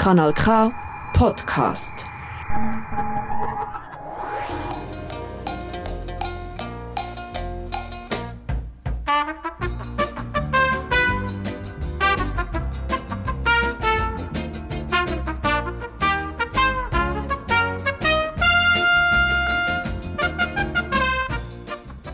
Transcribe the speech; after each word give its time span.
Kanal 0.00 0.32
K 0.32 0.72
Podcast. 1.12 2.06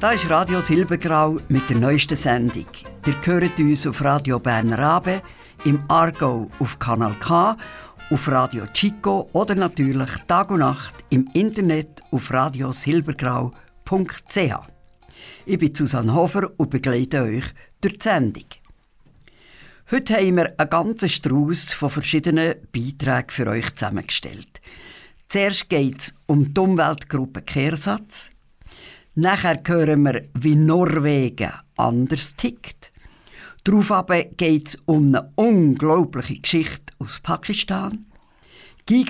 Da 0.01 0.11
ist 0.11 0.29
Radio 0.29 0.61
Silbergrau 0.61 1.39
mit 1.49 1.71
der 1.71 1.77
neuesten 1.77 2.17
Sendung. 2.17 2.67
Ihr 3.07 3.15
hört 3.23 3.61
uns 3.61 3.87
auf 3.87 4.03
Radio 4.03 4.41
Berner 4.41 4.81
Abe, 4.81 5.23
im 5.67 5.83
Argo 5.89 6.51
auf 6.61 6.79
Kanal 6.79 7.17
K, 7.19 7.57
auf 8.11 8.29
Radio 8.29 8.67
Chico 8.73 9.29
oder 9.33 9.57
natürlich 9.57 10.11
Tag 10.29 10.53
und 10.53 10.61
Nacht 10.61 10.95
im 11.11 11.29
Internet 11.33 12.03
auf 12.13 12.33
radiosilbergrau.ch. 12.33 14.39
Ich 15.45 15.59
bin 15.59 15.75
Susanne 15.75 16.15
Hofer 16.15 16.53
und 16.57 16.71
begleite 16.71 17.23
euch 17.23 17.47
durch 17.81 17.99
die 17.99 18.05
Sendung. 18.05 18.45
Heute 19.91 20.15
haben 20.15 20.37
wir 20.37 20.55
einen 20.57 20.71
ganzen 20.71 21.09
Strauß 21.09 21.73
von 21.73 21.91
verschiedenen 21.91 22.55
Beiträgen 22.73 23.31
für 23.31 23.49
euch 23.49 23.75
zusammengestellt. 23.75 24.61
Zuerst 25.29 25.69
geht 25.69 25.99
es 25.99 26.15
um 26.27 26.55
die 26.55 26.61
Umweltgruppe 26.61 27.43
Kehrsatz. 27.43 28.31
Nachher 29.17 29.61
hören 29.67 30.05
wir, 30.05 30.29
wie 30.35 30.55
Norwegen 30.55 31.51
anders 31.77 32.37
tickt. 32.37 32.93
Darauf 33.67 33.91
geht 34.37 34.69
es 34.69 34.79
um 34.87 35.09
eine 35.09 35.33
unglaubliche 35.35 36.39
Geschichte 36.39 36.93
aus 37.01 37.19
Pakistan. 37.19 38.07
Die 38.89 39.05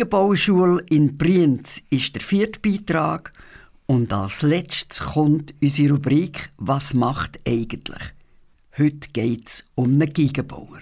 in 0.88 1.18
Brienz 1.18 1.82
ist 1.90 2.14
der 2.14 2.22
vierte 2.22 2.58
Beitrag. 2.60 3.34
Und 3.84 4.14
als 4.14 4.40
letztes 4.40 5.00
kommt 5.00 5.52
unsere 5.60 5.92
Rubrik 5.92 6.48
«Was 6.56 6.94
macht 6.94 7.38
eigentlich?». 7.46 8.14
Heute 8.78 9.10
geht 9.12 9.46
es 9.46 9.66
um 9.74 9.92
einen 9.92 10.10
Gigenbauer. 10.10 10.80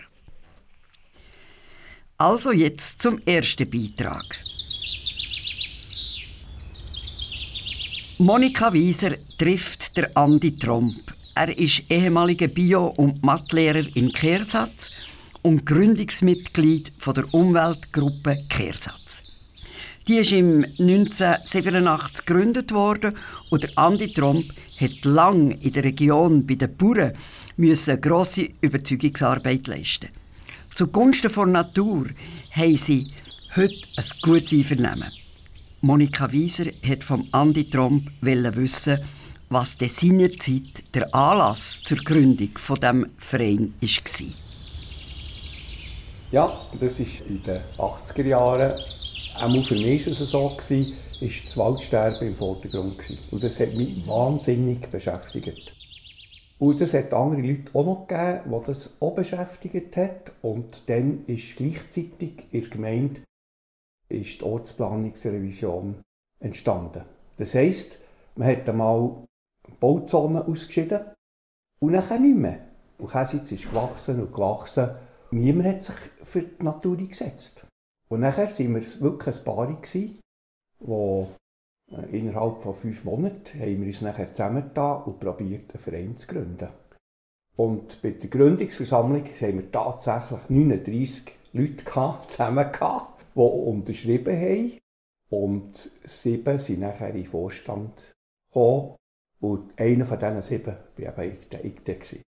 Also 2.16 2.52
jetzt 2.52 3.02
zum 3.02 3.18
ersten 3.26 3.68
Beitrag. 3.68 4.36
Monika 8.18 8.72
Wieser 8.72 9.16
trifft 9.36 9.96
der 9.96 10.16
Andi 10.16 10.52
Tromp. 10.52 11.12
Er 11.36 11.58
ist 11.58 11.82
ehemaliger 11.90 12.46
Bio- 12.46 12.94
und 12.96 13.24
Mathelehrer 13.24 13.84
in 13.94 14.12
Kehrsatz 14.12 14.92
und 15.42 15.66
Gründungsmitglied 15.66 16.92
von 16.96 17.14
der 17.14 17.34
Umweltgruppe 17.34 18.38
Kehrsatz. 18.48 19.32
Die 20.06 20.18
ist 20.18 20.30
im 20.30 20.64
1987 20.64 22.24
gegründet 22.24 22.72
worden 22.72 23.16
und 23.50 23.64
der 23.64 23.70
Andi 23.74 24.12
Tromp 24.12 24.46
hat 24.78 25.04
lang 25.04 25.50
in 25.50 25.72
der 25.72 25.82
Region 25.82 26.46
bei 26.46 26.54
den 26.54 26.76
Bauern 26.76 27.14
müssen 27.56 28.00
grosse 28.00 28.50
Überzeugungsarbeit 28.60 29.66
leisten. 29.66 30.10
Zugunsten 30.72 31.32
der 31.34 31.46
Natur 31.46 32.06
haben 32.52 32.76
sie 32.76 33.12
heute 33.56 33.74
ein 33.96 34.04
gutes 34.22 34.52
Einvernehmen. 34.52 35.10
Monika 35.80 36.30
Wieser 36.30 36.66
hat 36.88 37.02
vom 37.02 37.26
Andi 37.32 37.68
Tromp 37.68 38.08
wissen, 38.20 39.00
was 39.50 39.78
der 39.78 39.88
seinerzeit 39.88 40.82
der 40.94 41.14
Anlass 41.14 41.82
zur 41.84 41.98
Gründung 41.98 42.50
von 42.56 42.76
dem 42.76 43.06
Verein 43.18 43.74
war. 43.80 44.26
Ja, 46.32 46.66
das 46.80 46.98
war 46.98 47.26
in 47.28 47.42
den 47.42 47.62
80er 47.78 48.26
Jahren. 48.26 48.72
Auch 49.36 49.66
für 49.66 49.74
mich 49.74 50.06
war 50.06 50.12
es 50.12 50.18
so, 50.18 50.48
gewesen, 50.48 50.92
ist 51.20 51.46
das 51.46 51.56
Waldsterben 51.56 52.28
im 52.28 52.36
Vordergrund. 52.36 52.98
Gewesen. 52.98 53.18
Und 53.30 53.42
das 53.42 53.60
hat 53.60 53.76
mich 53.76 54.06
wahnsinnig 54.06 54.88
beschäftigt. 54.88 55.72
Und 56.58 56.80
es 56.80 56.94
hat 56.94 57.12
andere 57.12 57.42
Leute 57.42 57.74
auch 57.74 57.84
noch 57.84 58.06
gegeben, 58.06 58.60
die 58.60 58.66
das 58.66 58.90
auch 59.00 59.14
beschäftigt 59.14 59.96
hat. 59.96 60.32
Und 60.42 60.88
dann 60.88 61.24
ist 61.26 61.56
gleichzeitig 61.56 62.44
in 62.50 62.60
der 62.60 62.70
Gemeinde 62.70 63.20
ist 64.08 64.40
die 64.40 64.44
Ortsplanungsrevision 64.44 66.00
entstanden. 66.40 67.02
Das 67.36 67.54
heisst, 67.54 67.98
man 68.36 68.48
hat 68.48 68.68
einmal 68.68 69.24
Bauzonen 69.78 70.42
ausgeschieden 70.42 71.00
und 71.80 71.92
nachher 71.92 72.18
nicht 72.18 72.36
mehr. 72.36 72.60
Und 72.98 73.10
Käsitz 73.10 73.52
ist 73.52 73.68
gewachsen 73.68 74.20
und 74.20 74.32
gewachsen. 74.32 74.90
Niemand 75.30 75.68
hat 75.68 75.84
sich 75.84 75.96
für 76.22 76.42
die 76.42 76.62
Natur 76.62 76.98
eingesetzt. 76.98 77.66
Und 78.08 78.20
nachher 78.20 78.46
waren 78.46 78.74
wir 78.74 79.00
wirklich 79.00 79.36
ein 79.36 79.44
Paar, 79.44 79.80
die 79.90 81.26
innerhalb 82.12 82.62
von 82.62 82.74
fünf 82.74 83.04
Monaten 83.04 83.58
haben 83.58 83.80
wir 83.80 83.86
uns 83.86 84.00
nachher 84.00 84.32
zusammengetan 84.32 85.02
und 85.04 85.20
probiert, 85.20 85.70
einen 85.70 85.82
Verein 85.82 86.16
zu 86.16 86.26
gründen. 86.26 86.68
Und 87.56 88.02
bei 88.02 88.10
der 88.10 88.30
Gründungsversammlung 88.30 89.24
haben 89.24 89.56
wir 89.56 89.70
tatsächlich 89.70 90.40
39 90.48 91.36
Leute 91.52 91.84
zusammen 92.28 92.72
gehabt 92.72 93.14
die 93.34 93.40
unterschrieben 93.40 94.36
haben. 94.36 94.78
Und 95.30 95.90
sieben 96.04 96.58
sind 96.58 96.80
nachher 96.80 97.08
in 97.08 97.16
den 97.16 97.26
Vorstand 97.26 98.14
gekommen. 98.52 98.96
Und 99.44 99.78
einer 99.78 100.06
von 100.06 100.18
diesen 100.18 100.40
sieben 100.40 100.74
war 100.96 101.24
eben 101.24 101.36
ich, 101.52 101.86
ich. 101.86 102.22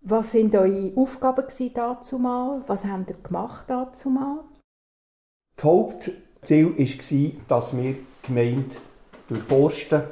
Was 0.00 0.34
waren 0.34 0.56
eure 0.56 0.96
Aufgaben 0.96 1.44
dazu 1.74 2.18
mal? 2.18 2.64
Was 2.66 2.86
habt 2.86 3.10
ihr 3.10 3.16
gemacht 3.22 3.66
dazu 3.68 4.08
mal? 4.08 4.42
Das 5.54 5.66
Hauptziel 5.66 6.78
war, 6.78 7.46
dass 7.46 7.76
wir 7.76 7.92
die 7.92 8.06
Gemeinde 8.22 8.76
durchforsten 9.28 10.02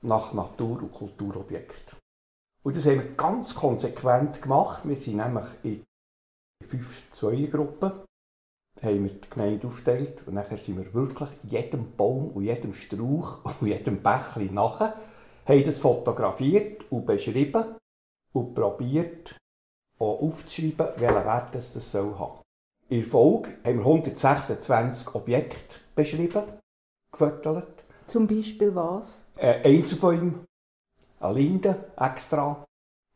nach 0.00 0.32
Natur- 0.32 0.80
und 0.80 0.94
Kulturobjekten. 0.94 1.98
Und 2.62 2.76
das 2.76 2.86
haben 2.86 3.00
wir 3.00 3.12
ganz 3.14 3.54
konsequent 3.54 4.40
gemacht. 4.40 4.88
Wir 4.88 4.98
sind 4.98 5.16
nämlich 5.16 5.48
in 5.62 5.84
fünf 6.64 7.10
Zweiergruppen 7.10 7.92
haben 8.82 9.04
wir 9.04 9.10
die 9.10 9.28
Gemeinde 9.28 9.66
aufgeteilt 9.66 10.24
und 10.26 10.36
dann 10.36 10.56
sind 10.56 10.78
wir 10.78 10.94
wirklich 10.94 11.28
jedem 11.42 11.94
Baum 11.96 12.30
und 12.30 12.44
jedem 12.44 12.72
Strauch 12.72 13.44
und 13.60 13.68
jedem 13.68 14.02
Bächli 14.02 14.50
nachher, 14.50 14.96
haben 15.50 15.64
das 15.64 15.78
fotografiert 15.78 16.90
und 16.90 17.06
beschrieben 17.06 17.76
und 18.32 18.54
probiert 18.54 19.36
auch 19.98 20.22
aufzuschreiben, 20.22 20.86
welchen 20.96 21.24
Wert 21.24 21.54
das, 21.54 21.72
das 21.72 21.90
soll 21.90 22.18
haben. 22.18 22.40
In 22.88 23.04
Folge 23.04 23.50
haben 23.64 23.78
wir 23.78 23.86
126 23.86 25.14
Objekte 25.14 25.80
beschrieben, 25.94 26.42
gefüttert. 27.12 27.84
Zum 28.06 28.26
Beispiel 28.26 28.74
was? 28.74 29.24
Ein 29.36 29.64
Einzelbäume, 29.64 30.44
eine 31.20 31.34
Linde 31.34 31.90
extra 31.96 32.64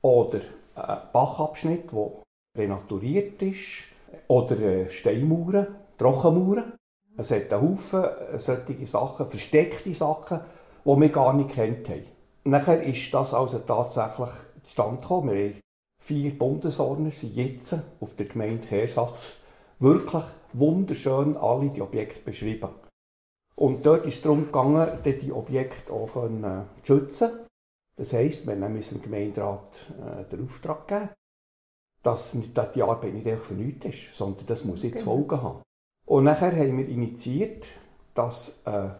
oder 0.03 0.41
ein 0.75 0.99
Bachabschnitt, 1.12 1.91
der 1.91 2.11
renaturiert 2.56 3.43
ist 3.43 3.84
oder 4.28 4.89
Steinmauern, 4.89 5.75
Trockenmauern. 5.99 6.75
Es 7.17 7.31
hat 7.31 7.53
einen 7.53 7.71
Haufen 7.71 8.05
solche 8.37 8.87
Sachen, 8.87 9.27
versteckte 9.27 9.94
Sachen, 9.94 10.41
die 10.84 11.00
wir 11.00 11.09
gar 11.09 11.33
nicht 11.33 11.50
kennt 11.50 11.89
haben. 11.89 12.14
Nachher 12.44 12.82
ist 12.82 13.12
das 13.12 13.32
also 13.32 13.59
tatsächlich 13.60 14.31
zustande 14.65 15.00
gekommen. 15.00 15.32
Wir 15.32 15.49
haben 15.49 15.60
vier 16.03 16.38
Bundesordner, 16.38 17.10
sind 17.10 17.34
jetzt 17.34 17.75
auf 18.00 18.15
der 18.16 18.27
Gemeinde 18.27 18.66
Kehrsatz 18.66 19.38
wirklich 19.78 20.25
wunderschön 20.53 21.37
alle 21.37 21.71
die 21.71 21.81
Objekte 21.81 22.21
beschrieben. 22.21 22.69
Und 23.56 23.87
dort 23.87 24.05
ist 24.05 24.16
es 24.16 24.22
darum 24.22 24.47
gegangen, 24.47 24.88
die 25.05 25.32
Objekte 25.32 25.93
auch 25.93 26.12
zu 26.12 26.66
schützen. 26.82 27.47
Das 27.97 28.12
heisst, 28.12 28.47
wir 28.47 28.61
haben 28.61 28.81
dem 28.81 29.03
Gemeinderat 29.03 29.93
äh, 30.00 30.25
den 30.25 30.44
Auftrag 30.44 30.88
geben, 30.88 31.11
dass 32.03 32.37
die 32.75 32.82
Arbeit 32.82 33.15
nicht 33.15 33.26
einfach 33.26 33.44
für 33.44 33.55
nichts 33.55 33.87
ist, 33.87 34.15
sondern 34.15 34.47
das 34.47 34.65
muss 34.65 34.82
jetzt 34.82 35.05
genau. 35.05 35.17
Folgen 35.17 35.43
haben. 35.43 35.62
Und 36.06 36.25
nachher 36.25 36.52
haben 36.52 36.76
wir 36.76 36.88
initiiert, 36.88 37.67
dass 38.14 38.67
eine 38.67 38.99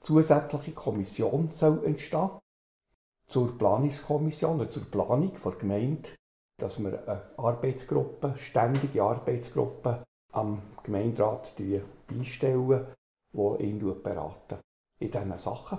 zusätzliche 0.00 0.72
Kommission 0.72 1.48
soll 1.50 1.84
entstehen 1.84 2.30
zur 3.30 3.56
Planungskommission 3.56 4.60
oder 4.60 4.70
zur 4.70 4.84
Planung 4.90 5.32
der 5.42 5.52
Gemeinde, 5.52 6.10
dass 6.60 6.82
wir 6.82 7.08
eine 7.08 7.22
Arbeitsgruppe, 7.38 8.34
ständige 8.36 9.02
Arbeitsgruppe 9.02 10.02
am 10.32 10.62
Gemeinderat 10.82 11.54
beistellen, 12.06 12.86
die 13.32 13.64
ihn 13.64 14.02
beraten 14.02 14.58
in 14.98 15.10
diesen 15.10 15.38
Sachen. 15.38 15.78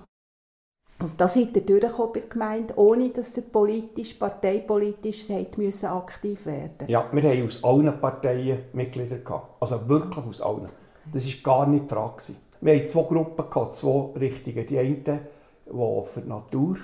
Und 0.99 1.19
da 1.19 1.27
seid 1.27 1.55
ihr 1.55 1.65
durchgekommen 1.65 2.13
bei 2.13 2.19
der 2.19 2.29
Gemeinde, 2.29 2.73
ohne 2.77 3.09
dass 3.09 3.35
ihr 3.35 3.43
politisch, 3.43 4.13
parteipolitisch 4.13 5.29
müssen 5.57 5.85
aktiv 5.87 6.45
werden 6.45 6.87
Ja, 6.87 7.09
wir 7.11 7.23
haben 7.23 7.45
aus 7.45 7.63
allen 7.63 7.99
Parteien 7.99 8.65
Mitglieder 8.73 9.17
gehabt. 9.17 9.61
Also 9.61 9.87
wirklich 9.89 10.25
aus 10.25 10.41
allen. 10.41 10.69
Das 11.11 11.25
war 11.25 11.41
gar 11.43 11.67
nicht 11.67 11.85
die 11.85 11.93
Frage. 11.93 12.35
Wir 12.61 12.75
hatten 12.75 12.87
zwei 12.87 13.03
Gruppen, 13.03 13.49
gehabt, 13.49 13.73
zwei 13.73 14.19
Richtungen. 14.19 14.65
Die 14.67 14.77
einen, 14.77 15.03
die 15.03 16.03
für 16.03 16.21
die 16.21 16.29
Natur 16.29 16.77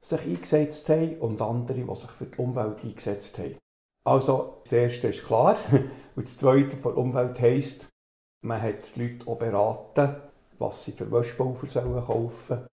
sich 0.00 0.22
eingesetzt 0.22 0.88
haben 0.88 1.18
und 1.18 1.42
andere, 1.42 1.84
die 1.84 1.94
sich 1.94 2.10
für 2.10 2.26
die 2.26 2.38
Umwelt 2.38 2.82
eingesetzt 2.82 3.38
haben. 3.38 3.56
Also, 4.04 4.62
das 4.64 4.72
erste 4.72 5.08
ist 5.08 5.26
klar. 5.26 5.56
Und 6.16 6.26
das 6.26 6.38
zweite 6.38 6.76
von 6.76 6.94
Umwelt 6.94 7.38
heisst, 7.40 7.88
Man 8.42 8.62
hat 8.62 8.96
die 8.96 9.02
Leute 9.02 9.28
auch 9.28 9.36
beraten, 9.36 10.16
was 10.58 10.84
sie 10.84 10.92
für 10.92 11.12
Wäschpulver 11.12 11.66
sollen 11.66 12.02
kaufen 12.02 12.66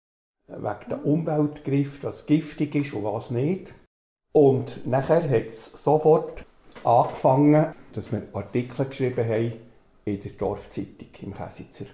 sollen, 0.48 0.64
wegen 0.64 0.90
der 0.90 1.06
Umweltgift, 1.06 2.06
was 2.06 2.26
giftig 2.26 2.74
ist 2.76 2.94
und 2.94 3.04
was 3.04 3.32
nicht. 3.32 3.74
Und 4.32 4.88
nachher 4.88 5.30
hat 5.30 5.48
es 5.48 5.66
sofort 5.84 6.46
angefangen, 6.86 7.74
dass 7.92 8.12
wir 8.12 8.28
Artikel 8.34 8.86
geschrieben 8.86 9.28
haben 9.28 9.54
in 10.06 10.22
der 10.22 10.32
Dorfzeitung 10.32 11.10
im 11.22 11.34
Käsitzer. 11.34 11.86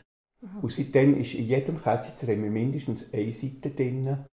Und 0.62 0.72
seitdem 0.72 1.18
ist 1.20 1.34
in 1.34 1.48
jedem 1.48 1.82
Käsitzer 1.82 2.28
haben 2.28 2.44
wir 2.44 2.52
mindestens 2.52 3.12
eine 3.12 3.34
Seite 3.34 3.72
drin, 3.72 4.26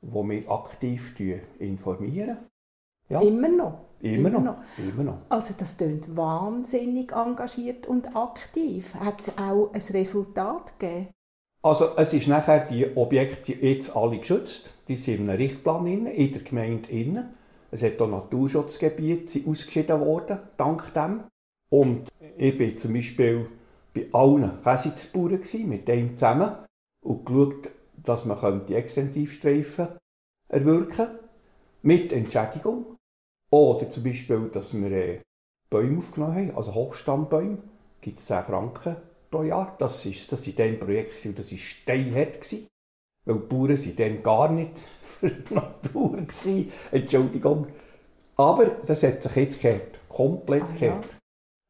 wo 0.00 0.28
wir 0.28 0.50
aktiv 0.50 1.14
informieren. 1.58 2.38
Ja. 3.08 3.20
Immer 3.20 3.48
noch? 3.48 3.78
Immer, 4.00 4.28
immer 4.28 4.30
noch. 4.30 4.44
noch. 4.44 4.78
Immer 4.78 5.04
noch. 5.04 5.18
Also 5.28 5.54
das 5.58 5.76
klingt 5.76 6.16
wahnsinnig 6.16 7.12
engagiert 7.12 7.86
und 7.86 8.16
aktiv. 8.16 8.94
Hat 8.94 9.20
es 9.20 9.36
auch 9.36 9.72
ein 9.72 9.82
Resultat 9.90 10.78
gegeben? 10.78 11.08
Also 11.62 11.96
es 11.96 12.14
ist 12.14 12.28
nachher, 12.28 12.60
die 12.60 12.96
Objekte 12.96 13.42
sind 13.42 13.62
jetzt 13.62 13.94
alle 13.94 14.18
geschützt. 14.18 14.72
Die 14.88 14.96
sind 14.96 15.20
in 15.20 15.28
einem 15.28 15.38
Richtplan 15.38 15.86
in, 15.86 16.06
in 16.06 16.32
der 16.32 16.42
Gemeinde 16.42 16.90
innen. 16.90 17.34
Es 17.70 17.82
hat 17.82 18.00
auch 18.00 18.08
Naturschutzgebiete 18.08 19.42
ausgeschieden 19.46 20.00
worden, 20.00 20.38
dank 20.56 20.92
dem. 20.94 21.24
Und 21.70 22.10
ich 22.36 22.56
bin 22.56 22.76
zum 22.76 22.94
Beispiel 22.94 23.46
bei 23.94 24.08
allen 24.12 24.60
Käsitzbauern 24.62 25.40
mit 25.66 25.86
dem 25.86 26.16
zusammen 26.16 26.56
und 27.04 27.26
geschaut, 27.26 27.70
dass 28.02 28.24
man 28.24 28.66
die 28.66 28.74
Extensivstreifen 28.74 29.88
erwirken 30.48 30.96
könnte, 30.96 31.18
mit 31.82 32.12
Entschädigung. 32.12 32.96
Oder 33.50 33.90
zum 33.90 34.04
Beispiel, 34.04 34.48
dass 34.52 34.74
wir 34.74 34.92
äh, 34.92 35.20
Bäume 35.68 35.98
aufgenommen 35.98 36.34
haben, 36.34 36.56
also 36.56 36.74
Hochstammbäume, 36.74 37.58
gibt 38.00 38.18
es 38.18 38.26
10 38.26 38.44
Franken 38.44 38.96
pro 39.30 39.42
Jahr. 39.42 39.76
Das 39.78 40.04
war 40.04 40.12
das 40.30 40.46
in 40.46 40.56
diesem 40.56 40.78
Projekt 40.78 41.26
und 41.26 41.38
das 41.38 41.50
war 41.50 41.58
steinhart. 41.58 42.52
Weil 43.24 43.38
die 43.38 43.46
Bauern 43.46 43.68
waren 43.68 43.96
dann 43.96 44.22
gar 44.22 44.50
nicht 44.50 44.78
für 45.00 45.30
die 45.30 45.54
Natur. 45.54 46.12
Gewesen. 46.12 46.72
Entschuldigung. 46.90 47.66
Aber 48.36 48.66
das 48.66 49.02
hat 49.02 49.22
sich 49.22 49.36
jetzt 49.36 49.60
gehört. 49.60 50.00
Komplett 50.08 50.62
ah, 50.62 50.72
gehört. 50.78 51.04
Ja. 51.04 51.18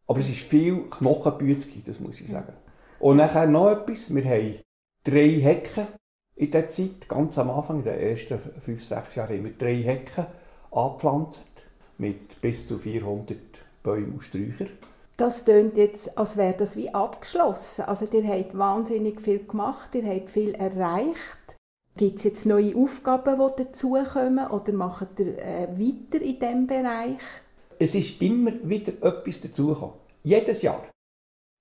Aber 0.06 0.20
es 0.20 0.28
ist 0.28 0.42
viel 0.42 0.88
Knochenbützki, 0.88 1.82
das 1.82 2.00
muss 2.00 2.20
ich 2.20 2.28
sagen. 2.28 2.52
Und 2.98 3.16
nachher 3.16 3.46
noch 3.46 3.70
etwas. 3.70 4.14
Wir 4.14 4.24
haben 4.24 4.60
drei 5.04 5.28
Hecken 5.40 5.86
in 6.40 6.50
der 6.50 6.69
Zeit, 6.69 7.06
ganz 7.06 7.37
am 7.37 7.50
Anfang, 7.50 7.81
in 7.81 7.84
den 7.84 8.00
ersten 8.00 8.38
fünf, 8.38 8.82
sechs 8.82 9.14
Jahren, 9.14 9.37
haben 9.37 9.44
wir 9.44 9.52
drei 9.52 9.76
Hecken 9.82 10.25
angepflanzt 10.70 11.66
mit 11.98 12.40
bis 12.40 12.66
zu 12.66 12.78
400 12.78 13.37
Bäumen 13.82 14.14
und 14.14 14.22
Sträuchern. 14.22 14.70
Das 15.19 15.44
klingt 15.44 15.76
jetzt, 15.76 16.16
als 16.16 16.38
wäre 16.38 16.54
das 16.56 16.76
wie 16.76 16.94
abgeschlossen. 16.94 17.82
Also 17.82 18.06
ihr 18.10 18.26
habt 18.26 18.56
wahnsinnig 18.56 19.20
viel 19.20 19.44
gemacht, 19.44 19.94
ihr 19.94 20.06
habt 20.06 20.31
viel 20.31 20.54
erreicht. 20.54 21.58
Gibt 21.98 22.16
es 22.16 22.25
jetzt 22.25 22.46
neue 22.46 22.75
Aufgaben, 22.75 23.38
die 23.38 23.64
dazukommen 23.64 24.46
oder 24.46 24.72
macht 24.72 25.20
ihr 25.20 25.37
äh, 25.38 25.69
weiter 25.69 26.25
in 26.25 26.38
diesem 26.38 26.66
Bereich? 26.66 27.20
Es 27.78 27.94
ist 27.94 28.22
immer 28.22 28.52
wieder 28.62 28.92
etwas 29.02 29.42
dazugekommen. 29.42 29.96
Jedes 30.22 30.62
Jahr. 30.62 30.88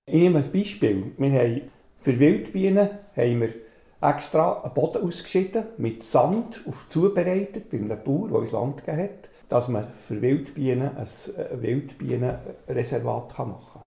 Ich 0.06 0.14
nehme 0.14 0.38
ein 0.38 0.50
Beispiel. 0.50 1.12
Wir 1.18 1.32
haben 1.32 1.60
für 1.98 2.18
Wildbienen 2.18 2.88
haben 3.14 3.40
wir 3.42 3.69
extra 4.00 4.62
einen 4.62 4.74
Boden 4.74 5.02
ausgeschieden, 5.04 5.66
mit 5.78 6.02
Sand 6.02 6.64
auf 6.66 6.88
zubereitet, 6.88 7.70
bei 7.70 7.78
einem 7.78 8.02
Bauer, 8.02 8.28
der 8.28 8.38
uns 8.38 8.52
Land 8.52 8.84
gegeben 8.84 9.02
hat 9.02 9.30
dass 9.50 9.68
man 9.68 9.84
für 9.84 10.22
Wildbienen 10.22 10.96
ein 10.96 11.06
äh, 11.06 11.60
Wildbienenreservat 11.60 13.38
machen 13.38 13.72
kann. 13.72 13.82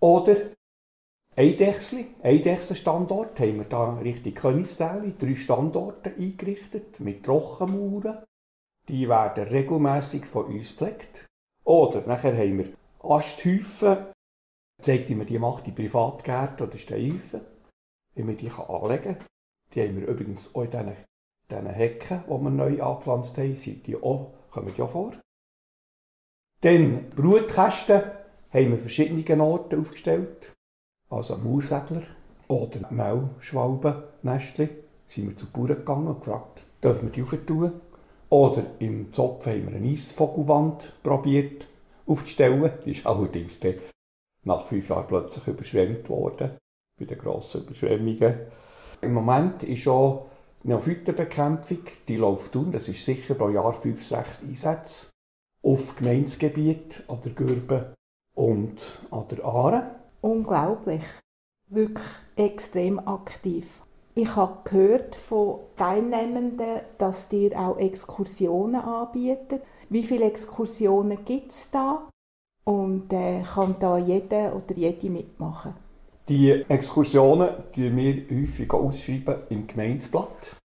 Oder 0.00 0.36
Eidechsli, 1.36 2.06
Eidechsenstandort, 2.22 3.38
haben 3.38 3.58
wir 3.58 3.64
da 3.64 3.94
richtig 3.98 4.36
Königstäli, 4.36 5.14
drei 5.18 5.34
Standorte 5.34 6.14
eingerichtet 6.14 6.98
mit 7.00 7.24
Trockenmauern. 7.24 8.24
Die 8.88 9.08
werden 9.08 9.48
regelmäßig 9.48 10.24
von 10.24 10.46
uns 10.46 10.70
gepflegt. 10.70 11.26
Oder 11.64 12.06
nachher 12.06 12.36
haben 12.36 12.58
wir 12.58 12.72
Asthäufen, 13.02 14.06
zeigt 14.80 15.10
man 15.10 15.26
die 15.26 15.38
macht, 15.38 15.66
die 15.66 15.72
Privatgärten 15.72 16.66
oder 16.66 16.78
Steinhäufen, 16.78 17.42
wie 18.14 18.22
man 18.22 18.36
die 18.36 18.50
anlegen 18.50 19.18
kann. 19.18 19.26
Die 19.74 19.82
haben 19.82 19.96
wir 19.96 20.06
übrigens 20.06 20.54
auch 20.54 20.62
in 20.62 20.70
diesen, 20.70 21.66
Hecken, 21.66 22.24
die 22.26 22.30
wir 22.30 22.50
neu 22.50 22.82
angepflanzt 22.82 23.36
haben, 23.38 23.56
sind 23.56 23.86
die 23.86 23.96
auch 23.96 24.32
kommen 24.50 24.72
ja 24.76 24.86
vor. 24.86 25.12
Dann 26.60 27.10
Brutkästen 27.10 28.02
haben 28.52 28.70
wir 28.70 28.78
verschiedene 28.78 29.42
Orte 29.42 29.78
aufgestellt. 29.78 30.52
Also 31.10 31.36
Maursegler 31.36 32.02
oder 32.48 32.90
Maulschwalbennestchen. 32.90 34.70
Sind 35.06 35.28
wir 35.28 35.36
zu 35.36 35.50
Bauern 35.50 35.68
gegangen 35.68 36.06
und 36.06 36.20
gefragt, 36.20 36.64
dürfen 36.82 37.08
wir 37.08 37.12
die 37.12 37.22
aufentun? 37.22 37.80
Oder 38.30 38.64
im 38.78 39.12
Zopf 39.12 39.46
haben 39.46 39.68
wir 39.68 39.76
eine 39.76 39.88
Eisvogelwand 39.88 41.02
probiert 41.02 41.66
aufzustellen. 42.06 42.72
Die 42.84 42.92
ist 42.92 43.06
allerdings 43.06 43.60
nach 44.44 44.64
fünf 44.64 44.88
Jahren 44.88 45.06
plötzlich 45.06 45.46
überschwemmt 45.46 46.08
worden. 46.08 46.56
Bei 46.98 47.04
den 47.04 47.18
grossen 47.18 47.62
Überschwemmungen. 47.62 48.46
Im 49.02 49.14
Moment 49.14 49.64
ist 49.64 49.88
auch 49.88 50.26
Neophytenbekämpfung, 50.62 51.80
die 52.06 52.16
läuft 52.16 52.54
um. 52.54 52.70
Das 52.70 52.88
ist 52.88 53.04
sicher 53.04 53.34
pro 53.34 53.48
Jahr 53.48 53.72
fünf, 53.72 54.06
sechs 54.06 54.42
Einsätze 54.42 55.10
auf 55.62 55.96
Gemeindegebiet 55.96 57.02
an 57.08 57.20
der 57.24 57.32
Gürbe 57.32 57.94
und 58.36 59.00
an 59.10 59.26
der 59.28 59.44
Aare. 59.44 59.96
Unglaublich. 60.20 61.02
Wirklich 61.68 62.06
extrem 62.36 63.00
aktiv. 63.00 63.82
Ich 64.14 64.36
habe 64.36 64.58
gehört 64.64 65.16
von 65.16 65.60
Teilnehmenden, 65.76 66.82
dass 66.98 67.32
ihr 67.32 67.58
auch 67.58 67.78
Exkursionen 67.78 68.82
anbietet. 68.82 69.62
Wie 69.88 70.04
viele 70.04 70.26
Exkursionen 70.26 71.24
gibt 71.24 71.50
es 71.50 71.70
da? 71.70 72.08
Und 72.64 73.12
äh, 73.12 73.42
kann 73.42 73.76
da 73.80 73.98
jeder 73.98 74.54
oder 74.54 74.76
jede 74.76 75.10
mitmachen? 75.10 75.74
Die 76.32 76.64
Exkursionen 76.66 77.50
die 77.76 77.94
wir 77.94 78.24
häufig 78.30 78.72
ausschreiben 78.72 79.42
im 79.50 79.66
Gemeindeblatt. 79.66 80.56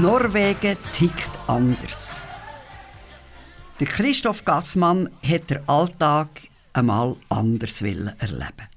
Norwegen 0.00 0.78
tickt 0.94 1.30
anders. 1.46 2.22
Der 3.78 3.86
Christoph 3.86 4.46
Gassmann 4.46 5.10
hat 5.22 5.50
den 5.50 5.68
Alltag 5.68 6.40
einmal 6.72 7.16
anders 7.28 7.82
erleben. 7.82 8.68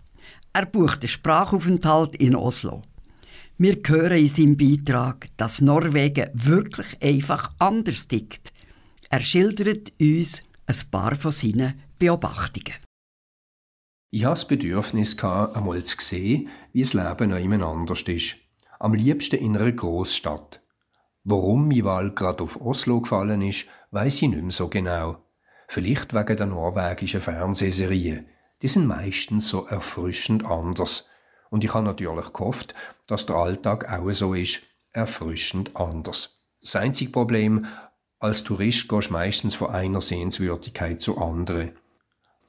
Er 0.51 0.65
bucht 0.65 1.01
einen 1.01 1.07
Sprachaufenthalt 1.07 2.17
in 2.17 2.35
Oslo. 2.35 2.81
Wir 3.57 3.77
hören 3.85 4.17
in 4.17 4.27
seinem 4.27 4.57
Beitrag, 4.57 5.29
dass 5.37 5.61
Norwegen 5.61 6.29
wirklich 6.33 7.01
einfach 7.01 7.51
anders 7.57 8.09
tickt. 8.09 8.51
Er 9.09 9.21
schildert 9.21 9.93
uns 10.01 10.43
ein 10.65 10.75
paar 10.91 11.15
von 11.15 11.31
seinen 11.31 11.81
Beobachtungen. 11.99 12.75
Ich 14.11 14.25
hatte 14.25 14.33
das 14.33 14.47
Bedürfnis, 14.49 15.17
einmal 15.23 15.81
zu 15.85 15.95
sehen, 16.01 16.49
wie 16.73 16.81
das 16.81 16.93
Leben 16.93 17.29
noch 17.29 17.71
anders 17.71 18.01
ist. 18.01 18.35
Am 18.77 18.93
liebsten 18.93 19.37
in 19.37 19.55
einer 19.55 19.71
Großstadt. 19.71 20.62
Warum 21.23 21.69
meine 21.69 21.85
Wahl 21.85 22.11
gerade 22.11 22.43
auf 22.43 22.59
Oslo 22.59 23.01
gefallen 23.01 23.41
ist, 23.41 23.65
weiß 23.91 24.21
ich 24.21 24.29
nicht 24.29 24.41
mehr 24.41 24.51
so 24.51 24.67
genau. 24.67 25.23
Vielleicht 25.67 26.13
wegen 26.13 26.37
der 26.37 26.45
norwegischen 26.45 27.21
Fernsehserien. 27.21 28.27
Die 28.61 28.67
sind 28.67 28.87
meistens 28.87 29.47
so 29.47 29.65
erfrischend 29.65 30.45
anders. 30.45 31.07
Und 31.49 31.63
ich 31.63 31.73
habe 31.73 31.85
natürlich 31.85 32.33
gehofft, 32.33 32.75
dass 33.07 33.25
der 33.25 33.37
Alltag 33.37 33.91
auch 33.91 34.11
so 34.11 34.33
ist, 34.33 34.61
erfrischend 34.91 35.75
anders. 35.75 36.39
Das 36.61 36.75
einzige 36.75 37.11
Problem, 37.11 37.65
als 38.19 38.43
Tourist 38.43 38.87
gehst 38.89 39.09
du 39.09 39.13
meistens 39.13 39.55
von 39.55 39.69
einer 39.69 40.01
Sehenswürdigkeit 40.01 41.01
zur 41.01 41.21
anderen. 41.21 41.71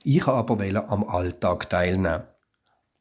Ich 0.02 0.26
habe 0.26 0.52
aber 0.52 0.90
am 0.90 1.04
Alltag 1.04 1.70
teilnehmen. 1.70 2.24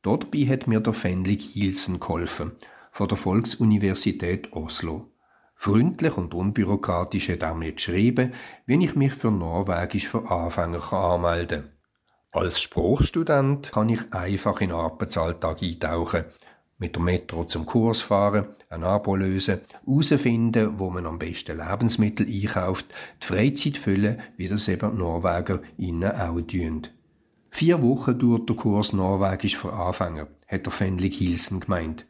Dabei 0.01 0.47
hat 0.47 0.67
mir 0.67 0.79
der 0.79 0.93
Fenlik 0.93 1.41
Hilsen 1.41 1.99
geholfen, 1.99 2.53
von 2.91 3.07
der 3.07 3.17
Volksuniversität 3.17 4.53
Oslo. 4.53 5.12
Freundlich 5.63 6.17
und 6.17 6.33
unbürokratisch 6.33 7.29
hat 7.29 7.43
er 7.43 7.55
mir 7.55 7.71
geschrieben, 7.71 8.33
wie 8.65 8.83
ich 8.83 8.97
mich 8.97 9.13
für 9.13 9.31
Norwegisch 9.31 10.09
für 10.09 10.29
Anfänger 10.29 10.91
anmelden 10.91 11.61
kann. 11.61 12.43
Als 12.43 12.59
Spruchstudent 12.59 13.71
kann 13.71 13.87
ich 13.87 14.11
einfach 14.11 14.59
in 14.59 14.71
den 14.71 14.77
Arbeitsalltag 14.77 15.63
eintauchen, 15.63 16.25
mit 16.79 16.95
der 16.95 17.01
Metro 17.01 17.45
zum 17.45 17.65
Kurs 17.65 18.01
fahren, 18.01 18.47
ein 18.69 18.83
Abo 18.83 19.15
lösen, 19.15 19.61
herausfinden, 19.85 20.79
wo 20.79 20.89
man 20.89 21.05
am 21.05 21.17
besten 21.17 21.57
Lebensmittel 21.57 22.27
einkauft, 22.27 22.87
die 23.21 23.25
Freizeit 23.25 23.77
füllen, 23.77 24.19
wie 24.35 24.49
das 24.49 24.67
eben 24.67 24.97
Norweger 24.97 25.61
innen 25.77 26.11
auch 26.11 26.41
tun. 26.41 26.89
Vier 27.51 27.81
Wochen 27.81 28.19
dauert 28.19 28.49
der 28.49 28.57
Kurs 28.57 28.91
Norwegisch 28.91 29.55
für 29.55 29.71
Anfänger, 29.71 30.27
hat 30.45 30.65
der 30.65 30.73
Fenlik 30.73 31.13
Hilsen 31.13 31.61
gemeint. 31.61 32.05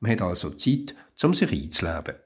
Man 0.00 0.10
hat 0.10 0.22
also 0.22 0.50
Zeit, 0.50 0.96
um 1.22 1.34
sich 1.34 1.52
einzuleben. 1.52 2.16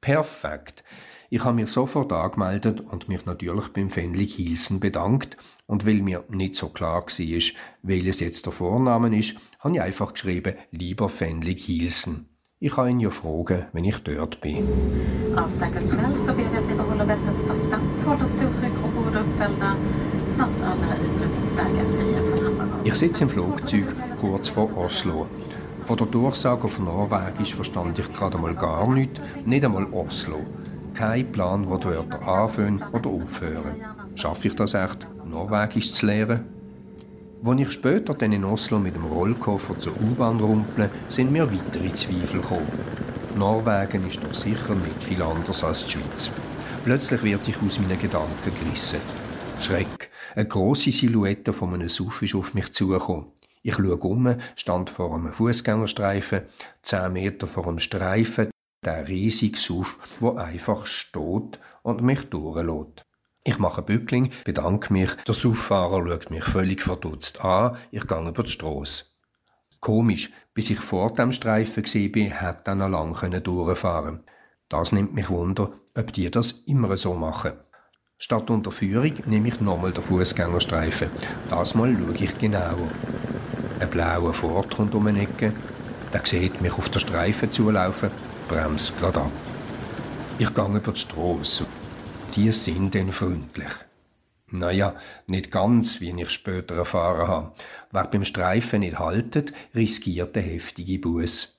Perfekt. 0.00 0.84
Ich 1.32 1.44
habe 1.44 1.54
mich 1.54 1.68
sofort 1.70 2.12
angemeldet 2.12 2.80
und 2.80 3.08
mich 3.08 3.24
natürlich 3.24 3.68
beim 3.68 3.90
Fenlik 3.90 4.32
Hilsen 4.32 4.80
bedankt. 4.80 5.36
Und 5.66 5.86
weil 5.86 6.02
mir 6.02 6.24
nicht 6.28 6.56
so 6.56 6.68
klar 6.68 7.04
war, 7.04 7.42
welches 7.82 8.20
jetzt 8.20 8.46
der 8.46 8.52
Vorname 8.52 9.16
ist, 9.16 9.36
habe 9.60 9.74
ich 9.76 9.80
einfach 9.80 10.12
geschrieben, 10.12 10.54
lieber 10.72 11.08
Fenlik 11.08 11.60
Hilsen. 11.60 12.26
Ich 12.58 12.74
kann 12.74 12.90
ihn 12.90 13.00
ja 13.00 13.10
fragen, 13.10 13.66
wenn 13.72 13.84
ich 13.84 13.98
dort 14.00 14.40
bin. 14.40 14.68
Av 15.36 15.50
säkerhetsskäl 15.58 16.12
så 16.26 16.34
ber 16.34 16.42
jag 16.42 16.56
att 16.56 16.68
ni 16.68 16.74
behåller 16.74 17.06
bältet 17.06 17.46
fasta, 17.48 17.76
håller 18.04 18.26
storstryk 18.26 18.72
och 18.84 18.90
båda 18.90 19.20
uppfällda 19.20 19.76
samt 20.36 20.62
alla 20.62 20.96
iströmningsvägar 20.96 21.84
fria 21.92 22.18
från 22.18 22.44
handlarna. 22.44 22.84
Ich 22.84 22.94
sitze 22.94 23.24
im 23.24 23.30
Flugzeug 23.30 23.86
kurz 24.20 24.48
vor 24.50 24.78
Oslo. 24.78 25.26
Von 25.90 25.96
der 25.96 26.06
Durchsage 26.06 26.62
auf 26.62 26.78
Norwegisch 26.78 27.56
verstand 27.56 27.98
ich 27.98 28.12
gerade 28.12 28.38
mal 28.38 28.54
gar 28.54 28.88
nichts, 28.88 29.20
nicht 29.44 29.64
einmal 29.64 29.86
Oslo. 29.92 30.46
Kein 30.94 31.32
Plan, 31.32 31.68
wo 31.68 31.78
die 31.78 31.86
Wörter 31.86 32.22
anfangen 32.28 32.80
oder 32.92 33.10
aufhören. 33.10 33.74
Schaffe 34.14 34.46
ich 34.46 34.54
das 34.54 34.74
echt, 34.74 35.08
Norwegisch 35.28 35.92
zu 35.92 36.06
lernen? 36.06 36.44
Als 37.44 37.60
ich 37.60 37.72
später 37.72 38.14
dann 38.14 38.30
in 38.30 38.44
Oslo 38.44 38.78
mit 38.78 38.94
dem 38.94 39.04
Rollkoffer 39.04 39.76
zur 39.80 39.94
U-Bahn 40.00 40.38
rumple, 40.38 40.90
sind 41.08 41.32
mir 41.32 41.50
weitere 41.50 41.92
Zweifel 41.92 42.40
gekommen. 42.40 42.68
Norwegen 43.36 44.06
ist 44.06 44.22
doch 44.22 44.32
sicher 44.32 44.76
nicht 44.76 45.02
viel 45.02 45.20
anders 45.20 45.64
als 45.64 45.86
die 45.86 45.90
Schweiz. 45.90 46.30
Plötzlich 46.84 47.24
wird 47.24 47.48
ich 47.48 47.60
aus 47.60 47.80
meinen 47.80 47.98
Gedanken 47.98 48.54
gerissen. 48.62 49.00
Schreck. 49.60 50.08
Eine 50.36 50.46
grosse 50.46 50.92
Silhouette 50.92 51.52
von 51.52 51.74
einem 51.74 51.88
Suff 51.88 52.22
ist 52.22 52.36
auf 52.36 52.54
mich 52.54 52.72
zugekommen. 52.72 53.26
Ich 53.62 53.74
schaue 53.74 53.96
um, 53.96 54.36
stand 54.56 54.88
vor 54.90 55.14
einem 55.14 55.32
Fußgängerstreifen, 55.32 56.42
zehn 56.82 57.12
Meter 57.12 57.46
vor 57.46 57.68
einem 57.68 57.78
Streifen, 57.78 58.50
der 58.84 59.06
riesige 59.06 59.58
Suff, 59.58 59.98
wo 60.20 60.36
einfach 60.36 60.86
steht 60.86 61.60
und 61.82 62.02
mich 62.02 62.24
durchlässt. 62.30 63.04
Ich 63.44 63.58
mache 63.58 63.82
Bückling, 63.82 64.32
bedanke 64.44 64.92
mich, 64.92 65.14
der 65.26 65.34
Suffahrer 65.34 66.06
schaut 66.06 66.30
mich 66.30 66.44
völlig 66.44 66.82
verdutzt 66.82 67.44
an, 67.44 67.76
ich 67.90 68.06
gehe 68.06 68.28
über 68.28 68.42
die 68.42 68.50
Strasse. 68.50 69.04
Komisch, 69.80 70.30
bis 70.54 70.70
ich 70.70 70.78
vor 70.78 71.14
dem 71.14 71.32
Streifen 71.32 71.84
war, 71.84 72.22
hätte 72.22 72.62
dann 72.64 72.78
noch 72.78 72.88
lang 72.88 73.42
durchfahren 73.42 74.20
Das 74.68 74.92
nimmt 74.92 75.14
mich 75.14 75.30
Wunder, 75.30 75.72
ob 75.96 76.12
die 76.12 76.30
das 76.30 76.52
immer 76.66 76.96
so 76.96 77.14
machen. 77.14 77.52
Statt 78.18 78.50
Unterführung 78.50 79.14
nehme 79.24 79.48
ich 79.48 79.60
nochmal 79.60 79.92
den 79.92 80.04
Fußgängerstreifen. 80.04 81.10
Das 81.48 81.74
Mal 81.74 81.96
schaue 81.98 82.14
ich 82.14 82.36
genauer. 82.36 82.90
Ein 83.80 83.88
blauer 83.88 84.34
Ford 84.34 84.76
kommt 84.76 84.94
um 84.94 85.06
eine 85.06 85.22
Ecke. 85.22 85.54
Der 86.12 86.26
sieht 86.26 86.60
mich 86.60 86.74
auf 86.74 86.90
der 86.90 87.00
Streife 87.00 87.50
zulaufen, 87.50 88.10
bremst 88.46 88.98
gerade 88.98 89.22
ab. 89.22 89.32
Ich 90.38 90.52
gehe 90.52 90.66
über 90.66 90.92
die 90.92 91.00
Strasse. 91.00 91.66
Die 92.36 92.52
sind 92.52 92.94
dann 92.94 93.10
freundlich. 93.10 93.70
Naja, 94.50 94.94
nicht 95.28 95.50
ganz, 95.50 96.02
wie 96.02 96.10
ich 96.10 96.28
später 96.28 96.76
erfahren 96.76 97.26
habe. 97.26 97.52
Wer 97.90 98.04
beim 98.04 98.24
Streifen 98.26 98.80
nicht 98.80 98.98
haltet, 98.98 99.54
riskiert 99.74 100.36
eine 100.36 100.46
heftige 100.46 100.98
Buß. 100.98 101.58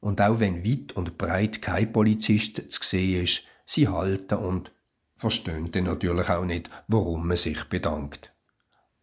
Und 0.00 0.22
auch 0.22 0.38
wenn 0.40 0.64
weit 0.64 0.92
und 0.92 1.18
breit 1.18 1.60
kein 1.60 1.92
Polizist 1.92 2.72
zu 2.72 2.82
sehen 2.82 3.24
ist, 3.24 3.42
sie 3.66 3.88
halten 3.88 4.38
und 4.38 4.72
verstehen 5.16 5.70
dann 5.72 5.84
natürlich 5.84 6.28
auch 6.30 6.44
nicht, 6.44 6.70
warum 6.88 7.28
man 7.28 7.36
sich 7.36 7.64
bedankt. 7.64 8.33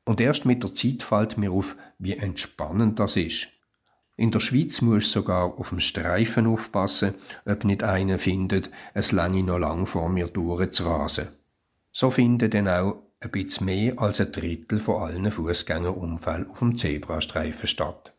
Und 0.06 0.20
erst 0.20 0.46
mit 0.46 0.64
der 0.64 0.74
Zeit 0.74 1.04
fällt 1.04 1.38
mir 1.38 1.52
auf, 1.52 1.76
wie 2.00 2.14
entspannend 2.14 3.00
das 3.00 3.16
ist. 3.16 3.50
In 4.18 4.32
der 4.32 4.40
Schweiz 4.40 4.82
muss 4.82 5.06
du 5.06 5.10
sogar 5.10 5.58
auf 5.58 5.70
dem 5.70 5.80
Streifen 5.80 6.48
aufpassen, 6.48 7.16
ob 7.46 7.64
nicht 7.64 7.84
einer 7.84 8.20
findet, 8.20 8.70
es 8.94 9.12
länge 9.12 9.44
noch 9.44 9.58
lang 9.58 9.86
vor 9.86 10.10
mir 10.10 10.28
durchzurasen. 10.28 11.30
So 11.92 12.12
finden 12.12 12.50
dann 12.50 12.68
auch 12.68 13.04
ein 13.20 13.32
bisschen 13.32 13.66
mehr 13.66 14.00
als 14.00 14.20
ein 14.20 14.32
Drittel 14.32 14.80
von 14.80 15.02
allen 15.04 15.32
Fußgängerunfällen 15.32 16.50
auf 16.50 16.60
dem 16.60 16.76
Zebrastreifen 16.76 17.68
statt. 17.68 18.14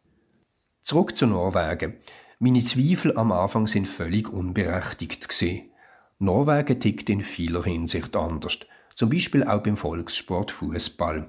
Zurück 0.80 1.16
zu 1.16 1.26
Norwegen. 1.26 1.94
Meine 2.38 2.62
Zweifel 2.64 3.16
am 3.16 3.30
Anfang 3.30 3.66
sind 3.66 3.86
völlig 3.86 4.28
unberechtigt 4.28 5.28
gewesen. 5.28 5.70
Norwegen 6.18 6.80
tickt 6.80 7.10
in 7.10 7.20
vieler 7.20 7.64
Hinsicht 7.64 8.16
anders, 8.16 8.58
zum 8.94 9.10
Beispiel 9.10 9.44
auch 9.44 9.62
beim 9.62 9.76
Volkssport 9.76 10.50
Fußball. 10.50 11.26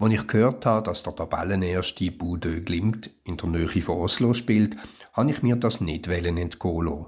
Als 0.00 0.14
ich 0.14 0.26
gehört 0.26 0.64
habe, 0.64 0.82
dass 0.82 1.02
der 1.02 1.14
Tabellenerste 1.14 2.10
Budö 2.10 2.62
Glimt 2.62 3.10
in 3.22 3.36
der 3.36 3.50
Nähe 3.50 3.82
von 3.82 3.98
Oslo 3.98 4.32
spielt, 4.32 4.74
habe 5.12 5.30
ich 5.30 5.42
mir 5.42 5.56
das 5.56 5.82
nicht 5.82 6.08
entgehen 6.08 6.84
lassen. 6.84 7.06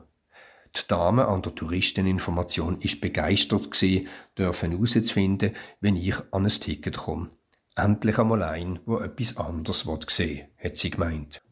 Die 0.76 0.88
Dame 0.88 1.26
an 1.26 1.40
der 1.40 1.54
Touristeninformation 1.54 2.82
ist 2.82 3.00
begeistert 3.00 3.70
gewesen, 3.70 4.08
dürfen 4.36 4.72
herauszufinden, 4.72 5.52
wenn 5.80 5.96
ich 5.96 6.16
an 6.32 6.44
ein 6.44 6.48
Ticket 6.50 6.98
komme. 6.98 7.30
Endlich 7.76 8.18
einmal 8.18 8.42
ein, 8.42 8.78
wo 8.84 8.98
etwas 8.98 9.38
anderes 9.38 9.86
sehen 10.08 10.38
will, 10.38 10.46
hat 10.62 10.76
sie 10.76 10.90
gemeint. 10.90 11.42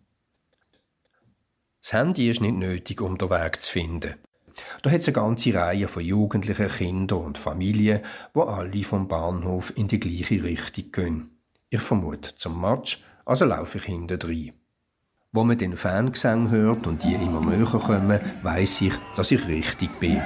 Das 1.81 1.95
Handy 1.95 2.29
ist 2.29 2.43
nicht 2.43 2.57
nötig, 2.57 3.01
um 3.01 3.17
den 3.17 3.31
Weg 3.31 3.57
zu 3.63 3.73
finden. 3.73 4.17
Da 4.83 4.91
hat 4.91 5.01
es 5.01 5.09
eine 5.09 5.15
ganze 5.15 5.55
Reihe 5.55 5.89
von 5.89 6.03
jugendlichen 6.03 6.69
Kindern 6.69 7.21
und 7.21 7.39
Familien, 7.39 8.01
wo 8.35 8.43
alle 8.43 8.83
vom 8.85 9.09
Bahnhof 9.09 9.73
in 9.77 9.89
die 9.89 10.01
gleiche 10.01 10.43
Richtung 10.43 10.93
gehen. 10.93 11.30
Ich 11.73 11.83
vermute 11.83 12.35
zum 12.35 12.61
Match, 12.61 13.01
also 13.25 13.45
laufe 13.45 13.79
ich 13.79 13.85
hinten 13.85 14.21
rein. 14.21 14.53
Wo 15.31 15.45
man 15.45 15.57
den 15.57 15.77
Fangesang 15.77 16.51
hört 16.51 16.89
und 16.89 17.05
die 17.05 17.15
immer 17.15 17.41
näher 17.41 17.65
kommen, 17.65 18.19
weiß 18.43 18.81
ich, 18.81 18.93
dass 19.15 19.31
ich 19.31 19.47
richtig 19.47 20.01
bin. 20.01 20.21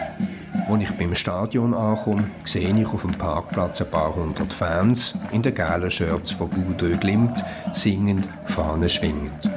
Als 0.67 0.83
ich 0.83 0.91
beim 0.93 1.15
Stadion 1.15 1.75
ankomme, 1.75 2.31
sehe 2.47 2.75
ich 2.75 2.87
auf 2.87 3.03
dem 3.03 3.13
Parkplatz 3.13 3.83
ein 3.83 3.91
paar 3.91 4.15
hundert 4.15 4.55
Fans 4.55 5.19
in 5.33 5.43
den 5.43 5.55
gelben 5.55 5.91
Shirts 5.91 6.31
von 6.31 6.49
Boudeux 6.49 6.99
Glimt, 6.99 7.45
singend, 7.75 8.27
Fahnen 8.45 8.89
schwingend. 8.89 9.51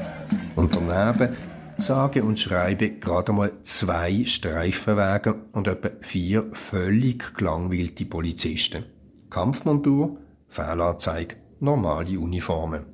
Und 0.57 0.75
daneben 0.75 1.37
sage 1.77 2.21
und 2.21 2.37
schreibe 2.37 2.89
gerade 2.89 3.31
mal 3.31 3.53
zwei 3.63 4.25
Streifenwagen 4.25 5.35
und 5.53 5.69
etwa 5.69 5.91
vier 6.01 6.49
völlig 6.51 7.33
gelangweilte 7.35 8.03
Polizisten. 8.03 8.83
Kampfmontur, 9.29 10.17
Fehlanzeige, 10.49 11.37
normale 11.61 12.19
Uniformen. 12.19 12.85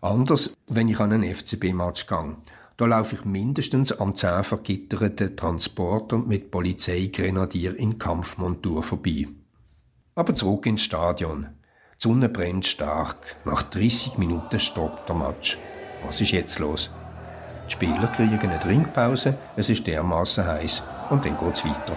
Anders, 0.00 0.56
wenn 0.68 0.88
ich 0.88 0.98
an 0.98 1.12
einen 1.12 1.34
FCB-Match 1.34 2.06
gehe. 2.06 2.36
Da 2.76 2.86
laufe 2.86 3.16
ich 3.16 3.24
mindestens 3.26 3.92
am 3.92 4.16
zehn 4.16 4.42
vergitterten 4.42 5.36
Transporter 5.36 6.16
mit 6.16 6.50
Polizeigrenadier 6.50 7.76
in 7.76 7.98
Kampfmontur 7.98 8.82
vorbei. 8.82 9.26
Aber 10.14 10.34
zurück 10.34 10.64
ins 10.64 10.82
Stadion. 10.82 11.48
Die 11.98 12.08
Sonne 12.08 12.30
brennt 12.30 12.64
stark. 12.64 13.36
Nach 13.44 13.62
30 13.62 14.16
Minuten 14.16 14.58
stoppt 14.58 15.10
der 15.10 15.16
Match. 15.16 15.58
Was 16.06 16.22
ist 16.22 16.30
jetzt 16.30 16.58
los? 16.58 16.88
Die 17.66 17.72
Spieler 17.72 18.08
kriegen 18.08 18.38
eine 18.38 18.58
Trinkpause, 18.58 19.36
es 19.56 19.68
ist 19.68 19.86
dermaßen 19.86 20.46
heiß 20.46 20.82
und 21.10 21.24
dann 21.24 21.36
geht's 21.36 21.64
weiter. 21.64 21.96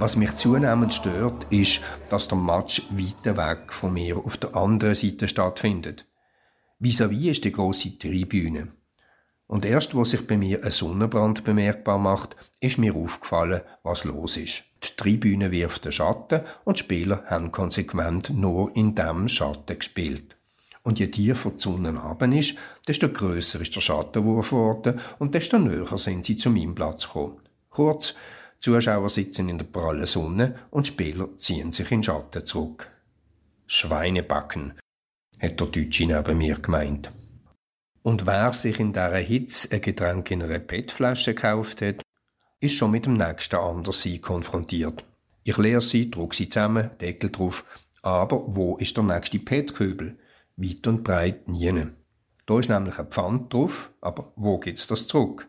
Was 0.00 0.14
mich 0.14 0.36
zunehmend 0.36 0.94
stört, 0.94 1.48
ist, 1.50 1.80
dass 2.08 2.28
der 2.28 2.38
Match 2.38 2.82
weiter 2.90 3.36
weg 3.36 3.72
von 3.72 3.92
mir 3.92 4.16
auf 4.16 4.36
der 4.36 4.54
anderen 4.54 4.94
Seite 4.94 5.26
stattfindet. 5.26 6.06
Vis-à-vis 6.78 7.30
ist 7.32 7.44
die 7.44 7.50
große 7.50 7.98
Tribüne. 7.98 8.68
Und 9.48 9.64
erst, 9.64 9.96
wo 9.96 10.04
sich 10.04 10.24
bei 10.24 10.36
mir 10.36 10.62
ein 10.62 10.70
Sonnenbrand 10.70 11.42
bemerkbar 11.42 11.98
macht, 11.98 12.36
ist 12.60 12.78
mir 12.78 12.94
aufgefallen, 12.94 13.62
was 13.82 14.04
los 14.04 14.36
ist. 14.36 14.62
Die 14.84 14.96
Tribüne 14.96 15.50
wirft 15.50 15.84
den 15.84 15.90
Schatten 15.90 16.42
und 16.64 16.76
die 16.76 16.84
Spieler 16.84 17.24
haben 17.26 17.50
konsequent 17.50 18.30
nur 18.30 18.76
in 18.76 18.94
diesem 18.94 19.28
Schatten 19.28 19.80
gespielt. 19.80 20.36
Und 20.84 21.00
je 21.00 21.08
tiefer 21.08 21.50
die 21.50 21.60
Sonne 21.60 21.98
runter 21.98 22.32
ist, 22.32 22.54
desto 22.86 23.08
grösser 23.08 23.60
ist 23.60 23.74
der 23.74 23.80
Schattenwurf 23.80 24.50
geworden 24.50 25.00
und 25.18 25.34
desto 25.34 25.58
näher 25.58 25.98
sind 25.98 26.24
sie 26.24 26.36
zu 26.36 26.50
meinem 26.50 26.76
Platz 26.76 27.08
gekommen. 27.08 27.40
Kurz, 27.68 28.14
Zuschauer 28.60 29.08
sitzen 29.08 29.48
in 29.48 29.58
der 29.58 29.66
prallen 29.66 30.06
Sonne 30.06 30.56
und 30.70 30.86
Spieler 30.86 31.36
ziehen 31.36 31.72
sich 31.72 31.90
in 31.92 32.02
Schatten 32.02 32.44
zurück. 32.44 32.90
Schweinebacken, 33.66 34.74
hat 35.38 35.60
der 35.60 35.66
Deutsche 35.66 36.06
neben 36.06 36.38
mir 36.38 36.56
gemeint. 36.56 37.12
Und 38.02 38.26
wer 38.26 38.52
sich 38.52 38.80
in 38.80 38.92
dieser 38.92 39.18
Hitze 39.18 39.68
ein 39.70 39.80
Getränk 39.80 40.30
in 40.30 40.42
einer 40.42 40.58
PET-Flasche 40.58 41.34
gekauft 41.34 41.82
hat, 41.82 42.02
ist 42.60 42.74
schon 42.74 42.90
mit 42.90 43.06
dem 43.06 43.14
nächsten 43.14 43.56
Anderssein 43.56 44.20
konfrontiert. 44.20 45.04
Ich 45.44 45.56
leere 45.56 45.82
sie, 45.82 46.10
druck 46.10 46.34
sie 46.34 46.48
zusammen, 46.48 46.90
Deckel 47.00 47.30
drauf. 47.30 47.64
Aber 48.02 48.44
wo 48.46 48.76
ist 48.76 48.96
der 48.96 49.04
nächste 49.04 49.38
PET-Köbel? 49.38 50.18
Weit 50.56 50.86
und 50.86 51.04
breit 51.04 51.48
nie. 51.48 51.86
Da 52.46 52.58
ist 52.58 52.68
nämlich 52.68 52.98
ein 52.98 53.08
Pfand 53.08 53.52
drauf, 53.52 53.90
aber 54.00 54.32
wo 54.34 54.58
geht's 54.58 54.86
das 54.86 55.06
zurück? 55.06 55.46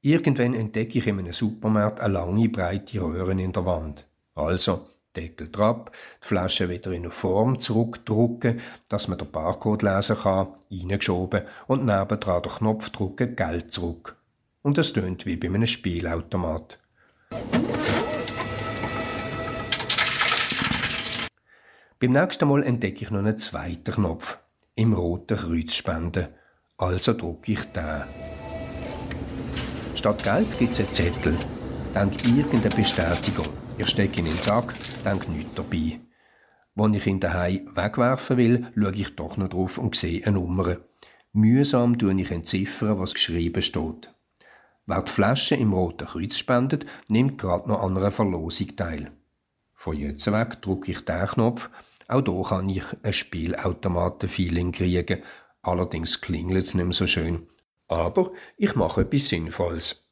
Irgendwann 0.00 0.54
entdecke 0.54 0.98
ich 0.98 1.06
in 1.08 1.18
einem 1.18 1.32
Supermarkt 1.32 2.00
eine 2.00 2.14
lange, 2.14 2.48
breite 2.48 3.00
Röhre 3.00 3.32
in 3.32 3.52
der 3.52 3.66
Wand. 3.66 4.06
Also, 4.34 4.86
Deckel 5.16 5.48
drauf, 5.50 5.86
die 6.22 6.26
Flasche 6.26 6.68
wieder 6.68 6.92
in 6.92 7.02
eine 7.02 7.10
Form 7.10 7.58
zurückdrucken, 7.58 8.60
dass 8.88 9.08
man 9.08 9.18
den 9.18 9.30
Barcode 9.30 9.82
lesen 9.82 10.16
kann, 10.16 10.54
reingeschoben 10.70 11.42
und 11.66 11.84
nebendran 11.84 12.42
den 12.42 12.52
Knopf 12.52 12.90
drücken, 12.90 13.34
Geld 13.34 13.72
zurück. 13.72 14.14
Und 14.62 14.78
es 14.78 14.92
tönt 14.92 15.26
wie 15.26 15.36
bei 15.36 15.48
einem 15.48 15.66
Spielautomat. 15.66 16.78
Beim 21.98 22.12
nächsten 22.12 22.48
Mal 22.48 22.62
entdecke 22.62 23.04
ich 23.04 23.10
noch 23.10 23.18
einen 23.18 23.38
zweiten 23.38 23.94
Knopf. 23.94 24.38
Im 24.76 24.92
roten 24.92 25.36
Kreuz 25.36 25.74
spenden. 25.74 26.28
Also 26.76 27.14
drücke 27.14 27.52
ich 27.52 27.64
den. 27.72 28.47
Statt 29.98 30.22
Geld 30.22 30.56
gibt 30.60 30.74
es 30.74 30.78
einen 30.78 30.92
Zettel. 30.92 31.36
Dank 31.92 32.24
irgendeiner 32.24 32.72
Bestätigung. 32.72 33.48
Ich 33.78 33.88
stecke 33.88 34.20
ihn 34.20 34.26
in 34.26 34.32
den 34.32 34.40
Sack, 34.40 34.72
denke 35.04 35.28
nichts 35.28 35.54
dabei. 35.56 35.98
Wenn 36.76 36.94
ich 36.94 37.04
ihn 37.08 37.18
daheim 37.18 37.68
wegwerfen 37.74 38.36
will, 38.36 38.68
schaue 38.76 38.94
ich 38.94 39.16
doch 39.16 39.36
noch 39.36 39.48
drauf 39.48 39.76
und 39.76 39.96
sehe 39.96 40.24
eine 40.24 40.38
Nummer. 40.38 40.76
Mühsam 41.32 41.98
tue 41.98 42.14
ich 42.14 42.30
entziffern, 42.30 43.00
was 43.00 43.14
geschrieben 43.14 43.60
steht. 43.60 44.14
Wer 44.86 45.02
die 45.02 45.10
Flasche 45.10 45.56
im 45.56 45.72
Roten 45.72 46.06
Kreuz 46.06 46.36
spendet, 46.36 46.86
nimmt 47.08 47.36
gerade 47.36 47.68
noch 47.68 47.82
an 47.82 47.96
einer 47.96 48.12
Verlosung 48.12 48.76
teil. 48.76 49.10
Von 49.74 49.96
jetzt 49.96 50.30
weg 50.30 50.62
drücke 50.62 50.92
ich 50.92 51.04
den 51.04 51.26
Knopf. 51.26 51.70
Auch 52.06 52.22
hier 52.24 52.42
kann 52.44 52.68
ich 52.68 52.84
ein 53.02 53.12
Spielautomaten-Feeling 53.12 54.70
kriegen. 54.70 55.24
Allerdings 55.60 56.20
klingelt 56.20 56.66
es 56.66 56.74
nicht 56.74 56.84
mehr 56.84 56.92
so 56.92 57.08
schön. 57.08 57.48
Aber 57.88 58.30
ich 58.56 58.74
mache 58.74 59.00
etwas 59.00 59.28
Sinnvolles. 59.28 60.04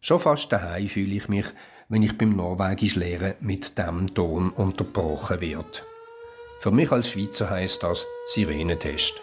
Schon 0.00 0.20
fast 0.20 0.50
daheim 0.52 0.88
fühle 0.88 1.14
ich 1.14 1.28
mich, 1.28 1.46
wenn 1.88 2.02
ich 2.02 2.16
beim 2.16 2.36
Norwegisch 2.36 2.96
lehren 2.96 3.34
mit 3.40 3.78
dem 3.78 4.14
Ton 4.14 4.50
unterbrochen 4.50 5.40
wird. 5.40 5.84
Für 6.60 6.70
mich 6.70 6.90
als 6.90 7.08
Schweizer 7.08 7.50
heißt 7.50 7.82
das 7.82 8.04
Sirenentest. 8.34 9.14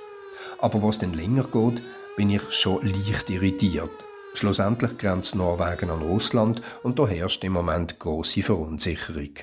Aber 0.60 0.82
was 0.82 1.00
denn 1.00 1.14
länger 1.14 1.44
geht, 1.44 1.82
bin 2.16 2.30
ich 2.30 2.42
schon 2.52 2.86
leicht 2.86 3.30
irritiert. 3.30 3.92
Schlussendlich 4.34 4.98
grenzt 4.98 5.36
Norwegen 5.36 5.90
an 5.90 6.02
Russland 6.02 6.62
und 6.84 7.00
da 7.00 7.08
herrscht 7.08 7.44
im 7.44 7.54
Moment 7.54 8.00
große 8.00 8.42
Verunsicherung. 8.42 9.34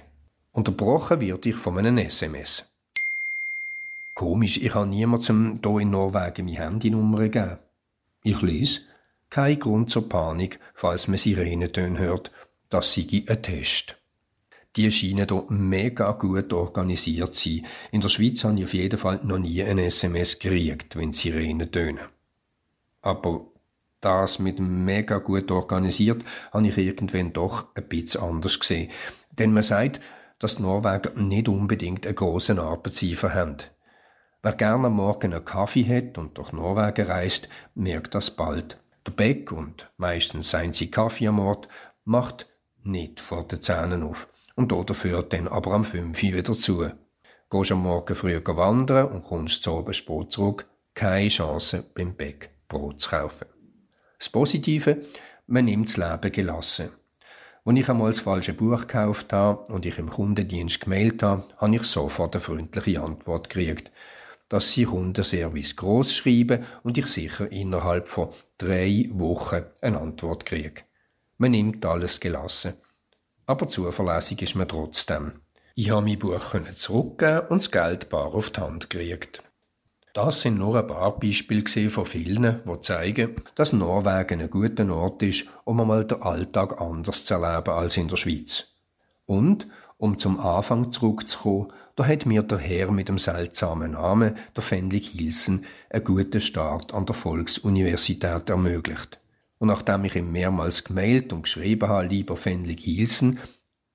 Unterbrochen 0.53 1.21
wird 1.21 1.47
ich 1.47 1.57
von 1.57 1.79
einem 1.79 1.99
SMS. 1.99 2.72
Komisch, 4.15 4.59
ich 4.59 4.75
habe 4.75 4.87
niemandem 4.87 5.61
hier 5.63 5.79
in 5.79 5.91
Norwegen 5.91 6.47
meine 6.47 6.59
Handynummer 6.59 7.19
gegeben. 7.21 7.59
Ich 8.23 8.43
lese, 8.43 8.83
kein 9.31 9.59
Grund 9.59 9.91
zur 9.91 10.09
Panik, 10.09 10.61
falls 10.75 11.09
man 11.09 11.17
Sirenentöne 11.17 11.99
hört, 11.99 12.31
das 12.69 12.93
sei 12.93 13.25
ein 13.27 13.43
Test. 13.43 13.97
Die 14.77 14.91
scheinen 14.91 15.29
hier 15.29 15.45
mega 15.49 16.13
gut 16.13 16.53
organisiert 16.53 17.35
zu 17.35 17.49
sein. 17.49 17.67
In 17.91 18.01
der 18.01 18.09
Schweiz 18.09 18.45
habe 18.45 18.59
ich 18.59 18.65
auf 18.65 18.75
jeden 18.75 18.99
Fall 18.99 19.21
noch 19.23 19.39
nie 19.39 19.63
ein 19.63 19.79
SMS 19.79 20.39
gekriegt, 20.39 20.97
wenn 20.97 21.13
Sirenen 21.13 21.71
tönen. 21.71 22.09
Aber 23.03 23.47
das 24.01 24.39
mit 24.39 24.59
mega 24.59 25.19
gut 25.19 25.51
organisiert 25.51 26.25
habe 26.53 26.67
ich 26.67 26.77
irgendwann 26.77 27.33
doch 27.33 27.75
ein 27.75 27.89
bisschen 27.89 28.23
anders 28.23 28.59
gesehen. 28.61 28.91
Denn 29.31 29.53
man 29.53 29.63
sagt, 29.63 30.01
dass 30.39 30.57
die 30.57 30.63
Norweger 30.63 31.13
nicht 31.15 31.49
unbedingt 31.49 32.07
einen 32.07 32.17
grossen 32.17 32.59
Arbeitseifer 32.59 33.33
haben. 33.33 33.59
Wer 34.45 34.55
gerne 34.55 34.89
am 34.89 34.95
Morgen 34.95 35.33
einen 35.33 35.45
Kaffee 35.45 35.85
hat 35.85 36.19
und 36.19 36.37
durch 36.37 36.53
Norwegen 36.53 37.07
reist, 37.07 37.49
merkt 37.77 38.17
das 38.17 38.33
bald. 38.33 38.77
Der 39.07 39.13
Beck 39.13 39.53
und 39.53 39.89
meistens 39.99 40.51
sein 40.51 40.73
sie 40.73 40.91
Kaffee 40.91 41.29
am 41.29 41.39
Ort 41.39 41.69
macht 42.05 42.49
nicht 42.83 43.21
vor 43.21 43.47
den 43.47 43.63
Zähnen 43.63 44.03
auf 44.03 44.29
und 44.57 44.73
dafür 44.73 45.23
dann 45.23 45.47
aber 45.47 45.75
am 45.75 45.85
5 45.85 46.21
wieder 46.21 46.55
zu. 46.55 46.91
Gehst 47.51 47.71
am 47.71 47.83
Morgen 47.83 48.17
früher 48.17 48.45
wandern 48.45 49.13
und 49.13 49.23
kommst 49.23 49.63
zu 49.63 49.75
oben 49.75 49.95
zurück, 50.29 50.67
keine 50.93 51.29
Chance 51.29 51.85
beim 51.95 52.17
Beck 52.17 52.51
Brot 52.67 53.01
zu 53.01 53.11
kaufen. 53.11 53.47
Das 54.19 54.29
Positive, 54.29 55.03
man 55.47 55.67
nimmt 55.67 55.89
das 55.89 55.97
Leben 55.97 56.33
gelassen. 56.33 56.91
Als 57.65 57.79
ich 57.79 57.89
einmal 57.89 58.11
das 58.11 58.19
falsche 58.19 58.55
Buch 58.55 58.81
gekauft 58.81 59.33
habe 59.33 59.73
und 59.73 59.87
ich 59.87 59.99
im 59.99 60.11
Kundendienst 60.11 60.81
gemeldet 60.81 61.23
habe, 61.23 61.45
habe 61.59 61.77
ich 61.77 61.85
sofort 61.85 62.35
eine 62.35 62.43
freundliche 62.43 63.01
Antwort 63.01 63.49
gekriegt 63.49 63.93
dass 64.53 64.71
sie 64.71 64.85
Kundenservice 64.85 65.77
groß 65.77 66.13
schreiben 66.13 66.67
und 66.83 66.99
ich 66.99 67.07
sicher 67.07 67.51
innerhalb 67.51 68.07
von 68.07 68.29
drei 68.59 69.09
Wochen 69.13 69.63
eine 69.81 69.99
Antwort 69.99 70.45
kriege. 70.45 70.83
Man 71.39 71.53
nimmt 71.53 71.87
alles 71.87 72.21
gelassen. 72.21 72.75
Aber 73.47 73.67
zuverlässig 73.67 74.43
ist 74.43 74.55
man 74.55 74.69
trotzdem. 74.69 75.33
Ich 75.75 75.91
habe 75.91 76.03
mein 76.03 76.19
Buch 76.19 76.53
zurückgeben 76.75 77.47
und 77.49 77.63
das 77.63 77.71
Geld 77.71 78.11
bar 78.11 78.35
auf 78.35 78.51
die 78.51 78.61
Hand 78.61 78.91
gekriegt. 78.91 79.43
Das 80.13 80.43
sind 80.43 80.59
nur 80.59 80.79
ein 80.79 80.87
paar 80.87 81.19
Beispiele 81.19 81.89
von 81.89 82.05
vielen, 82.05 82.61
die 82.67 82.81
zeigen, 82.81 83.37
dass 83.55 83.73
Norwegen 83.73 84.43
ein 84.43 84.51
guter 84.51 84.95
Ort 84.95 85.23
ist, 85.23 85.47
um 85.65 85.81
einmal 85.81 86.05
den 86.05 86.21
Alltag 86.21 86.79
anders 86.79 87.25
zu 87.25 87.35
erleben 87.35 87.71
als 87.71 87.97
in 87.97 88.09
der 88.09 88.17
Schweiz. 88.17 88.67
Und, 89.25 89.67
um 89.97 90.19
zum 90.19 90.39
Anfang 90.39 90.93
zurückzukommen, 90.93 91.73
da 91.97 92.07
hat 92.07 92.27
mir 92.27 92.43
der 92.43 92.59
Herr 92.59 92.91
mit 92.91 93.09
dem 93.09 93.19
seltsamen 93.19 93.93
Namen, 93.93 94.37
der 94.57 94.63
Fenlik 94.63 95.07
Hilsen, 95.07 95.67
einen 95.91 96.05
guten 96.05 96.41
Start 96.41 96.95
an 96.95 97.07
der 97.07 97.15
Volksuniversität 97.15 98.49
ermöglicht. 98.49 99.19
Und 99.59 99.69
nachdem 99.69 100.05
ich 100.05 100.17
ihm 100.17 100.33
mehrmals 100.33 100.85
gemailt 100.85 101.33
und 101.33 101.43
geschrieben 101.43 101.89
habe, 101.89 102.07
lieber 102.07 102.37
Fenlik 102.37 102.81
Hilsen, 102.81 103.39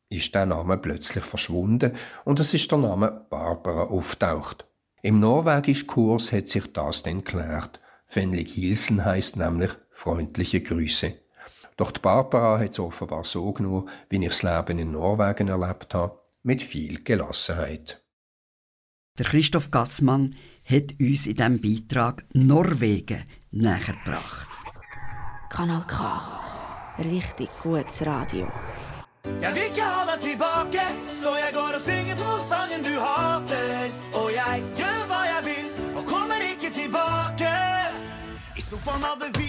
ist 0.09 0.33
der 0.33 0.45
Name 0.45 0.77
plötzlich 0.77 1.23
verschwunden 1.23 1.91
und 2.23 2.39
es 2.39 2.53
ist 2.53 2.71
der 2.71 2.77
Name 2.77 3.25
Barbara 3.29 3.83
auftaucht. 3.83 4.65
Im 5.01 5.19
norwegischen 5.19 5.87
Kurs 5.87 6.31
hat 6.31 6.47
sich 6.47 6.71
das 6.71 7.03
dann 7.03 7.23
geklärt. 7.23 7.81
Fenlik 8.05 8.51
Hilsen 8.51 9.03
heißt 9.03 9.35
nämlich 9.35 9.71
freundliche 9.89 10.61
Grüße. 10.61 11.13
Doch 11.75 11.91
die 11.91 11.99
Barbara 11.99 12.59
hat 12.59 12.71
es 12.71 12.79
offenbar 12.79 13.25
so 13.25 13.51
genommen, 13.51 13.89
wie 14.09 14.23
ich 14.23 14.29
das 14.29 14.43
Leben 14.43 14.79
in 14.79 14.91
Norwegen 14.91 15.49
erlebt 15.49 15.93
habe 15.93 16.17
mit 16.47 16.63
viel 16.63 17.03
Gelassenheit. 17.03 18.01
Der 19.17 19.25
Christoph 19.25 19.69
Gassmann 19.69 20.35
hat 20.63 20.93
uns 20.99 21.27
in 21.27 21.35
diesem 21.35 21.59
Beitrag 21.59 22.25
Norwegen 22.33 23.25
näher 23.51 23.95
gebracht. 24.03 24.47
Kanal 25.49 25.85
K. 25.87 25.97
Richtig 26.99 27.49
gutes 27.61 28.05
Radio. 28.05 28.47
Jeg 29.41 29.55
vil 29.55 29.65
ikke 29.69 29.83
ha 29.83 30.05
deg 30.07 30.19
tilbake, 30.23 30.85
så 31.11 31.35
jeg 31.35 31.51
går 31.53 31.75
og 31.77 31.83
synger 31.83 32.15
på 32.15 32.37
sangen 32.47 32.87
du 32.87 32.95
hater. 32.95 33.91
Og 34.21 34.31
jeg 34.31 34.63
gjør 34.79 35.01
hva 35.11 35.21
jeg 35.33 35.41
vil, 35.49 35.67
og 35.97 36.03
kommer 36.13 36.47
ikke 36.53 36.71
tilbake. 36.79 37.51
I 38.55 38.61
sofaen 38.69 39.03
hadde 39.03 39.33
vi 39.35 39.46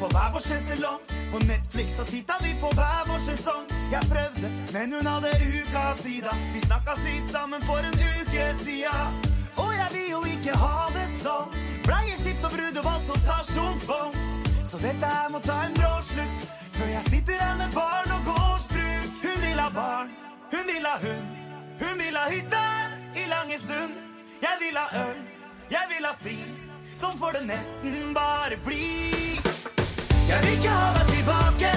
på 0.00 0.08
hver 0.08 0.30
vår 0.32 0.40
sjeselong. 0.40 1.00
På 1.32 1.38
Netflix 1.38 1.96
så 1.96 2.04
titta 2.04 2.34
vi 2.42 2.54
på 2.60 2.68
hver 2.78 3.02
vår 3.08 3.20
sesong. 3.28 3.64
Jeg 3.92 4.02
prøvde, 4.12 4.48
men 4.72 4.92
hun 4.92 5.06
hadde 5.06 5.30
uka 5.60 5.84
sida. 6.02 6.32
Vi 6.54 6.60
snakka 6.60 6.96
sist 7.04 7.32
sammen 7.34 7.62
for 7.68 7.80
en 7.88 7.96
uke 8.12 8.46
sia. 8.64 8.96
Og 9.56 9.72
jeg 9.80 9.88
vil 9.94 10.08
jo 10.14 10.20
ikke 10.34 10.56
ha 10.62 10.88
det 10.96 11.06
sånn. 11.18 11.52
Bleieskift 11.84 12.46
og 12.48 12.54
brudevalg 12.56 13.04
som 13.08 13.20
stasjonsvogn. 13.24 14.16
Så 14.70 14.80
dette 14.80 15.12
her 15.16 15.28
må 15.34 15.42
ta 15.44 15.58
en 15.66 15.76
brå 15.76 15.92
slutt. 16.12 16.46
Før 16.78 16.88
jeg 16.94 17.04
sitter 17.10 17.44
her 17.44 17.58
med 17.60 17.76
barn 17.76 18.16
og 18.16 18.24
gårdsbruk. 18.30 19.10
Hun 19.26 19.38
vil 19.44 19.60
ha 19.60 19.68
barn, 19.74 20.14
hun 20.54 20.64
vil 20.70 20.86
ha 20.88 20.96
hund. 21.04 21.36
Hun 21.82 22.00
vil 22.00 22.16
ha 22.16 22.24
hytte 22.30 22.64
i 23.20 23.28
Langesund. 23.28 24.00
Jeg 24.40 24.56
vil 24.64 24.80
ha 24.80 25.04
øl, 25.04 25.20
jeg 25.70 25.92
vil 25.92 26.08
ha 26.08 26.16
fri. 26.24 26.38
Sånn 26.96 27.20
får 27.20 27.40
det 27.40 27.46
nesten 27.52 28.14
bare 28.16 28.56
bli. 28.64 29.49
Jeg 30.30 30.38
vil 30.42 30.52
ikke 30.56 30.68
ha 30.70 30.90
deg 30.94 31.08
tilbake, 31.10 31.70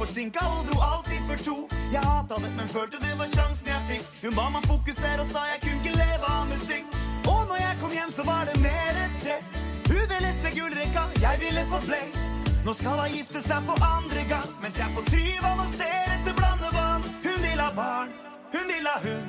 forsinka 0.00 0.44
og 0.56 0.66
dro 0.68 0.80
alltid 0.80 1.20
for 1.28 1.38
to. 1.48 1.56
Jeg 1.92 2.02
hata 2.12 2.34
det, 2.44 2.50
men 2.58 2.68
følte 2.68 3.00
det 3.04 3.14
var 3.20 3.28
sjansen 3.34 3.66
jeg 3.72 3.82
fikk. 3.90 4.06
Hun 4.24 4.36
ba 4.38 4.46
meg 4.54 4.68
fokusere 4.72 5.24
og 5.24 5.32
sa 5.32 5.42
jeg 5.52 5.60
kunne 5.64 5.80
ikke 5.82 5.96
leve 5.98 6.30
av 6.36 6.46
musikk. 6.52 6.96
Og 7.32 7.42
når 7.50 7.58
jeg 7.60 7.80
kom 7.82 7.92
hjem, 7.98 8.12
så 8.16 8.22
var 8.30 8.48
det 8.48 8.56
mer 8.64 9.00
stress. 9.18 9.50
Hun 9.90 10.04
ville 10.12 10.30
se 10.40 10.54
gullrekka, 10.56 11.04
jeg 11.26 11.42
ville 11.44 11.66
på 11.72 11.82
Place. 11.88 12.24
Nå 12.64 12.74
skal 12.76 13.02
hun 13.02 13.12
gifte 13.16 13.40
seg 13.44 13.68
for 13.68 13.84
andre 13.84 14.24
gang, 14.32 14.48
mens 14.62 14.80
jeg 14.80 14.96
på 14.96 15.04
Tryvann 15.10 15.62
og 15.64 15.76
ser 15.76 16.14
etter 16.16 16.36
blandevann. 16.40 17.06
Hun 17.26 17.38
vil 17.44 17.60
ha 17.64 17.70
barn, 17.76 18.16
hun 18.54 18.66
vil 18.72 18.90
ha 18.92 18.96
hund. 19.04 19.28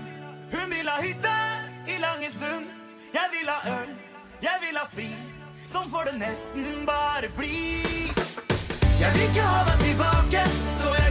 Hun 0.56 0.76
vil 0.76 0.92
ha 0.92 0.98
hytte 1.04 1.36
i 1.88 2.00
Langesund. 2.04 2.72
Jeg 3.16 3.28
vil 3.36 3.52
ha 3.52 3.60
øl, 3.80 3.94
jeg 4.44 4.66
vil 4.68 4.80
ha 4.80 4.88
fri. 4.96 5.12
Sånn 5.72 5.92
får 5.92 6.12
det 6.12 6.18
nesten 6.24 6.84
bare 6.88 7.32
bli. 7.36 8.21
Jeg 9.02 9.14
vil 9.14 9.22
ikke 9.22 9.42
ha 9.42 9.62
deg 9.66 9.80
tilbake, 9.82 10.42
så 10.78 10.92
jeg 10.94 11.11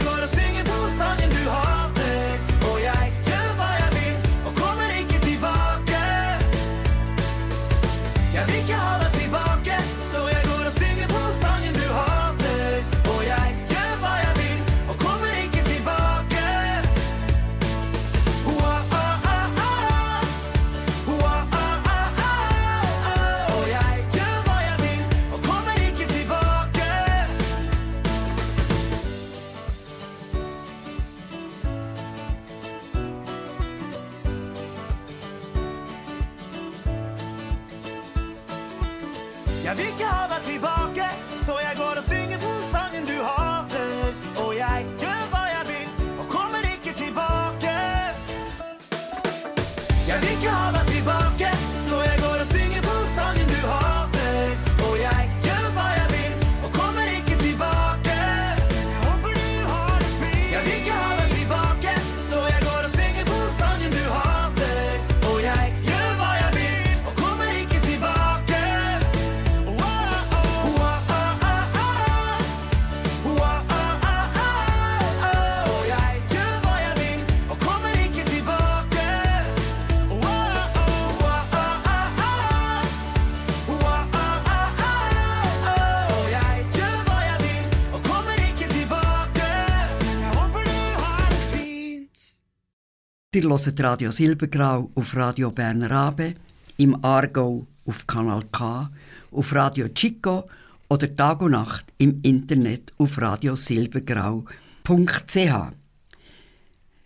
Ihr 93.41 93.49
hört 93.49 93.83
Radio 93.83 94.11
Silbergrau 94.11 94.91
auf 94.93 95.15
Radio 95.15 95.49
Bern 95.49 95.81
Rabe, 95.81 96.35
im 96.77 97.03
Aargau 97.03 97.65
auf 97.87 98.05
Kanal 98.05 98.43
K, 98.51 98.91
auf 99.31 99.55
Radio 99.55 99.87
Chico 99.87 100.47
oder 100.89 101.15
Tag 101.15 101.41
und 101.41 101.53
Nacht 101.53 101.85
im 101.97 102.19
Internet 102.21 102.93
auf 102.99 103.19
radiosilbergrau.ch. 103.19 105.73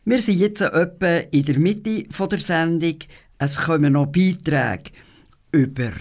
Wir 0.04 0.22
sind 0.22 0.40
jetzt 0.40 0.60
etwa 0.60 1.20
in 1.32 1.46
der 1.46 1.58
Mitte 1.58 2.04
der 2.04 2.40
Sendung. 2.40 2.98
Es 3.38 3.56
kommen 3.56 3.94
noch 3.94 4.08
Beiträge 4.08 4.92
über 5.54 5.92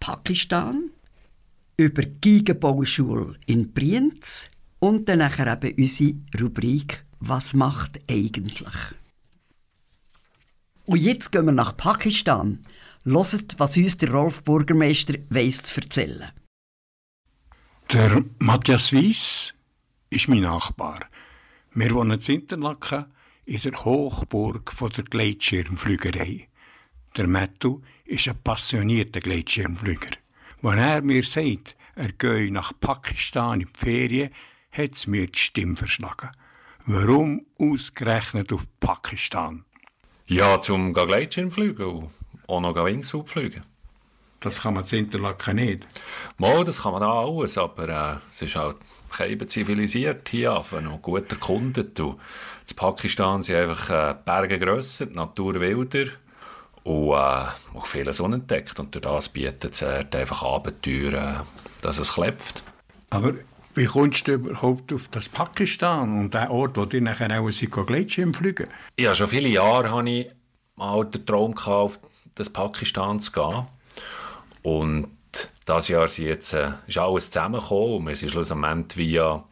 Pakistan, 0.00 0.90
über 1.76 2.02
die 2.02 2.20
Gigenbauschule 2.20 3.36
in 3.46 3.72
Brienz 3.72 4.50
und 4.80 5.08
dann 5.08 5.20
eben 5.20 5.74
unsere 5.78 6.14
Rubrik 6.40 7.04
«Was 7.20 7.54
macht 7.54 8.00
eigentlich?». 8.10 8.64
Und 10.86 10.98
jetzt 10.98 11.32
gehen 11.32 11.46
wir 11.46 11.52
nach 11.52 11.76
Pakistan. 11.76 12.60
Hört, 13.04 13.58
was 13.58 13.76
uns 13.76 13.96
der 13.96 14.10
Rolf 14.12 14.42
Bürgermeister 14.44 15.14
weiss 15.30 15.62
zu 15.62 15.80
erzählen. 15.80 16.30
Der 17.92 18.24
Matthias 18.38 18.92
Weiss 18.92 19.54
ist 20.10 20.28
mein 20.28 20.40
Nachbar. 20.40 21.00
Wir 21.74 21.90
wohnen 21.92 22.20
in 22.20 22.34
Interlaken 22.34 23.06
in 23.46 23.60
der 23.60 23.84
Hochburg 23.84 24.72
von 24.72 24.90
der 24.90 25.04
Gleitschirmflügerei. 25.04 26.48
Der 27.16 27.26
Mattu 27.28 27.82
ist 28.04 28.28
ein 28.28 28.42
passionierter 28.42 29.20
Gleitschirmflüger. 29.20 30.16
Wenn 30.62 30.78
er 30.78 31.02
mir 31.02 31.24
sagt, 31.24 31.76
er 31.94 32.12
gehe 32.12 32.50
nach 32.50 32.72
Pakistan 32.80 33.60
in 33.60 33.68
die 33.68 33.78
Ferien, 33.78 34.30
hat 34.70 34.96
es 34.96 35.06
mir 35.06 35.28
die 35.28 35.38
Stimme 35.38 35.76
verschlagen. 35.76 36.30
Warum 36.86 37.46
ausgerechnet 37.58 38.52
auf 38.52 38.66
Pakistan? 38.80 39.64
Ja, 40.26 40.60
zum 40.60 40.94
Gleitschirm 40.94 41.50
fliegen 41.50 41.84
und 41.84 42.10
auch 42.46 42.60
noch 42.60 42.74
Wingsuit 42.74 43.28
fliegen. 43.28 43.62
Das 44.40 44.62
kann 44.62 44.74
man 44.74 44.84
in 44.84 45.00
Interlaken 45.00 45.56
nicht. 45.56 45.86
Mal, 46.38 46.64
das 46.64 46.82
kann 46.82 46.92
man 46.92 47.02
auch 47.02 47.38
alles, 47.38 47.56
aber 47.56 47.88
äh, 47.88 48.16
es 48.30 48.42
ist 48.42 48.56
halt 48.56 48.76
kein 49.10 49.48
zivilisiert 49.48 50.28
hier 50.28 50.62
und 50.72 51.02
gut 51.02 51.30
erkundet. 51.30 51.98
Und 52.00 52.18
in 52.68 52.76
Pakistan 52.76 53.42
sind 53.42 53.56
einfach 53.56 53.90
äh, 53.90 54.14
Berge 54.24 54.58
grösser, 54.58 55.06
die 55.06 55.14
Natur 55.14 55.60
wilder 55.60 56.10
und 56.84 57.12
äh, 57.12 57.76
auch 57.78 57.86
vieles 57.86 58.20
unentdeckt. 58.20 58.78
Und 58.78 58.94
durch 58.94 59.02
das 59.02 59.28
bietet 59.28 59.72
es 59.72 59.82
äh, 59.82 60.04
einfach 60.14 60.42
Abenteuer, 60.42 61.12
äh, 61.12 61.62
dass 61.82 61.98
es 61.98 62.12
klebt. 62.12 62.62
Aber 63.10 63.34
wie 63.74 63.86
kommst 63.86 64.28
du 64.28 64.32
überhaupt 64.32 64.92
auf 64.92 65.08
das 65.08 65.28
Pakistan 65.28 66.20
und 66.20 66.34
den 66.34 66.48
Ort, 66.48 66.76
wo 66.76 66.84
die 66.84 67.00
nachher 67.00 67.40
auch 67.40 67.50
sind, 67.50 67.72
Gleitschirm 67.72 68.34
fliegen? 68.34 68.68
Ja, 68.98 69.14
schon 69.14 69.28
viele 69.28 69.48
Jahre 69.48 69.92
hatte 69.92 70.10
ich 70.10 70.28
mal 70.76 71.04
den 71.04 71.26
Traum, 71.26 71.54
gehabt, 71.54 71.68
auf 71.68 71.98
das 72.34 72.50
Pakistan 72.50 73.20
zu 73.20 73.32
gehen. 73.32 73.66
Und 74.62 75.08
dieses 75.68 75.88
Jahr 75.88 76.08
sind 76.08 76.26
jetzt, 76.26 76.52
äh, 76.52 76.72
ist 76.86 76.98
alles 76.98 77.30
zusammengekommen 77.30 77.96
und 77.96 78.06
wir 78.06 78.16
sind 78.16 78.30
schlussendlich 78.30 78.96
via, 78.96 79.44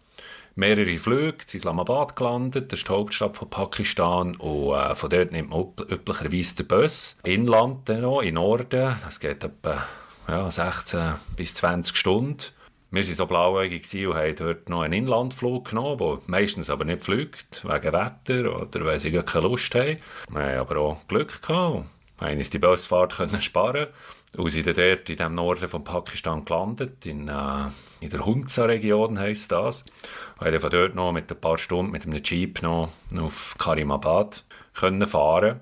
mehrere 0.54 0.98
Flüge 0.98 1.38
in 1.50 1.58
Islamabad 1.58 2.14
gelandet, 2.14 2.72
das 2.72 2.80
ist 2.80 2.88
die 2.88 2.92
Hauptstadt 2.92 3.36
von 3.36 3.48
Pakistan. 3.48 4.36
Und 4.36 4.74
äh, 4.74 4.94
von 4.94 5.10
dort 5.10 5.32
nimmt 5.32 5.50
man 5.50 5.72
üblicherweise 5.88 6.56
den 6.56 6.68
Bus. 6.68 7.18
Inland 7.24 7.88
noch, 7.88 8.20
in 8.20 8.34
Norden, 8.34 8.96
das 9.02 9.20
geht 9.20 9.44
etwa 9.44 9.86
ja, 10.28 10.50
16 10.50 11.14
bis 11.36 11.54
20 11.54 11.96
Stunden. 11.96 12.44
Wir 12.92 13.02
waren 13.02 13.14
so 13.14 13.26
blauäugig 13.26 14.06
und 14.06 14.14
haben 14.14 14.36
dort 14.36 14.68
noch 14.68 14.82
einen 14.82 14.92
Inlandflug 14.92 15.70
genommen, 15.70 15.98
der 15.98 16.18
meistens 16.26 16.70
aber 16.70 16.84
nicht 16.84 17.02
fliegt, 17.02 17.64
wegen 17.64 17.92
Wetter 17.92 18.62
oder 18.62 18.84
weil 18.84 19.00
sie 19.00 19.10
keine 19.10 19.48
Lust 19.48 19.74
haben. 19.74 19.96
Wir 20.30 20.42
haben 20.42 20.58
aber 20.58 20.76
auch 20.76 21.08
Glück 21.08 21.42
gehabt 21.42 21.86
haben 22.22 22.38
uns 22.38 22.50
die 22.50 22.58
Busfahrt 22.58 23.16
können 23.16 23.40
sparen 23.40 23.88
und 24.36 24.50
sind 24.50 24.66
dann 24.66 24.74
dort 24.76 25.10
in 25.10 25.16
dem 25.16 25.34
Norden 25.34 25.68
von 25.68 25.84
Pakistan 25.84 26.44
gelandet, 26.44 27.04
in, 27.04 27.28
äh, 27.28 27.68
in 28.00 28.10
der 28.10 28.24
Hunza-Region 28.24 29.18
heisst 29.18 29.52
das. 29.52 29.84
Und 30.38 30.46
haben 30.46 30.60
von 30.60 30.70
dort 30.70 30.94
noch 30.94 31.12
mit 31.12 31.30
ein 31.30 31.40
paar 31.40 31.58
Stunden 31.58 31.92
mit 31.92 32.06
einem 32.06 32.22
Jeep 32.22 32.62
noch 32.62 32.90
auf 33.18 33.56
Karimabad 33.58 34.44
können 34.74 35.06
fahren. 35.06 35.60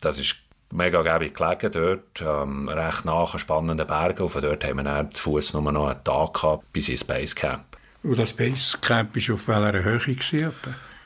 Das 0.00 0.18
ist 0.18 0.36
mega 0.74 1.02
gäbig 1.02 1.34
gelegen 1.34 1.72
dort, 1.72 2.20
ähm, 2.20 2.68
recht 2.68 3.04
nach 3.04 3.32
an 3.32 3.38
spannenden 3.38 3.86
Bergen. 3.86 4.22
Und 4.22 4.28
von 4.28 4.42
dort 4.42 4.64
haben 4.64 4.76
wir 4.76 4.84
dann 4.84 5.10
zu 5.12 5.22
Fuß 5.22 5.54
nur 5.54 5.72
noch 5.72 5.88
einen 5.88 6.04
Tag 6.04 6.34
gehabt, 6.34 6.72
bis 6.72 6.88
ins 6.88 7.04
Basecamp. 7.04 7.64
Und 8.02 8.18
das 8.18 8.32
Basecamp 8.32 9.16
war 9.16 9.34
auf 9.34 9.48
welcher 9.48 9.84
Höhe? 9.84 9.98
Gewesen, 9.98 10.52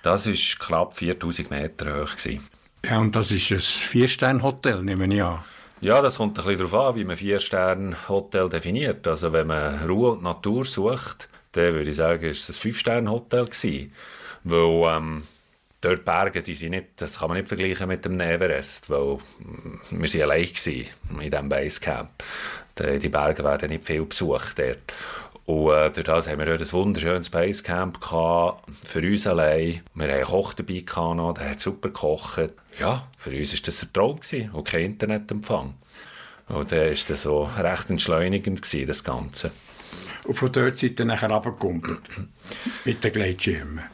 das 0.02 0.26
war 0.26 0.66
knapp 0.66 0.96
4000 0.96 1.50
Meter 1.50 2.02
hoch. 2.02 2.16
Gewesen. 2.16 2.48
Ja, 2.84 2.98
und 2.98 3.14
das 3.14 3.30
ist 3.30 3.50
ein 3.50 3.58
Vier-Sterne-Hotel, 3.58 4.82
nehme 4.82 5.12
ich 5.12 5.22
an. 5.22 5.40
Ja, 5.80 6.00
das 6.00 6.16
kommt 6.16 6.38
ein 6.38 6.44
bisschen 6.44 6.70
darauf 6.70 6.88
an, 6.88 6.94
wie 6.96 7.04
man 7.04 7.16
Vier-Sterne-Hotel 7.16 8.48
definiert. 8.48 9.06
Also 9.06 9.32
wenn 9.32 9.46
man 9.46 9.84
Ruhe 9.86 10.12
und 10.12 10.22
Natur 10.22 10.64
sucht, 10.64 11.28
dann 11.52 11.74
würde 11.74 11.90
ich 11.90 11.96
sagen, 11.96 12.24
ist 12.24 12.48
es 12.48 12.56
ein 12.56 12.60
Fünf-Sterne-Hotel 12.60 13.44
gewesen. 13.46 13.92
Weil 14.44 14.96
ähm, 14.96 15.22
dort 15.80 16.04
Berge, 16.04 16.42
die 16.42 16.54
sind 16.54 16.70
nicht, 16.70 16.86
das 16.96 17.18
kann 17.18 17.28
man 17.28 17.38
nicht 17.38 17.48
vergleichen 17.48 17.88
mit 17.88 18.04
dem 18.04 18.20
Everest, 18.20 18.90
weil 18.90 19.18
wir 19.90 20.14
waren 20.14 20.22
allein 20.22 20.44
in 20.44 21.30
diesem 21.30 21.48
Basecamp. 21.48 22.10
Die 22.78 23.08
Berge 23.08 23.44
werden 23.44 23.70
nicht 23.70 23.84
viel 23.84 24.04
besucht 24.04 24.58
dort. 24.58 24.82
Und 25.46 25.70
äh, 25.70 25.90
durch 25.90 26.04
das 26.04 26.28
haben 26.28 26.38
wir 26.40 26.46
dort 26.46 26.60
ein 26.60 26.72
wunderschönes 26.72 27.30
Basecamp 27.30 28.00
gehabt, 28.00 28.68
für 28.84 29.00
uns 29.00 29.26
allein. 29.26 29.80
Wir 29.94 30.04
hatten 30.04 30.16
einen 30.16 30.24
Koch 30.24 30.52
dabei, 30.52 30.80
gehabt, 30.80 31.38
der 31.38 31.50
hat 31.50 31.60
super 31.60 31.88
gekocht. 31.88 32.52
Ja, 32.78 33.08
für 33.16 33.30
uns 33.30 33.54
war 33.54 33.60
das 33.64 33.82
ein 33.82 33.92
Traum 33.92 34.20
gewesen, 34.20 34.50
und 34.50 34.68
kein 34.68 34.84
Internetempfang. 34.84 35.74
Und 36.48 36.70
dann 36.70 36.80
war 36.80 36.96
das 37.08 37.22
so 37.22 37.44
recht 37.44 37.90
entschleunigend, 37.90 38.62
gewesen, 38.62 38.86
das 38.86 39.02
Ganze. 39.02 39.50
Und 40.24 40.34
von 40.34 40.52
dort 40.52 40.76
seid 40.76 41.00
ihr 41.00 41.06
nachher 41.06 41.30
runtergekumpelt, 41.30 42.00
mit 42.84 43.02
den 43.02 43.12
Gleitschirmen? 43.12 43.84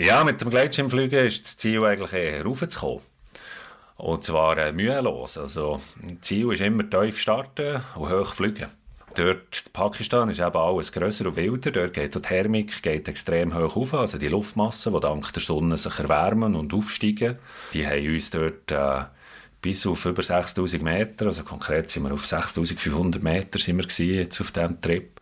Ja, 0.00 0.24
mit 0.24 0.40
dem 0.40 0.48
Gleitschirmfliegen 0.48 1.26
ist 1.26 1.44
das 1.44 1.56
Ziel 1.58 1.84
eigentlich 1.84 2.14
eher 2.14 2.42
raufzukommen. 2.42 3.02
Und 3.98 4.24
zwar 4.24 4.56
äh, 4.56 4.72
mühelos. 4.72 5.36
Also, 5.36 5.82
das 6.00 6.22
Ziel 6.22 6.50
ist 6.54 6.62
immer 6.62 6.88
tief 6.88 7.20
starten 7.20 7.82
und 7.96 8.10
hoch 8.10 8.32
fliegen. 8.32 8.68
Dort, 9.14 9.70
Pakistan, 9.74 10.30
ist 10.30 10.40
eben 10.40 10.56
alles 10.56 10.90
grösser 10.90 11.26
und 11.26 11.36
wilder. 11.36 11.70
Dort 11.70 11.92
geht 11.92 12.14
die 12.14 12.22
Thermik 12.22 12.82
geht 12.82 13.08
extrem 13.08 13.54
hoch 13.54 13.76
auf. 13.76 13.92
Also 13.92 14.16
die 14.16 14.28
Luftmassen, 14.28 14.94
die 14.94 15.00
dank 15.00 15.34
der 15.34 15.42
Sonne 15.42 15.76
sich 15.76 15.98
erwärmen 15.98 16.56
und 16.56 16.72
aufsteigen, 16.72 17.38
die 17.74 17.86
haben 17.86 18.08
uns 18.08 18.30
dort 18.30 18.72
äh, 18.72 19.04
bis 19.60 19.86
auf 19.86 20.06
über 20.06 20.22
6000 20.22 20.82
Meter, 20.82 21.26
also 21.26 21.42
konkret 21.42 21.90
sind 21.90 22.04
wir 22.04 22.14
auf 22.14 22.24
6500 22.24 23.22
Meter 23.22 23.58
sind 23.58 23.76
wir 23.76 24.06
jetzt 24.06 24.40
auf 24.40 24.50
diesem 24.50 24.80
Trip, 24.80 25.20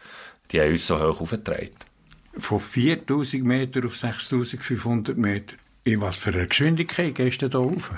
die 0.52 0.60
haben 0.60 0.70
uns 0.70 0.86
so 0.86 1.00
hoch 1.00 1.20
aufgetragen 1.20 1.87
von 2.38 2.60
4000 2.60 3.44
Meter 3.44 3.84
auf 3.86 3.96
6500 3.96 5.16
Meter. 5.16 5.54
In 5.84 6.02
was 6.02 6.18
für 6.18 6.30
einer 6.30 6.46
Geschwindigkeit 6.46 7.14
gehst 7.14 7.40
du 7.40 7.48
da 7.48 7.58
rauf? 7.58 7.92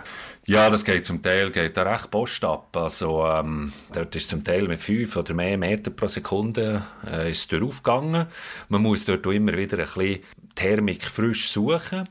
Ja, 0.47 0.71
das 0.71 0.85
geht 0.85 1.05
zum 1.05 1.23
Teil 1.23 1.51
geht 1.51 1.77
da 1.77 1.83
recht 1.83 2.11
post 2.11 2.45
ab. 2.45 2.77
Also, 2.77 3.27
ähm, 3.27 3.73
dort 3.93 4.15
ist 4.15 4.31
zum 4.31 4.45
Teil 4.45 4.69
mit 4.69 4.81
5 4.81 5.17
oder 5.17 5.35
mehr 5.35 5.59
Meter 5.59 5.91
pro 5.91 6.07
Sekunde 6.07 6.83
äh, 7.05 7.31
ist 7.31 7.53
es 7.53 7.77
gegangen. 7.83 8.27
Man 8.69 8.83
muss 8.83 9.07
dort 9.07 9.27
immer 9.27 9.57
wieder 9.57 9.79
ein 9.79 9.85
bisschen 9.85 10.21
Thermik 10.55 11.05
frisch 11.05 11.51
suchen. 11.51 12.05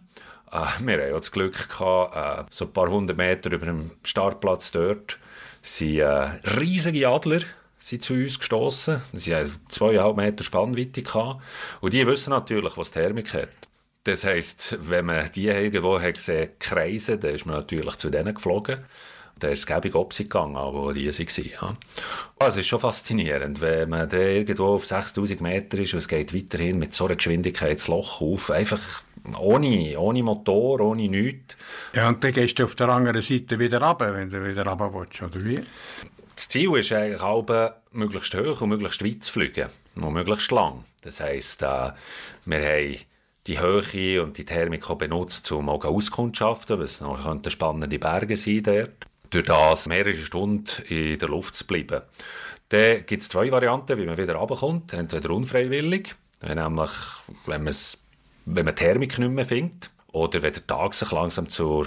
Äh, 0.51 0.65
wir 0.85 1.01
haben 1.01 1.13
auch 1.13 1.19
das 1.19 1.31
Glück 1.31 1.69
gehabt, 1.69 2.15
äh, 2.15 2.43
so 2.49 2.65
ein 2.65 2.73
paar 2.73 2.89
hundert 2.89 3.17
Meter 3.17 3.51
über 3.51 3.65
dem 3.65 3.91
Startplatz 4.03 4.71
dort 4.71 5.17
sind 5.61 5.99
äh, 5.99 6.05
riesige 6.57 7.07
Adler 7.07 7.41
sind 7.79 8.03
zu 8.03 8.13
uns 8.13 8.37
gestoßen. 8.37 9.01
Sie 9.13 9.33
haben 9.33 9.51
zweieinhalb 9.69 10.17
Meter 10.17 10.43
Spannweite 10.43 11.01
gehabt. 11.01 11.41
Und 11.81 11.93
die 11.93 12.05
wissen 12.05 12.31
natürlich, 12.31 12.77
was 12.77 12.91
Thermik 12.91 13.33
hat. 13.33 13.49
Das 14.03 14.23
heisst, 14.23 14.77
wenn 14.81 15.05
man 15.05 15.31
die 15.33 15.47
irgendwo 15.47 15.99
hat 15.99 16.15
gesehen 16.15 16.51
kreisen, 16.59 17.19
dann 17.19 17.35
ist 17.35 17.45
man 17.45 17.55
natürlich 17.55 17.95
zu 17.95 18.09
denen 18.09 18.33
geflogen. 18.33 18.79
Da 19.37 19.47
ist 19.47 19.59
es 19.59 19.65
gäbig 19.65 19.95
Opposite 19.95 20.27
gegangen, 20.27 20.55
wo 20.55 20.87
riesig 20.87 21.29
war. 21.37 21.45
Ja. 21.69 21.77
Also, 22.39 22.59
es 22.59 22.65
ist 22.65 22.67
schon 22.67 22.79
faszinierend, 22.79 23.61
wenn 23.61 23.89
man 23.89 24.09
da 24.09 24.17
irgendwo 24.17 24.75
auf 24.75 24.85
6000 24.85 25.39
Meter 25.39 25.79
ist 25.79 25.93
und 25.93 25.99
es 25.99 26.09
geht 26.09 26.33
weiterhin 26.33 26.77
mit 26.77 26.93
so 26.93 27.05
einer 27.05 27.15
Geschwindigkeit 27.15 27.77
das 27.77 27.87
Loch 27.87 28.19
auf, 28.19 28.51
einfach 28.51 28.81
ohne, 29.37 29.97
ohne 29.97 30.23
Motor, 30.23 30.81
ohne 30.81 31.07
nichts. 31.07 31.55
Ja, 31.93 32.09
und 32.09 32.23
dann 32.23 32.33
gehst 32.33 32.59
du 32.59 32.65
auf 32.65 32.75
der 32.75 32.89
anderen 32.89 33.21
Seite 33.21 33.59
wieder 33.59 33.81
runter, 33.81 34.13
wenn 34.13 34.29
du 34.29 34.43
wieder 34.43 34.65
runter 34.65 34.93
willst, 34.93 35.21
oder 35.21 35.45
wie? 35.45 35.61
Das 36.39 36.47
Ziel 36.47 36.73
ist 36.77 36.93
eigentlich 36.93 37.21
auch, 37.21 37.45
möglichst 37.91 38.33
hoch 38.33 38.61
und 38.61 38.69
möglichst 38.69 39.03
weit 39.03 39.25
zu 39.25 39.33
fliegen. 39.33 39.67
Noch 39.95 40.09
möglichst 40.09 40.49
lang. 40.51 40.85
Das 41.01 41.19
heisst, 41.19 41.63
äh, 41.63 41.91
wir 42.45 42.65
haben 42.65 42.97
die 43.45 43.59
Höhe 43.59 44.23
und 44.23 44.37
die 44.37 44.45
Thermik 44.45 44.87
benutzt, 44.97 45.51
um 45.51 45.67
auch 45.67 45.83
auskundschaften, 45.83 46.79
was 46.79 47.01
noch 47.01 47.19
spannende 47.49 47.99
Berge 47.99 48.37
sein 48.37 48.63
dort. 48.63 48.91
Durch 49.31 49.43
das 49.43 49.89
mehrere 49.89 50.13
Stunden 50.13 50.81
in 50.87 51.19
der 51.19 51.27
Luft 51.27 51.55
zu 51.55 51.67
bleiben. 51.67 52.03
Dann 52.69 53.05
gibt 53.05 53.21
es 53.21 53.27
zwei 53.27 53.51
Varianten, 53.51 53.97
wie 53.97 54.05
man 54.05 54.17
wieder 54.17 54.35
runterkommt. 54.35 54.93
Entweder 54.93 55.31
unfreiwillig, 55.31 56.15
nämlich 56.41 56.91
wenn, 57.47 57.69
wenn 58.45 58.65
man 58.65 58.75
Thermik 58.77 59.19
nicht 59.19 59.29
mehr 59.29 59.45
findet, 59.45 59.91
oder 60.13 60.41
wenn 60.41 60.53
der 60.53 60.65
Tag 60.65 60.93
sich 60.93 61.11
langsam 61.11 61.49
zur 61.49 61.85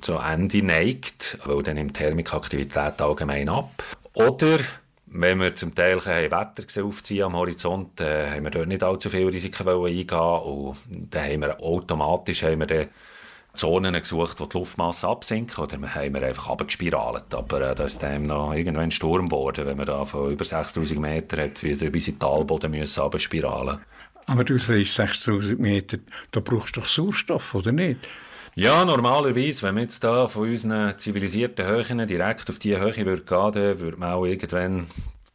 zu 0.00 0.14
Ende 0.14 0.62
neigt, 0.62 1.38
weil 1.44 1.62
dann 1.62 1.76
nimmt 1.76 1.94
Thermikaktivität 1.94 3.00
allgemein 3.00 3.48
ab. 3.48 3.82
Oder 4.14 4.58
wenn 5.06 5.38
wir 5.40 5.54
zum 5.54 5.74
Teil 5.74 6.00
ein 6.04 6.30
Wetter 6.30 6.84
aufziehen 6.84 7.24
am 7.24 7.36
Horizont, 7.36 8.00
äh, 8.00 8.30
haben 8.30 8.44
wir 8.44 8.50
dort 8.50 8.68
nicht 8.68 8.82
allzu 8.82 9.10
viele 9.10 9.32
Risiken 9.32 9.68
eingehen 9.68 10.18
und 10.18 10.76
dann 11.10 11.24
haben 11.24 11.40
wir 11.40 11.60
automatisch 11.60 12.42
haben 12.42 12.60
wir 12.60 12.66
dann 12.66 12.88
Zonen 13.54 13.94
gesucht, 13.94 14.40
wo 14.40 14.46
die 14.46 14.58
Luftmasse 14.58 15.06
absinkt, 15.06 15.56
oder 15.60 15.78
haben 15.94 16.14
wir 16.14 16.22
einfach 16.22 16.50
abgespiralt. 16.50 17.32
Aber 17.32 17.60
äh, 17.70 17.74
da 17.74 17.84
ist 17.84 18.02
dann 18.02 18.24
noch 18.24 18.52
irgendwann 18.52 18.84
ein 18.84 18.90
Sturm 18.90 19.28
geworden, 19.28 19.66
wenn 19.66 19.78
wir 19.78 19.84
da 19.84 20.04
von 20.04 20.32
über 20.32 20.44
6000 20.44 21.00
Metern 21.00 21.40
hat, 21.40 21.62
wieder 21.62 21.88
bis 21.90 22.08
in 22.08 22.14
den 22.14 22.20
Talboden 22.20 22.72
müssen 22.72 23.00
abspiralen. 23.00 23.78
Aber 24.26 24.42
du 24.42 24.58
sagst 24.58 24.94
6000 24.94 25.60
Meter, 25.60 25.98
da 26.32 26.40
brauchst 26.40 26.76
du 26.76 26.80
doch 26.80 26.88
Sauerstoff, 26.88 27.54
oder 27.54 27.70
nicht? 27.70 28.00
Ja, 28.56 28.84
normalerweise, 28.84 29.62
wenn 29.62 29.74
man 29.74 29.82
jetzt 29.82 30.04
da 30.04 30.28
von 30.28 30.48
unseren 30.48 30.96
zivilisierten 30.96 31.66
Höhen 31.66 32.06
direkt 32.06 32.48
auf 32.48 32.60
diese 32.60 32.78
Höhe 32.78 33.04
würde 33.04 33.22
gehen, 33.22 33.52
dann 33.52 33.80
würde 33.80 33.96
man 33.96 34.12
auch 34.12 34.24
irgendwann 34.24 34.86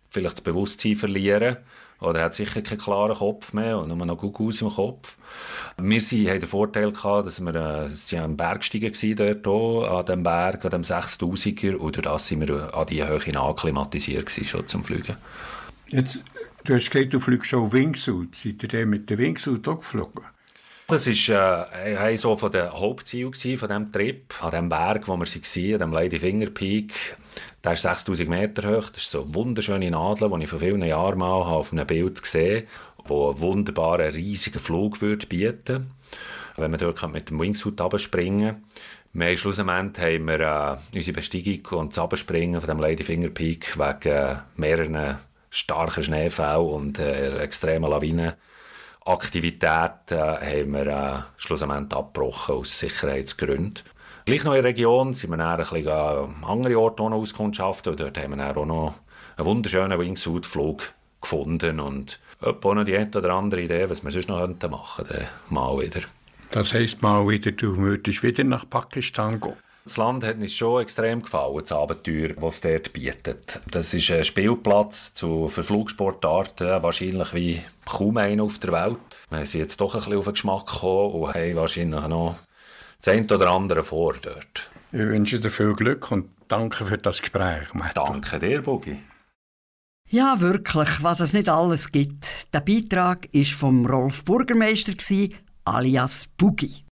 vielleicht 0.10 0.38
das 0.38 0.42
Bewusstsein 0.42 0.96
verlieren. 0.96 1.58
Oder 2.00 2.24
hat 2.24 2.36
sicher 2.36 2.62
keinen 2.62 2.78
klaren 2.78 3.18
Kopf 3.18 3.52
mehr 3.52 3.78
und 3.78 3.90
nur 3.90 4.06
noch 4.06 4.24
aus 4.24 4.62
im 4.62 4.70
Kopf. 4.70 5.18
Wir 5.78 6.02
sind, 6.02 6.30
haben 6.30 6.40
den 6.40 6.48
Vorteil 6.48 6.94
gehabt, 6.94 7.28
dass 7.28 7.42
wir 7.42 7.56
äh, 7.56 7.90
sind 7.90 8.22
am 8.22 8.38
Bergsteigen 8.38 9.18
dort 9.18 9.46
auch, 9.48 10.00
an 10.00 10.06
dem 10.06 10.24
Berg, 10.24 10.64
an 10.64 10.72
dem 10.72 10.84
6000er, 10.84 11.76
und 11.76 11.98
durch 11.98 12.20
sind 12.20 12.48
wir 12.48 12.74
an 12.74 12.88
diese 12.88 13.06
Höhe 13.10 13.36
akklimatisiert 13.36 14.32
schon 14.32 14.66
zum 14.66 14.86
Fliegen. 14.86 15.18
Jetzt, 15.90 16.24
du 16.64 16.76
hast 16.76 16.90
gesagt, 16.90 17.14
du 17.14 17.20
fliegst 17.20 17.50
schon 17.50 17.70
Wingsuit. 17.70 18.34
Seid 18.34 18.72
ihr 18.72 18.86
mit 18.86 19.10
dem 19.10 19.18
Wingsuit 19.18 19.68
auch 19.68 19.80
geflogen? 19.80 20.24
Das 20.90 21.08
war 21.08 21.68
äh, 21.86 21.96
ein 21.98 22.18
so 22.18 22.36
von 22.36 22.52
den 22.52 22.72
Hauptzielen 22.72 23.34
von 23.34 23.70
diesem 23.70 23.92
Trip. 23.92 24.34
An 24.44 24.52
dem 24.52 24.70
Berg, 24.70 25.08
wo 25.08 25.18
wir 25.18 25.26
waren, 25.26 25.74
an 25.74 25.80
dem 25.80 25.94
Ladyfinger 25.94 26.50
Peak. 26.50 27.16
Der 27.64 27.74
ist 27.74 27.84
6000 27.84 28.28
Meter 28.28 28.78
hoch. 28.78 28.90
Das 28.90 29.04
ist 29.04 29.12
so 29.12 29.22
eine 29.22 29.36
wunderschöne 29.36 29.92
Nadel, 29.92 30.30
die 30.30 30.44
ich 30.44 30.50
vor 30.50 30.60
vielen 30.60 30.82
Jahren 30.82 31.20
mal 31.20 31.32
auf 31.32 31.72
einem 31.72 31.86
Bild 31.86 32.22
gesehen 32.22 32.68
habe, 32.98 33.08
die 33.08 33.14
einen 33.14 33.40
wunderbaren, 33.40 34.14
riesigen 34.14 34.60
Flug 34.60 35.02
würde 35.02 35.28
bieten 35.28 35.92
wenn 36.60 36.72
man 36.72 36.80
dort 36.80 37.12
mit 37.12 37.30
dem 37.30 37.40
Wingsuit 37.40 37.80
abspringen 37.80 38.64
wir 39.12 39.28
haben 39.28 39.38
schlussendlich 39.38 40.06
haben 40.06 40.28
wir 40.28 40.40
äh, 40.40 40.78
unsere 40.96 41.16
Besteigung 41.16 41.80
und 41.80 41.98
das 41.98 42.04
Abspringen 42.04 42.62
von 42.62 42.70
dem 42.70 42.80
Ladyfinger 42.80 43.30
Peak 43.30 43.78
wegen 43.78 44.16
äh, 44.16 44.36
mehreren 44.56 45.18
starken 45.50 46.04
Schneefällen 46.04 46.68
und 46.68 47.00
äh, 47.00 47.40
extremen 47.40 47.90
Lawinen 47.90 48.34
Aktivität 49.10 50.12
äh, 50.12 50.16
haben 50.16 50.74
wir 50.74 50.88
äh, 50.88 51.24
schlussendlich 51.38 51.98
abgebrochen 51.98 52.56
aus 52.56 52.78
Sicherheitsgründen. 52.78 53.84
Gleich 54.26 54.44
noch 54.44 54.54
in 54.54 54.62
der 54.62 54.70
Region 54.70 55.14
sind 55.14 55.32
wir 55.32 55.38
dann 55.38 55.52
ein 55.52 55.58
bisschen 55.58 55.88
an 55.88 56.44
andere 56.44 56.80
Orte 56.80 57.02
auskundschaften 57.04 57.92
und 57.92 58.00
dort 58.00 58.18
haben 58.18 58.32
wir 58.32 58.38
dann 58.38 58.56
auch 58.56 58.66
noch 58.66 58.94
einen 59.38 59.48
wunderschönen 59.48 60.00
Wingsuit-Flug 60.00 60.94
gefunden 61.22 61.80
und 61.80 62.20
auch 62.40 62.74
noch 62.74 62.84
die 62.84 62.96
eine 62.96 63.10
oder 63.10 63.34
andere 63.34 63.62
Idee, 63.62 63.90
was 63.90 64.04
wir 64.04 64.12
sonst 64.12 64.30
noch 64.30 64.48
machen 64.70 65.06
könnten, 65.06 65.26
mal 65.50 65.80
wieder. 65.80 66.02
Das 66.52 66.74
heisst 66.74 67.02
mal 67.02 67.28
wieder, 67.28 67.52
du 67.52 67.78
würdest 67.78 68.22
wieder 68.22 68.44
nach 68.44 68.70
Pakistan 68.70 69.40
gehen. 69.40 69.56
Das 69.90 69.98
Land 69.98 70.24
hat 70.24 70.38
uns 70.38 70.54
schon 70.54 70.84
extrem 70.84 71.24
gefallen, 71.24 71.62
das 71.62 71.72
Abenteuer, 71.72 72.30
das 72.40 72.56
es 72.56 72.62
dort 72.62 72.94
bietet. 72.94 73.60
Das 73.72 73.92
ist 73.92 74.12
ein 74.12 74.24
Spielplatz 74.24 75.16
zu 75.16 75.48
Flugsportarten, 75.48 76.84
wahrscheinlich 76.84 77.34
wie 77.34 77.62
kaum 77.88 78.18
einer 78.18 78.44
auf 78.44 78.60
der 78.60 78.72
Welt. 78.72 79.00
Wir 79.32 79.44
sind 79.48 79.62
jetzt 79.62 79.82
doch 79.82 79.96
ein 79.96 80.02
bisschen 80.02 80.18
auf 80.18 80.26
den 80.26 80.34
Geschmack 80.34 80.68
gekommen 80.68 81.14
und 81.14 81.34
haben 81.34 81.56
wahrscheinlich 81.56 82.08
noch 82.08 82.36
das 83.02 83.12
eine 83.16 83.26
oder 83.26 83.50
andere 83.50 83.84
vor 83.84 84.14
dort. 84.22 84.70
Ich 84.92 85.00
wünsche 85.00 85.40
dir 85.40 85.50
viel 85.50 85.74
Glück 85.74 86.12
und 86.12 86.30
danke 86.48 86.86
für 86.86 87.00
das 87.00 87.22
Gespräch. 87.22 87.74
Merkel. 87.74 88.04
Danke 88.06 88.38
dir, 88.38 88.62
Bugi. 88.62 89.00
Ja, 90.08 90.40
wirklich, 90.40 91.02
was 91.02 91.20
es 91.20 91.34
nicht 91.34 91.50
alles 91.50 91.92
gibt. 91.92 92.54
Der 92.54 92.60
Beitrag 92.60 93.28
ist 93.32 93.54
vom 93.54 93.88
Rolf 93.88 94.24
Burgermeister, 94.24 94.94
alias 95.66 96.28
Bugi. 96.38 96.86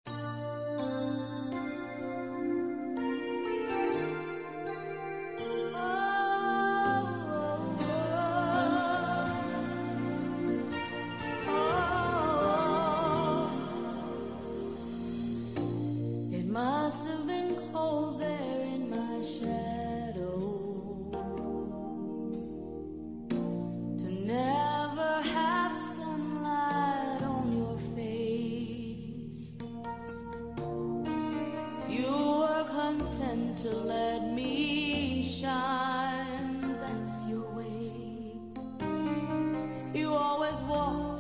我 40.67 41.14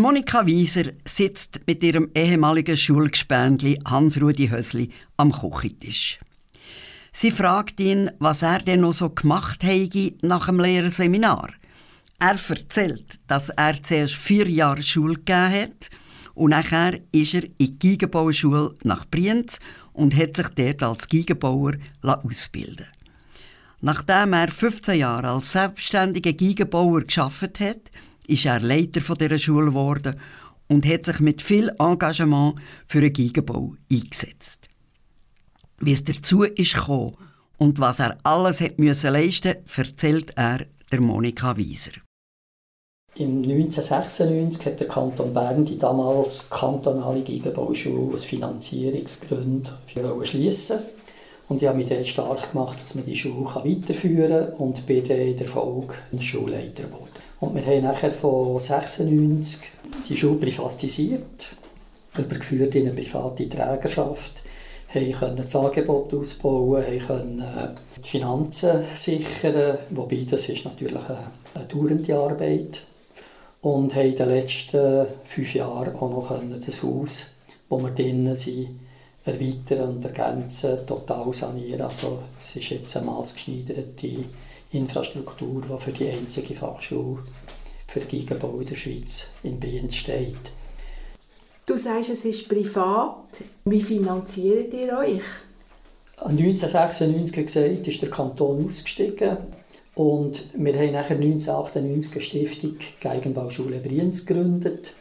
Monika 0.00 0.46
Wieser 0.46 0.92
sitzt 1.04 1.60
mit 1.66 1.84
ihrem 1.84 2.10
ehemaligen 2.14 2.74
Schulgespendli 2.74 3.78
Hans-Rudi 3.86 4.48
Hösli 4.48 4.88
am 5.18 5.30
Küchentisch. 5.30 6.18
Sie 7.12 7.30
fragt 7.30 7.78
ihn, 7.80 8.10
was 8.18 8.40
er 8.40 8.60
denn 8.60 8.80
noch 8.80 8.94
so 8.94 9.10
gemacht 9.10 9.62
habe 9.62 10.14
nach 10.22 10.46
dem 10.46 10.58
Lehrerseminar. 10.58 11.50
Er 12.18 12.38
erzählt, 12.48 13.20
dass 13.26 13.50
er 13.50 13.82
zuerst 13.82 14.14
vier 14.14 14.48
Jahre 14.48 14.82
Schule 14.82 15.16
gegeben 15.16 15.52
hat 15.52 15.90
und 16.34 16.50
nachher 16.50 16.98
ist 17.12 17.34
er 17.34 17.44
in 17.58 17.78
die 17.78 17.78
Geigenbauschule 17.78 18.72
nach 18.82 19.04
Brienz 19.04 19.60
und 19.92 20.16
hat 20.16 20.34
sich 20.34 20.48
dort 20.48 20.82
als 20.82 21.10
Geigenbauer 21.10 21.74
ausbilden 22.02 22.86
Nachdem 23.82 24.32
er 24.32 24.48
15 24.48 24.98
Jahre 24.98 25.28
als 25.28 25.52
selbstständiger 25.52 26.32
Geigenbauer 26.32 27.02
geschafft 27.02 27.60
hat, 27.60 27.90
ist 28.30 28.46
er 28.46 28.60
Leiter 28.60 29.00
von 29.00 29.18
dieser 29.18 29.38
Schule 29.38 29.66
geworden 29.66 30.20
und 30.68 30.86
hat 30.86 31.04
sich 31.04 31.20
mit 31.20 31.42
viel 31.42 31.70
Engagement 31.78 32.54
für 32.86 33.00
den 33.00 33.12
Geigenbau 33.12 33.74
eingesetzt. 33.90 34.68
Wie 35.78 35.92
es 35.92 36.04
dazu 36.04 36.44
ist 36.44 36.88
und 36.88 37.78
was 37.78 37.98
er 37.98 38.16
alles 38.22 38.60
hat 38.60 38.78
müssen 38.78 39.12
leisten, 39.12 39.56
erzählt 39.76 40.32
er 40.36 40.66
der 40.92 41.00
Monika 41.00 41.56
Wieser. 41.56 41.92
Im 43.16 43.42
1996 43.42 44.66
hat 44.66 44.80
der 44.80 44.86
Kanton 44.86 45.34
Bern 45.34 45.64
die 45.64 45.78
damals 45.78 46.48
kantonale 46.48 47.22
Geigenbauschule 47.22 48.14
aus 48.14 48.24
Finanzierungsgründen 48.24 49.72
schließen 50.22 50.78
und 51.48 51.60
ich 51.60 51.66
habe 51.66 51.78
mich 51.78 51.88
dort 51.88 52.06
stark 52.06 52.52
gemacht, 52.52 52.80
dass 52.80 52.94
man 52.94 53.04
die 53.04 53.16
Schule 53.16 53.46
weiterführen 53.46 54.46
kann 54.46 54.54
und 54.54 54.86
bin 54.86 55.06
dann 55.06 55.18
in 55.18 55.36
der 55.36 55.48
Folge 55.48 55.94
Schulleiter 56.20 56.84
geworden. 56.84 57.09
Und 57.40 57.54
wir 57.54 57.64
haben 57.64 57.82
nachher 57.82 58.10
von 58.10 58.58
1996 58.58 59.60
die 60.08 60.16
Schule 60.16 60.36
privatisiert, 60.36 61.50
übergeführt 62.16 62.74
in 62.74 62.88
eine 62.88 62.94
private 62.94 63.48
Trägerschaft, 63.48 64.32
haben 64.92 65.36
das 65.36 65.56
Angebot 65.56 66.12
ausbauen, 66.12 66.84
haben 67.08 67.74
die 67.96 68.08
Finanzen 68.08 68.84
sichern, 68.94 69.78
wobei 69.90 70.26
das 70.28 70.48
ist 70.48 70.64
natürlich 70.64 71.08
eine, 71.08 71.30
eine 71.54 71.64
dauernde 71.66 72.16
Arbeit. 72.16 72.82
Und 73.62 73.94
haben 73.94 74.08
in 74.08 74.16
den 74.16 74.28
letzten 74.28 75.06
fünf 75.24 75.54
Jahren 75.54 75.94
auch 75.94 76.10
noch 76.10 76.40
das 76.64 76.82
Haus, 76.82 77.26
wo 77.68 77.78
wir 77.78 77.90
drinnen 77.90 78.34
sind, 78.34 78.80
erweitern 79.24 79.96
und 79.96 80.04
ergänzen, 80.04 80.86
total 80.86 81.32
sanieren. 81.34 81.82
Also 81.82 82.20
es 82.40 82.56
ist 82.56 82.70
jetzt 82.70 82.96
eine 82.96 83.06
maßgeschneiderte 83.06 84.24
Infrastruktur, 84.72 85.62
die 85.62 85.82
für 85.82 85.92
die 85.92 86.08
einzige 86.08 86.54
Fachschule 86.54 87.18
für 87.86 88.00
Geigenbau 88.00 88.58
in 88.60 88.66
der 88.66 88.76
Schweiz 88.76 89.26
in 89.42 89.58
Brienz 89.58 89.96
steht. 89.96 90.52
Du 91.66 91.76
sagst, 91.76 92.10
es 92.10 92.24
ist 92.24 92.48
privat. 92.48 93.42
Wie 93.64 93.82
finanziert 93.82 94.72
ihr 94.74 94.96
euch? 94.98 95.24
1996 96.16 97.46
gesagt, 97.46 97.88
ist 97.88 98.02
der 98.02 98.10
Kanton 98.10 98.66
ausgestiegen 98.66 99.38
und 99.94 100.44
wir 100.54 100.74
haben 100.74 100.92
nachher 100.92 101.16
1998 101.16 102.12
eine 102.12 102.22
Stiftung 102.22 102.76
Geigenbauschule 103.00 103.78
Brienz 103.78 104.26
gegründet, 104.26 104.92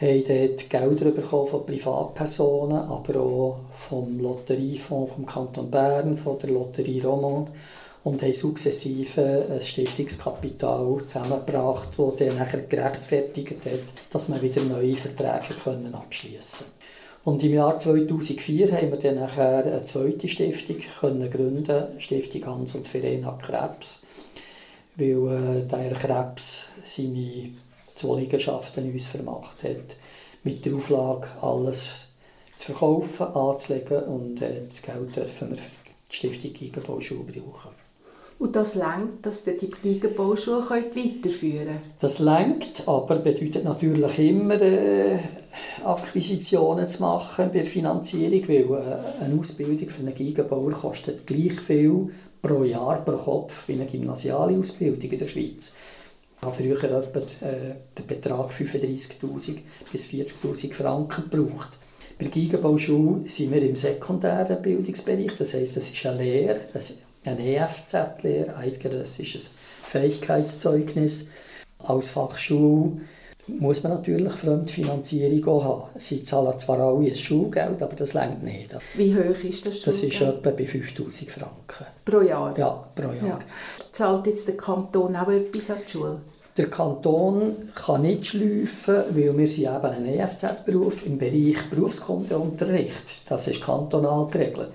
haben 0.00 0.24
dort 0.26 0.70
Gelder 0.70 1.10
bekommen 1.10 1.48
von 1.48 1.66
Privatpersonen, 1.66 2.78
aber 2.78 3.20
auch 3.20 3.60
vom 3.72 4.20
Lotteriefonds 4.20 5.14
vom 5.14 5.26
Kanton 5.26 5.70
Bern, 5.70 6.16
von 6.16 6.38
der 6.38 6.50
Lotterie 6.50 7.00
Romand 7.00 7.50
und 8.04 8.22
haben 8.22 8.34
sukzessive 8.34 9.46
ein 9.50 9.62
Stiftungskapital 9.62 10.98
zusammengebracht, 11.06 11.90
das 11.96 12.16
dann 12.16 12.68
gerechtfertigt 12.68 13.64
hat, 13.64 13.80
dass 14.10 14.28
man 14.28 14.42
wieder 14.42 14.62
neue 14.62 14.96
Verträge 14.96 15.54
können 15.62 15.94
abschließen 15.94 16.66
Und 17.24 17.44
im 17.44 17.54
Jahr 17.54 17.78
2004 17.78 18.72
haben 18.72 18.90
wir 18.90 18.98
dann 18.98 19.16
nachher 19.16 19.64
eine 19.64 19.84
zweite 19.84 20.28
Stiftung 20.28 20.78
können 21.00 21.30
gründen, 21.30 22.00
Stiftung 22.00 22.46
Hans 22.46 22.74
und 22.74 22.88
Verena 22.88 23.38
Krebs, 23.40 24.02
weil 24.96 25.62
äh, 25.62 25.66
der 25.66 25.94
Krebs 25.94 26.64
seine 26.84 27.50
zwei 27.94 28.26
uns 28.92 29.06
vermacht 29.06 29.62
hat, 29.62 29.96
mit 30.42 30.64
der 30.64 30.74
Auflage, 30.74 31.28
alles 31.40 32.06
zu 32.56 32.72
verkaufen, 32.72 33.26
anzulegen 33.28 34.02
und 34.04 34.42
äh, 34.42 34.66
das 34.68 34.82
Geld 34.82 35.14
dürfen 35.14 35.50
wir 35.50 35.56
für 35.56 35.70
die 36.10 36.16
Stiftung 36.16 36.52
Geigenbauschule 36.52 37.32
brauchen. 37.32 37.81
Und 38.38 38.56
das 38.56 38.74
lenkt, 38.74 39.24
dass 39.24 39.46
ihr 39.46 39.56
die 39.56 39.68
Geigenbauschule 39.68 40.68
weiterführen 40.68 41.66
könnt? 41.66 41.80
Das 42.00 42.18
lenkt, 42.18 42.82
aber 42.86 43.16
bedeutet 43.16 43.64
natürlich 43.64 44.18
immer, 44.18 44.60
äh, 44.60 45.18
Akquisitionen 45.84 46.88
zu 46.88 47.02
machen 47.02 47.46
bei 47.48 47.58
der 47.58 47.64
Finanzierung, 47.64 48.48
weil 48.48 48.80
äh, 48.80 49.24
eine 49.24 49.38
Ausbildung 49.38 49.88
für 49.88 50.00
einen 50.00 50.14
Geigenbauer 50.14 50.72
kostet 50.72 51.26
gleich 51.26 51.60
viel 51.60 52.08
pro 52.40 52.64
Jahr, 52.64 53.04
pro 53.04 53.16
Kopf 53.16 53.68
wie 53.68 53.74
eine 53.74 53.86
gymnasiale 53.86 54.58
Ausbildung 54.58 55.10
in 55.10 55.18
der 55.18 55.28
Schweiz. 55.28 55.74
Ich 56.40 56.46
habe 56.46 56.56
früher 56.56 56.82
etwa 56.82 57.20
äh, 57.20 57.76
den 57.96 58.06
Betrag 58.06 58.50
35'000 58.50 59.58
bis 59.92 60.06
40'000 60.06 60.72
Franken 60.72 61.30
gebraucht. 61.30 61.70
Bei 62.18 62.26
der 62.26 62.32
Geigenbauschule 62.32 63.28
sind 63.28 63.52
wir 63.52 63.62
im 63.62 63.76
sekundären 63.76 64.60
Bildungsbereich, 64.60 65.32
das 65.38 65.54
heisst, 65.54 65.76
es 65.76 65.90
ist 65.90 66.06
eine 66.06 66.22
Lehre, 66.22 66.60
eine 67.24 67.56
EFZ-Lehre, 67.56 68.56
eidgenössisches 68.56 69.52
Fähigkeitszeugnis. 69.86 71.28
Als 71.78 72.10
Fachschule 72.10 73.00
muss 73.48 73.82
man 73.82 73.94
natürlich 73.94 74.32
Fremdfinanzierung 74.32 75.48
auch 75.48 75.64
haben. 75.64 76.00
Sie 76.00 76.22
zahlen 76.22 76.58
zwar 76.58 76.78
alle 76.78 77.06
ein 77.06 77.14
Schulgeld, 77.14 77.82
aber 77.82 77.96
das 77.96 78.14
längt 78.14 78.42
nicht. 78.42 78.76
Wie 78.94 79.14
hoch 79.14 79.44
ist 79.44 79.66
das 79.66 79.80
Schulgeld? 79.80 79.86
Das 79.86 80.02
ist 80.02 80.20
etwa 80.20 80.50
bei 80.50 80.66
5000 80.66 81.30
Franken. 81.30 81.86
Pro 82.04 82.20
Jahr? 82.20 82.56
Ja, 82.58 82.84
pro 82.94 83.08
Jahr. 83.08 83.26
Ja. 83.26 83.38
Zahlt 83.90 84.26
jetzt 84.26 84.46
der 84.48 84.56
Kanton 84.56 85.16
auch 85.16 85.28
etwas 85.28 85.70
an 85.70 85.78
die 85.86 85.90
Schule? 85.90 86.20
Der 86.56 86.68
Kanton 86.68 87.56
kann 87.74 88.02
nicht 88.02 88.26
schleifen, 88.26 89.04
weil 89.10 89.36
wir 89.36 89.48
sind 89.48 89.64
eben 89.64 89.86
ein 89.86 90.06
EFZ-Beruf 90.06 91.06
im 91.06 91.16
Bereich 91.16 91.56
Berufskundeunterricht. 91.70 93.30
Das 93.30 93.48
ist 93.48 93.62
kantonal 93.62 94.28
geregelt. 94.30 94.72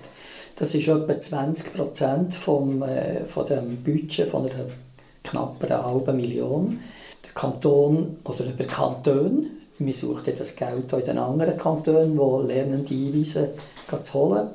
Das 0.58 0.74
ist 0.74 0.88
etwa 0.88 1.18
20 1.18 1.72
Prozent 1.72 2.34
vom, 2.34 2.82
äh, 2.82 3.24
von 3.26 3.46
dem 3.46 3.76
Budget 3.76 4.28
von 4.28 4.44
einer 4.44 4.64
knapp 5.22 5.62
einer 5.62 5.84
halben 5.84 6.16
Million. 6.16 6.80
Der 7.24 7.32
Kanton 7.32 8.16
oder 8.24 8.44
über 8.44 8.64
Kanton, 8.64 9.46
wir 9.78 9.94
suchen 9.94 10.32
das 10.36 10.56
Geld 10.56 10.92
auch 10.92 10.98
in 10.98 11.04
den 11.04 11.18
anderen 11.18 11.56
Kantonen, 11.56 12.12
die 12.12 12.52
Lernende 12.52 12.92
einweisen, 12.92 13.48
zu 14.02 14.14
holen. 14.14 14.48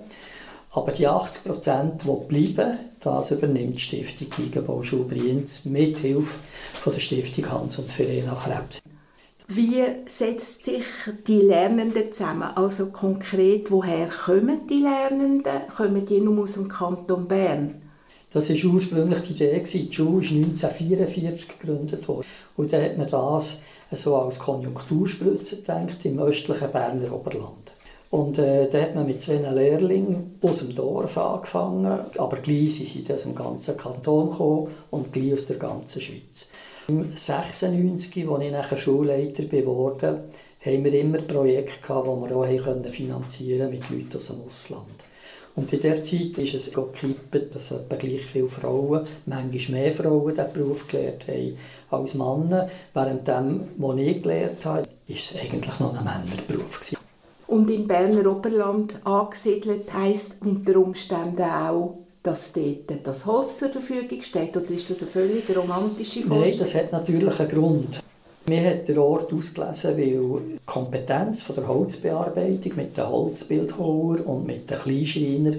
Aber 0.72 0.92
die 0.92 1.08
80 1.08 1.46
Prozent, 1.46 2.02
die 2.04 2.28
bleiben, 2.28 2.80
das 3.00 3.32
übernimmt 3.32 3.76
die 3.76 3.82
Stiftung 3.82 4.28
Geigenbauschule 4.30 5.06
Brienz 5.06 5.64
mit 5.64 6.00
Hilfe 6.00 6.40
der 6.86 7.00
Stiftung 7.00 7.50
Hans 7.50 7.80
und 7.80 7.90
Verena 7.90 8.36
Krebs. 8.36 8.82
Wie 9.48 9.84
setzt 10.06 10.66
sich 10.66 10.86
die 11.28 11.42
Lernenden 11.42 12.12
zusammen? 12.12 12.50
Also 12.56 12.88
konkret, 12.88 13.70
woher 13.72 14.08
kommen 14.08 14.68
die 14.68 14.82
Lernenden? 14.82 15.68
Kommen 15.76 16.06
die 16.06 16.22
nur 16.22 16.44
aus 16.44 16.54
dem 16.54 16.70
Kanton 16.70 17.28
Bern? 17.28 17.82
Das 18.32 18.50
war 18.50 18.74
ursprünglich 18.74 19.22
die 19.22 19.34
Idee. 19.34 19.64
Die 19.64 19.94
Schule 19.94 20.24
ist 20.24 20.32
1944 20.32 21.60
gegründet 21.60 22.08
worden. 22.08 22.26
Und 22.58 22.74
dann 22.74 22.84
hat 22.84 22.98
man 22.98 23.08
das 23.08 23.60
so 23.92 24.16
als 24.16 24.40
Konjunkturspritze 24.40 25.58
gedacht 25.58 26.04
im 26.04 26.20
östlichen 26.20 26.72
Berner 26.72 27.14
Oberland. 27.14 27.74
Und 28.10 28.38
äh, 28.38 28.70
da 28.70 28.80
hat 28.80 28.96
man 28.96 29.08
mit 29.08 29.22
zwei 29.22 29.38
Lehrlingen 29.38 30.38
aus 30.42 30.60
dem 30.60 30.76
Dorf 30.76 31.18
angefangen, 31.18 32.00
aber 32.18 32.38
gleich 32.38 32.78
sind 32.78 33.08
sie 33.08 33.14
aus 33.14 33.24
dem 33.24 33.34
ganzen 33.34 33.76
Kanton 33.76 34.30
gekommen 34.30 34.68
und 34.92 35.12
gleich 35.12 35.34
aus 35.34 35.48
der 35.48 35.56
ganzen 35.56 36.00
Schweiz. 36.00 36.50
Im 36.88 37.16
96, 37.16 38.28
als 38.28 38.44
ich 38.44 38.52
nachher 38.52 38.78
Schulleiter 38.78 39.44
geworden 39.44 40.18
haben 40.66 40.84
wir 40.84 40.94
immer 40.94 41.18
Projekte 41.18 41.86
gehabt, 41.86 42.08
die 42.08 42.30
wir 42.30 42.36
auch 42.36 42.92
finanzieren 42.92 43.70
mit 43.70 43.90
Leuten 43.90 44.16
aus 44.16 44.28
dem 44.28 44.42
Ausland. 44.46 45.04
Und 45.56 45.72
in 45.72 45.82
der 45.82 46.04
Zeit 46.04 46.38
ist 46.38 46.56
es 46.56 46.74
gekippt, 46.74 47.56
dass 47.56 47.72
etwa 47.72 47.96
gleich 47.96 48.26
viele 48.26 48.48
Frauen, 48.48 49.06
manchmal 49.26 49.82
mehr 49.82 49.92
Frauen, 49.92 50.34
diesen 50.34 50.54
Beruf 50.54 50.88
gelernt 50.88 51.28
haben 51.28 51.58
als 51.92 52.16
Männer. 52.16 52.70
Während 52.94 53.28
dem, 53.28 53.62
was 53.78 53.98
ich 53.98 54.24
gelernt 54.24 54.66
habe, 54.66 54.82
war 54.82 55.16
es 55.16 55.36
eigentlich 55.40 55.80
noch 55.80 55.96
ein 55.96 56.04
Männerberuf. 56.04 56.96
Und 57.48 57.70
im 57.70 57.88
Berner 57.88 58.32
Oberland 58.32 59.06
angesiedelt 59.06 59.94
heisst 59.94 60.38
unter 60.42 60.78
Umständen 60.78 61.44
auch 61.44 62.03
dass 62.24 62.54
dort 62.54 63.06
das 63.06 63.26
Holz 63.26 63.60
zur 63.60 63.70
Verfügung 63.70 64.22
steht? 64.22 64.56
Oder 64.56 64.72
ist 64.72 64.90
das 64.90 65.02
eine 65.02 65.12
völlig 65.12 65.56
romantische 65.56 66.22
Vorstellung? 66.22 66.50
Nein, 66.50 66.60
das 66.60 66.76
hat 66.76 66.92
natürlich 66.92 67.40
einen 67.40 67.50
Grund. 67.50 68.00
Mir 68.46 68.70
hat 68.70 68.88
der 68.88 69.02
Ort 69.02 69.32
ausgelesen, 69.32 69.98
weil 69.98 70.42
die 70.42 70.60
Kompetenz 70.66 71.44
von 71.44 71.56
der 71.56 71.68
Holzbearbeitung 71.68 72.76
mit 72.76 72.98
den 72.98 73.08
Holzbildhauer 73.08 74.26
und 74.26 74.46
mit 74.46 74.70
den 74.70 74.80
Kleinschreiner 74.80 75.54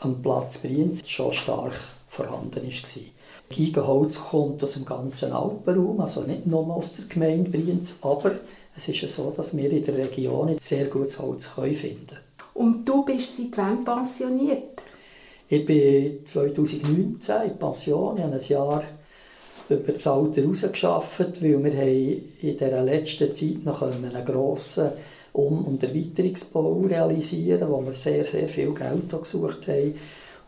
am 0.00 0.20
Platz 0.20 0.58
Brienz 0.58 1.00
schon 1.08 1.32
stark 1.32 1.74
vorhanden 2.08 2.62
war. 2.62 3.02
Gigaholz 3.48 4.20
kommt 4.20 4.62
aus 4.62 4.74
dem 4.74 4.84
ganzen 4.84 5.32
Alpenraum, 5.32 6.00
also 6.00 6.22
nicht 6.22 6.46
nur 6.46 6.68
aus 6.74 6.94
der 6.94 7.06
Gemeinde 7.06 7.50
Brienz, 7.50 7.96
aber 8.02 8.32
es 8.76 8.88
ist 8.88 9.00
ja 9.00 9.08
so, 9.08 9.32
dass 9.34 9.56
wir 9.56 9.70
in 9.70 9.82
der 9.82 9.96
Region 9.96 10.56
sehr 10.60 10.86
gutes 10.86 11.18
Holz 11.18 11.46
finden 11.46 12.06
können. 12.06 12.20
Und 12.54 12.84
du 12.84 13.04
bist 13.04 13.36
seit 13.36 13.56
wann 13.56 13.84
pensioniert? 13.84 14.82
Ich 15.50 15.64
bin 15.64 16.26
2019 16.26 17.42
in 17.42 17.58
Pension, 17.58 18.16
ich 18.18 18.22
habe 18.22 18.34
ein 18.34 18.48
Jahr 18.48 18.84
über 19.70 19.92
das 19.92 20.06
Alter 20.06 20.44
rausgearbeitet, 20.44 21.42
weil 21.42 21.64
wir 21.64 21.72
haben 21.72 22.34
in 22.42 22.56
dieser 22.56 22.82
letzten 22.82 23.34
Zeit 23.34 23.64
noch 23.64 23.82
einen 23.82 24.24
grossen 24.26 24.90
Um- 25.32 25.64
und 25.66 25.82
Erweiterungsbau 25.82 26.80
realisieren 26.80 27.70
wo 27.70 27.84
wir 27.84 27.92
sehr, 27.92 28.24
sehr 28.24 28.48
viel 28.48 28.74
Geld 28.74 29.10
gesucht 29.10 29.68
haben. 29.68 29.94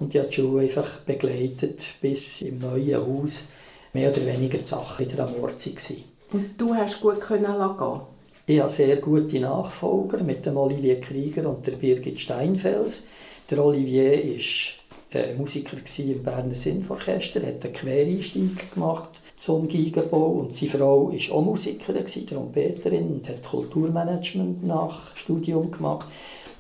Und 0.01 0.15
ich 0.15 0.21
habe 0.21 0.31
die 0.31 0.35
Schule 0.35 0.63
einfach 0.63 1.01
begleitet, 1.01 1.81
bis 2.01 2.43
im 2.43 2.59
neuen 2.59 2.97
Haus 2.97 3.45
mehr 3.93 4.11
oder 4.11 4.27
weniger 4.27 4.59
die 4.59 4.67
Sachen 4.67 5.07
wieder 5.07 5.25
am 5.25 5.35
Ort 5.43 5.67
waren. 5.67 6.05
Und 6.33 6.61
du 6.61 6.75
hast 6.75 7.01
gut 7.01 7.21
können 7.21 7.45
gehen? 7.45 8.01
Ich 8.47 8.61
habe 8.61 8.69
sehr 8.69 8.97
gute 8.97 9.39
Nachfolger 9.39 10.23
mit 10.25 10.45
dem 10.45 10.57
Olivier 10.57 11.01
Krieger 11.01 11.49
und 11.49 11.67
der 11.67 11.73
Birgit 11.73 12.19
Steinfels. 12.19 13.05
Der 13.51 13.65
Olivier 13.65 14.13
war 14.13 14.80
äh, 15.13 15.35
Musiker 15.35 15.77
im 15.99 16.23
Berner 16.23 16.55
Sinforchester, 16.55 17.41
hat 17.41 17.65
einen 17.65 17.75
Quereinstieg 17.75 18.73
gemacht 18.73 19.11
zum 19.37 19.69
Gigenbau 19.69 20.33
und 20.33 20.55
seine 20.55 20.73
Frau 20.73 21.11
war 21.11 21.35
auch 21.37 21.45
Musikerin, 21.45 22.05
Trompeterin 22.27 23.07
und 23.09 23.29
hat 23.29 23.43
Kulturmanagement 23.43 24.65
nach 24.67 25.17
Studium 25.17 25.71
gemacht. 25.71 26.09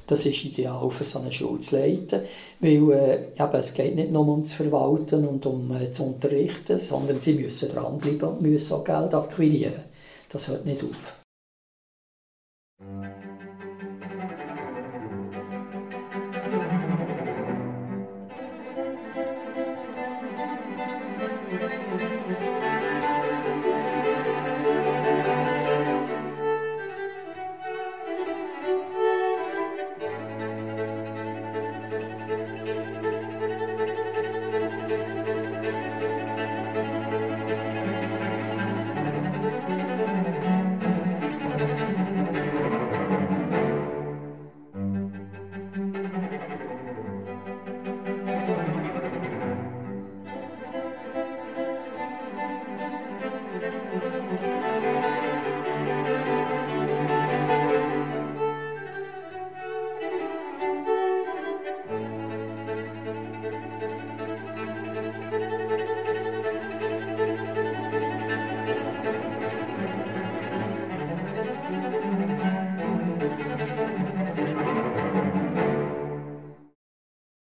Das 0.07 0.27
ist 0.27 0.45
ideal 0.45 0.91
für 0.91 1.05
so 1.05 1.21
eine 1.21 1.31
Schule 1.31 1.61
zu 1.61 1.77
leiten, 1.77 2.23
weil 2.59 2.91
äh, 2.93 3.15
eben, 3.39 3.55
es 3.61 3.75
geht 3.75 3.95
nicht 3.95 4.11
nur 4.11 4.27
um 4.27 4.43
zu 4.43 4.57
verwalten 4.57 5.25
und 5.25 5.47
um 5.47 5.71
äh, 5.77 5.91
zu 5.91 6.05
unterrichten, 6.05 6.81
sondern 6.81 7.21
sie 7.21 7.35
müssen 7.35 7.69
dranbleiben 7.69 8.29
und 8.29 8.43
müssen 8.43 8.75
auch 8.75 8.85
Geld 8.85 9.15
akquirieren. 9.15 9.85
Das 10.33 10.49
hört 10.49 10.67
nicht 10.67 10.83
auf. 10.83 11.20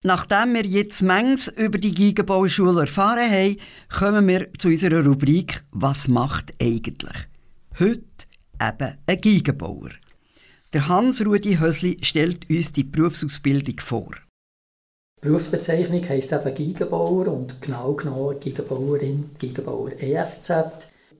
Nachdem 0.04 0.54
wir 0.54 0.66
jetzt 0.66 1.00
manches 1.00 1.46
über 1.46 1.78
die 1.78 1.94
Gigenbauschule 1.94 2.80
erfahren 2.80 3.30
haben, 3.30 3.56
kommen 3.88 4.26
wir 4.26 4.52
zu 4.58 4.66
unserer 4.66 5.04
Rubrik 5.04 5.62
«Was 5.70 6.08
macht 6.08 6.52
eigentlich?» 6.60 7.28
Heute 7.78 8.02
eben 8.60 8.98
ein 9.06 9.20
Gigenbauer. 9.20 9.90
Der 10.72 10.88
Hans-Rudi 10.88 11.58
Hösli 11.58 11.98
stellt 12.02 12.50
uns 12.50 12.72
die 12.72 12.82
Berufsausbildung 12.82 13.78
vor. 13.78 14.10
Berufsbezeichnung 15.20 16.02
heisst 16.08 16.32
eben 16.32 16.52
Gigenbauer 16.52 17.28
und 17.28 17.62
genau 17.62 17.92
genommen 17.92 18.40
Gigenbauerin, 18.40 19.30
Gigenbauer 19.38 19.92
EFZ. 20.00 20.52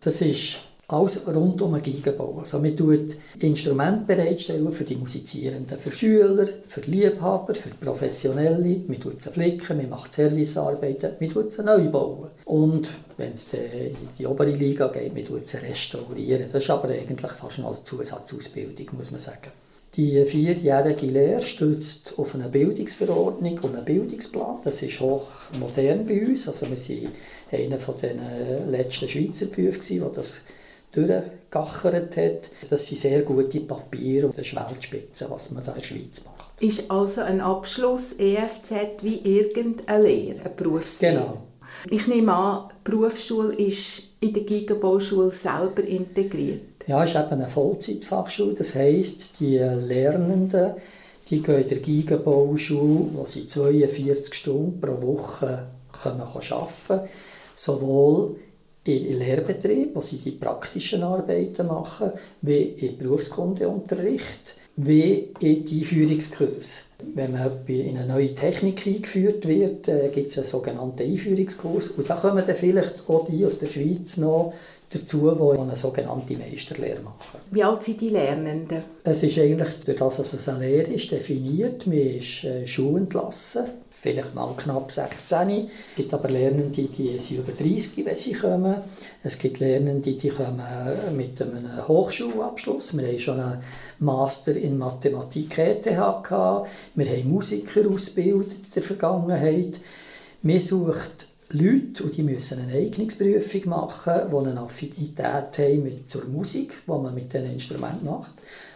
Das 0.00 0.20
ist 0.20 0.71
alles 0.92 1.26
rund 1.26 1.60
um 1.62 1.74
einen 1.74 1.82
Gigenbau. 1.82 2.38
Also 2.40 2.62
wir 2.62 2.76
tut 2.76 3.16
Instrumente 3.40 4.04
bereitstellen 4.06 4.70
für 4.72 4.84
die 4.84 4.96
Musizierenden, 4.96 5.78
für 5.78 5.92
Schüler, 5.92 6.48
für 6.66 6.80
Liebhaber, 6.82 7.54
für 7.54 7.70
Professionelle. 7.70 8.82
Wir 8.86 9.00
tut 9.00 9.20
sie 9.20 9.30
flicken, 9.30 9.80
wir 9.80 9.88
machen 9.88 10.10
Servicearbeiten, 10.10 11.12
wir 11.18 11.28
tut 11.28 11.52
sie 11.52 11.62
neu 11.62 11.88
bauen. 11.88 12.30
Und 12.44 12.90
wenn 13.16 13.32
es 13.32 13.52
in 13.54 13.96
die 14.18 14.26
obere 14.26 14.50
Liga 14.50 14.88
geht, 14.88 15.14
wir 15.14 15.26
tut 15.26 15.48
sie 15.48 15.58
restaurieren. 15.58 16.46
Das 16.52 16.62
ist 16.62 16.70
aber 16.70 16.88
eigentlich 16.88 17.32
fast 17.32 17.58
eine 17.58 17.72
Zusatzausbildung, 17.84 18.86
muss 18.96 19.10
man 19.10 19.20
sagen. 19.20 19.50
Die 19.94 20.24
vierjährige 20.24 21.06
Lehre 21.06 21.42
stützt 21.42 22.14
auf 22.16 22.34
eine 22.34 22.48
Bildungsverordnung 22.48 23.58
und 23.58 23.76
einen 23.76 23.84
Bildungsplan. 23.84 24.56
Das 24.64 24.82
ist 24.82 24.98
hoch 25.00 25.28
modern 25.60 26.06
bei 26.06 26.26
uns. 26.26 26.48
Also 26.48 26.66
wir 26.70 26.78
waren 27.50 27.76
einer 27.76 27.76
der 27.76 28.66
letzten 28.70 29.06
Schweizer 29.06 29.46
Berufe, 29.46 29.94
der 29.94 30.08
das 30.08 30.40
durchgachert 30.92 32.16
hat. 32.16 32.50
Das 32.70 32.86
sind 32.86 33.00
sehr 33.00 33.22
gute 33.22 33.60
Papiere 33.60 34.26
und 34.26 34.38
das 34.38 34.46
ist 34.46 34.56
Weltspitze, 34.56 35.26
was 35.30 35.50
man 35.50 35.64
da 35.64 35.72
in 35.72 35.80
der 35.80 35.86
Schweiz 35.86 36.24
macht. 36.24 36.62
Ist 36.62 36.90
also 36.90 37.22
ein 37.22 37.40
Abschluss 37.40 38.14
EFZ 38.18 38.72
wie 39.02 39.18
irgendeine 39.18 40.02
Lehre, 40.02 40.40
eine 40.40 40.50
Berufslehre? 40.50 41.14
Genau. 41.14 41.42
Ich 41.90 42.06
nehme 42.06 42.34
an, 42.34 42.68
die 42.70 42.90
Berufsschule 42.90 43.54
ist 43.54 44.02
in 44.20 44.34
der 44.34 44.44
Gigenbauschule 44.44 45.32
selber 45.32 45.82
integriert. 45.82 46.60
Ja, 46.86 47.02
es 47.02 47.10
ist 47.10 47.16
eben 47.16 47.32
eine 47.32 47.48
Vollzeitfachschule. 47.48 48.54
Das 48.54 48.74
heisst, 48.74 49.40
die 49.40 49.56
Lernenden 49.56 50.74
die 51.32 51.42
gehen 51.42 51.62
in 51.62 51.68
der 51.68 51.78
Gigenbauschule, 51.78 53.06
wo 53.14 53.24
sie 53.24 53.46
42 53.46 54.34
Stunden 54.34 54.80
pro 54.80 55.00
Woche 55.00 55.66
können 56.02 56.20
arbeiten 56.20 56.66
können. 56.86 57.08
Sowohl 57.54 58.36
im 58.84 59.18
Lehrbetrieb, 59.18 59.94
wo 59.94 60.00
sie 60.00 60.18
die 60.18 60.32
praktischen 60.32 61.02
Arbeiten 61.02 61.66
machen, 61.66 62.12
wie 62.40 62.62
im 62.62 62.98
Berufskundeunterricht, 62.98 64.56
wie 64.76 65.28
in 65.40 65.64
die 65.64 65.80
Einführungskurse. 65.80 66.80
Wenn 67.14 67.32
man 67.32 67.50
in 67.66 67.96
eine 67.96 68.06
neue 68.06 68.34
Technik 68.34 68.86
eingeführt 68.86 69.46
wird, 69.46 69.88
äh, 69.88 70.08
gibt 70.12 70.28
es 70.28 70.38
einen 70.38 70.46
sogenannten 70.46 71.02
Einführungskurs. 71.02 71.88
Und 71.90 72.08
da 72.08 72.14
kommen 72.14 72.44
dann 72.46 72.56
vielleicht 72.56 73.08
auch 73.08 73.26
die 73.26 73.44
aus 73.44 73.58
der 73.58 73.66
Schweiz 73.66 74.16
noch 74.16 74.54
dazu, 74.94 75.30
die 75.30 75.58
eine 75.60 75.76
sogenannte 75.76 76.36
Meisterlehre 76.36 77.00
machen. 77.00 77.40
Wie 77.50 77.62
alt 77.62 77.82
sind 77.82 78.00
die 78.00 78.10
Lernenden? 78.10 78.82
Es 79.04 79.22
ist 79.22 79.38
eigentlich, 79.38 79.80
durch 79.84 79.98
das, 79.98 80.16
dass 80.18 80.32
es 80.32 80.48
eine 80.48 80.66
Lehre 80.66 80.92
ist, 80.92 81.10
definiert. 81.10 81.86
Man 81.86 81.98
ist 81.98 82.44
äh, 82.44 82.66
schulentlassen, 82.66 83.64
vielleicht 83.90 84.34
mal 84.34 84.54
knapp 84.56 84.90
16. 84.90 85.50
Es 85.50 85.96
gibt 85.96 86.14
aber 86.14 86.28
Lernende, 86.28 86.82
die 86.82 87.18
sind 87.18 87.38
über 87.38 87.52
30, 87.52 88.04
wenn 88.04 88.16
sie 88.16 88.32
kommen. 88.32 88.76
Es 89.22 89.38
gibt 89.38 89.60
Lernende, 89.60 90.12
die 90.12 90.28
kommen 90.28 90.62
mit 91.16 91.40
einem 91.40 91.88
Hochschulabschluss. 91.88 92.96
Wir 92.96 93.08
haben 93.08 93.18
schon 93.18 93.40
einen 93.40 93.62
Master 93.98 94.56
in 94.56 94.78
Mathematik 94.78 95.58
ETH 95.58 95.84
gehabt. 95.84 96.30
Wir 96.94 97.06
haben 97.06 97.30
Musiker 97.30 97.88
ausgebildet 97.88 98.52
in 98.52 98.72
der 98.74 98.82
Vergangenheit. 98.82 99.80
Man 100.42 100.60
sucht 100.60 101.28
Leute, 101.52 102.04
und 102.04 102.16
die 102.16 102.22
müssen 102.22 102.60
eine 102.60 102.78
Eignungsprüfung 102.78 103.68
machen, 103.68 104.14
die 104.30 104.36
eine 104.36 104.60
Affinität 104.60 105.58
haben 105.58 105.82
mit, 105.82 106.10
zur 106.10 106.24
Musik, 106.26 106.72
die 106.86 106.90
man 106.90 107.14
mit 107.14 107.32
diesen 107.32 107.52
Instrumenten 107.52 108.06
macht, 108.06 108.32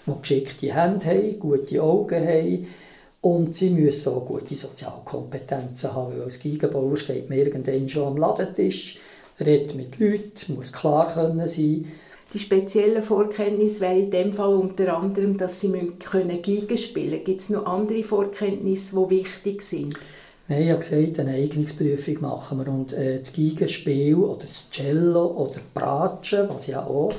die 0.06 0.20
geschickte 0.20 0.74
Hände 0.74 1.06
haben, 1.06 1.38
gute 1.38 1.82
Augen 1.82 2.26
haben 2.26 2.66
und 3.22 3.54
sie 3.54 3.70
müssen 3.70 4.12
auch 4.12 4.26
gute 4.26 4.54
Sozialkompetenzen 4.54 5.94
haben, 5.94 6.12
weil 6.12 6.22
als 6.22 6.38
Gigenbauer 6.38 6.96
steht 6.96 7.28
man 7.28 7.38
irgendwann 7.38 7.88
schon 7.88 8.08
am 8.08 8.16
Ladentisch, 8.18 8.98
redet 9.40 9.74
mit 9.74 9.98
Leuten, 9.98 10.54
muss 10.54 10.72
klar 10.72 11.12
können 11.12 11.48
sein. 11.48 11.86
Die 12.34 12.38
spezielle 12.38 13.02
Vorkenntnis 13.02 13.80
wäre 13.80 13.98
in 13.98 14.10
dem 14.10 14.32
Fall 14.32 14.54
unter 14.54 14.96
anderem, 14.96 15.38
dass 15.38 15.60
sie 15.60 15.70
können 15.98 16.42
spielen 16.42 17.10
können. 17.10 17.24
Gibt 17.24 17.40
es 17.40 17.50
noch 17.50 17.66
andere 17.66 18.02
Vorkenntnisse, 18.02 18.96
die 18.96 19.10
wichtig 19.10 19.62
sind? 19.62 19.94
Nein, 20.48 20.62
ich 20.62 20.70
habe 20.70 20.78
gesagt, 20.80 21.18
eine 21.18 21.32
Eignungsprüfung 21.32 22.20
machen 22.20 22.58
wir. 22.58 22.68
Und 22.68 22.92
äh, 22.92 23.18
das 23.18 23.32
Gigenspiel 23.32 24.14
oder 24.14 24.46
das 24.46 24.70
Cello 24.70 25.26
oder 25.26 25.54
die 25.54 25.60
Bratsche, 25.74 26.48
was 26.48 26.68
ja 26.68 26.84
auch 26.84 27.12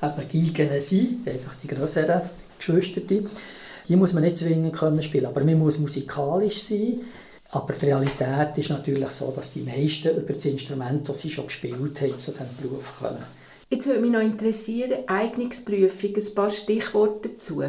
eben 0.00 0.28
Gigen 0.28 0.80
sind, 0.80 1.26
einfach 1.26 1.56
die 1.62 1.66
größeren 1.66 2.22
Geschwister, 2.58 3.00
die 3.00 3.96
muss 3.96 4.12
man 4.12 4.22
nicht 4.22 4.38
zwingend 4.38 4.76
können 4.76 5.02
spielen, 5.02 5.26
aber 5.26 5.42
man 5.42 5.58
muss 5.58 5.78
musikalisch 5.78 6.62
sein. 6.62 7.00
Aber 7.50 7.72
die 7.72 7.86
Realität 7.86 8.56
ist 8.56 8.70
natürlich 8.70 9.08
so, 9.08 9.32
dass 9.34 9.52
die 9.52 9.62
meisten 9.62 10.16
über 10.16 10.34
das 10.34 10.44
Instrument, 10.44 11.08
das 11.08 11.22
sie 11.22 11.30
schon 11.30 11.46
gespielt 11.46 12.00
haben, 12.00 12.18
zu 12.18 12.30
diesem 12.30 12.46
Beruf 12.60 12.98
kommen. 13.00 13.24
Jetzt 13.70 13.86
würde 13.86 14.00
mich 14.00 14.10
noch 14.10 14.20
interessieren, 14.20 15.04
Eignungsprüfung, 15.06 16.14
ein 16.14 16.34
paar 16.34 16.50
Stichworte 16.50 17.30
dazu. 17.30 17.62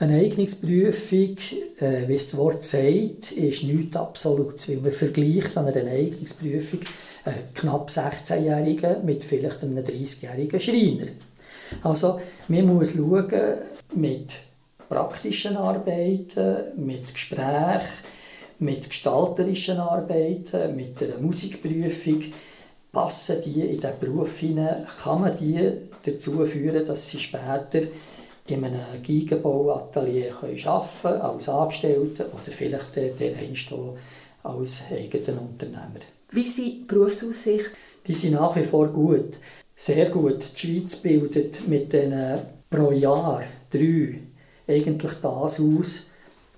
Eine 0.00 0.16
Eignungsprüfung, 0.16 1.36
äh, 1.78 2.08
wie 2.08 2.14
es 2.14 2.28
das 2.28 2.38
Wort 2.38 2.64
sagt, 2.64 3.32
ist 3.32 3.64
nichts 3.64 3.94
Absolutes, 3.98 4.70
weil 4.70 4.76
man 4.78 4.92
vergleicht 4.92 5.54
an 5.58 5.66
einer 5.66 5.90
Eignungsprüfung 5.90 6.80
einen 7.26 7.52
knapp 7.54 7.90
16-Jährigen 7.90 9.04
mit 9.04 9.22
vielleicht 9.22 9.62
einem 9.62 9.76
30-jährigen 9.76 10.58
Schreiner. 10.58 11.06
Also 11.82 12.18
man 12.48 12.64
muss 12.64 12.94
schauen, 12.94 13.58
mit 13.94 14.32
praktischen 14.88 15.58
Arbeiten, 15.58 16.56
mit 16.76 17.12
Gesprächen, 17.12 18.06
mit 18.58 18.88
gestalterischen 18.88 19.80
Arbeiten, 19.80 20.76
mit 20.76 21.02
einer 21.02 21.18
Musikprüfung, 21.20 22.22
passen 22.90 23.36
die 23.44 23.60
in 23.60 23.74
diesen 23.74 24.00
Beruf 24.00 24.38
hinein, 24.38 24.86
kann 25.02 25.20
man 25.20 25.36
die 25.36 25.72
dazu 26.06 26.46
führen, 26.46 26.86
dass 26.86 27.10
sie 27.10 27.18
später 27.18 27.82
in 28.50 28.64
einem 28.64 29.02
Gigenbauatelier 29.02 30.34
arbeiten 30.34 30.90
können, 31.02 31.20
als 31.20 31.48
Angestellte 31.48 32.26
oder 32.26 32.52
vielleicht 32.52 32.96
dereinst 32.96 33.72
als 34.42 34.84
eigener 34.90 35.42
Unternehmer. 35.42 36.00
Wie 36.30 36.46
sind 36.46 36.86
Berufsaussichten? 36.86 37.72
Die 38.06 38.14
sind 38.14 38.32
nach 38.34 38.56
wie 38.56 38.62
vor 38.62 38.88
gut, 38.88 39.34
sehr 39.76 40.08
gut. 40.08 40.44
Die 40.54 40.58
Schweiz 40.58 40.96
bildet 40.96 41.68
mit 41.68 41.92
den 41.92 42.14
pro 42.68 42.92
Jahr 42.92 43.42
drei 43.70 44.20
eigentlich 44.66 45.14
das 45.20 45.60
aus, 45.60 46.06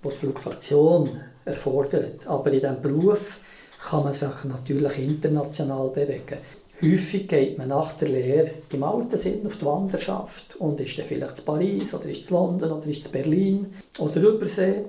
was 0.02 0.14
die 0.14 0.18
Fluktuation 0.18 1.08
erfordert. 1.44 2.26
Aber 2.26 2.52
in 2.52 2.60
diesem 2.60 2.82
Beruf 2.82 3.40
kann 3.88 4.04
man 4.04 4.14
sich 4.14 4.28
natürlich 4.44 4.98
international 4.98 5.88
bewegen. 5.88 6.38
Häufig 6.84 7.28
geht 7.28 7.58
man 7.58 7.68
nach 7.68 7.92
der 7.92 8.08
Lehre 8.08 8.50
im 8.72 8.82
alten 8.82 9.16
Sinn 9.16 9.46
auf 9.46 9.56
die 9.56 9.64
Wanderschaft 9.64 10.56
und 10.56 10.80
ist 10.80 10.98
dann 10.98 11.06
vielleicht 11.06 11.38
in 11.38 11.44
Paris 11.44 11.94
oder 11.94 12.06
ist 12.06 12.28
in 12.28 12.36
London 12.36 12.72
oder 12.72 12.86
ist 12.86 13.06
in 13.06 13.12
Berlin 13.12 13.66
oder 13.98 14.20
Übersee 14.20 14.84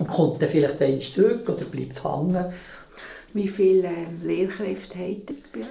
und 0.00 0.08
kommt 0.08 0.42
dann 0.42 0.48
vielleicht 0.48 0.82
einmal 0.82 1.00
zurück 1.00 1.48
oder 1.48 1.64
bleibt 1.66 2.02
hängen. 2.02 2.52
Wie 3.32 3.46
viele 3.46 3.88
ähm, 3.88 4.22
Lehrkräfte 4.24 4.98
habt 4.98 5.30
ihr 5.30 5.36
bei 5.52 5.60
euch? 5.60 5.66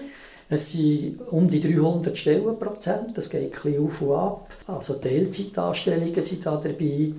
Es 0.49 0.71
sind 0.71 1.19
um 1.29 1.49
die 1.49 1.61
300 1.61 2.17
Stellenprozent, 2.17 3.17
das 3.17 3.29
geht 3.29 3.43
ein 3.43 3.49
bisschen 3.49 3.85
auf 3.85 4.01
und 4.01 4.15
ab. 4.15 4.49
Also 4.67 4.93
Teilzeitanstellungen 4.95 6.21
sind 6.21 6.45
da 6.45 6.55
dabei. 6.55 7.11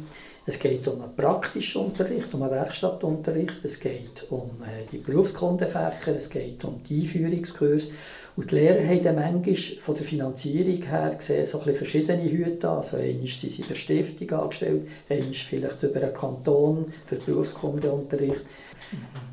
Es 0.46 0.58
geht 0.58 0.86
um 0.88 1.00
einen 1.00 1.16
praktischen 1.16 1.86
Unterricht, 1.86 2.34
um 2.34 2.42
einen 2.42 2.52
Werkstattunterricht, 2.52 3.64
es 3.64 3.80
geht 3.80 4.26
um 4.28 4.50
äh, 4.62 4.84
die 4.92 4.98
Berufskundefächer, 4.98 6.16
es 6.18 6.28
geht 6.28 6.62
um 6.66 6.82
die 6.86 7.00
Einführungskurse. 7.00 7.92
Und 8.36 8.50
die 8.50 8.56
Lehrer 8.56 8.86
haben 8.86 9.02
dann 9.02 9.14
manchmal 9.14 9.54
von 9.54 9.94
der 9.94 10.04
Finanzierung 10.04 10.82
her 10.82 11.14
gesehen 11.16 11.46
so 11.46 11.58
ein 11.58 11.64
bisschen 11.64 11.86
verschiedene 11.86 12.30
Hüte 12.30 12.68
an. 12.68 12.76
Also 12.78 12.98
einmal 12.98 13.26
sind 13.26 13.52
sie 13.52 13.62
über 13.62 13.74
Stiftung 13.74 14.38
angestellt, 14.38 14.88
einmal 15.08 15.32
vielleicht 15.32 15.82
über 15.82 16.02
einen 16.02 16.14
Kanton 16.14 16.92
für 17.06 17.16
Berufskundeunterricht. 17.16 18.42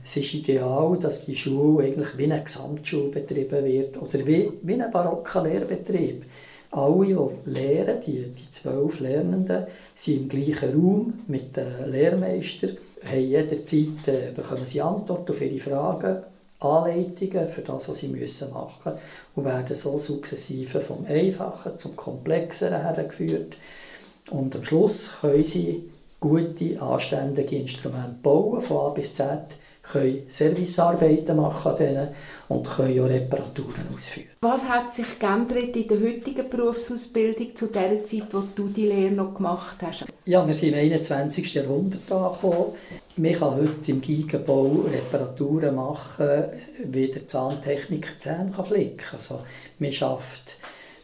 Es 0.05 0.16
ist 0.16 0.34
ideal, 0.34 0.97
dass 0.97 1.26
die 1.26 1.36
Schule 1.36 1.86
eigentlich 1.86 2.18
wie 2.18 2.32
eine 2.32 2.41
Gesamtschule 2.41 3.09
betrieben 3.09 3.66
wird 3.66 4.01
oder 4.01 4.26
wie, 4.26 4.51
wie 4.62 4.82
ein 4.82 4.91
barocker 4.91 5.43
Lehrbetrieb. 5.43 6.24
Alle, 6.72 7.05
die 7.05 7.49
lehren, 7.49 8.01
die, 8.05 8.24
die 8.24 8.49
zwölf 8.49 9.01
Lernenden, 9.01 9.67
sind 9.93 10.22
im 10.22 10.30
gleichen 10.30 10.74
Raum 10.74 11.13
mit 11.28 11.55
den 11.57 11.91
Lehrmeistern, 11.91 12.78
haben 13.03 13.19
jederzeit 13.19 14.07
äh, 14.07 14.32
bekommen 14.34 14.65
sie 14.65 14.82
Antwort 14.82 15.30
auf 15.30 15.41
ihre 15.41 15.59
Fragen, 15.59 16.24
Anleitungen 16.61 17.49
für 17.49 17.61
das, 17.61 17.89
was 17.89 17.99
sie 17.99 18.07
müssen 18.07 18.53
machen 18.53 18.93
müssen 18.93 18.99
und 19.36 19.45
werden 19.45 19.76
so 19.76 19.97
sukzessive 19.99 20.80
vom 20.80 21.05
Einfachen 21.07 21.78
zum 21.78 21.95
Komplexeren 21.95 22.82
hergeführt. 22.82 23.57
Und 24.30 24.55
am 24.55 24.63
Schluss 24.63 25.09
können 25.19 25.43
sie 25.43 25.89
gute, 26.19 26.80
anständige 26.80 27.57
Instrumente 27.57 28.15
bauen, 28.22 28.61
von 28.61 28.78
A 28.78 28.89
bis 28.89 29.15
Z, 29.15 29.39
können 29.91 30.22
Servicearbeiten 30.30 31.36
machen 31.36 31.72
an 31.72 31.78
denen 31.78 32.07
und 32.52 32.68
können 32.68 32.99
auch 32.99 33.10
Reparaturen 33.10 33.88
ausführen. 33.93 34.30
Was 34.41 34.68
hat 34.68 34.91
sich 34.91 35.18
geändert 35.20 35.76
in 35.76 35.88
der 35.88 35.99
heutigen 35.99 36.49
Berufsausbildung 36.49 37.56
zu 37.56 37.68
der 37.68 38.04
Zeit, 38.04 38.28
wo 38.32 38.43
du 38.56 38.68
die 38.68 38.88
Lehre 38.88 39.12
noch 39.12 39.34
gemacht 39.34 39.78
hast? 39.82 40.06
Ja, 40.26 40.45
wir 40.45 40.54
sind 40.54 40.74
im 40.74 40.80
21. 40.80 41.54
Jahrhundert 41.54 42.12
angekommen. 42.12 42.74
Man 43.18 43.34
kann 43.34 43.56
heute 43.56 43.91
im 43.91 44.02
Gigenbau 44.02 44.86
Reparaturen 44.91 45.76
machen, 45.76 46.45
wie 46.86 47.08
der 47.08 47.28
Zahntechniker 47.28 48.20
Zähne 48.20 48.52
flicken 48.52 48.97
kann. 48.97 49.20
Also, 49.20 49.39
man 49.80 49.91
schafft 49.91 50.58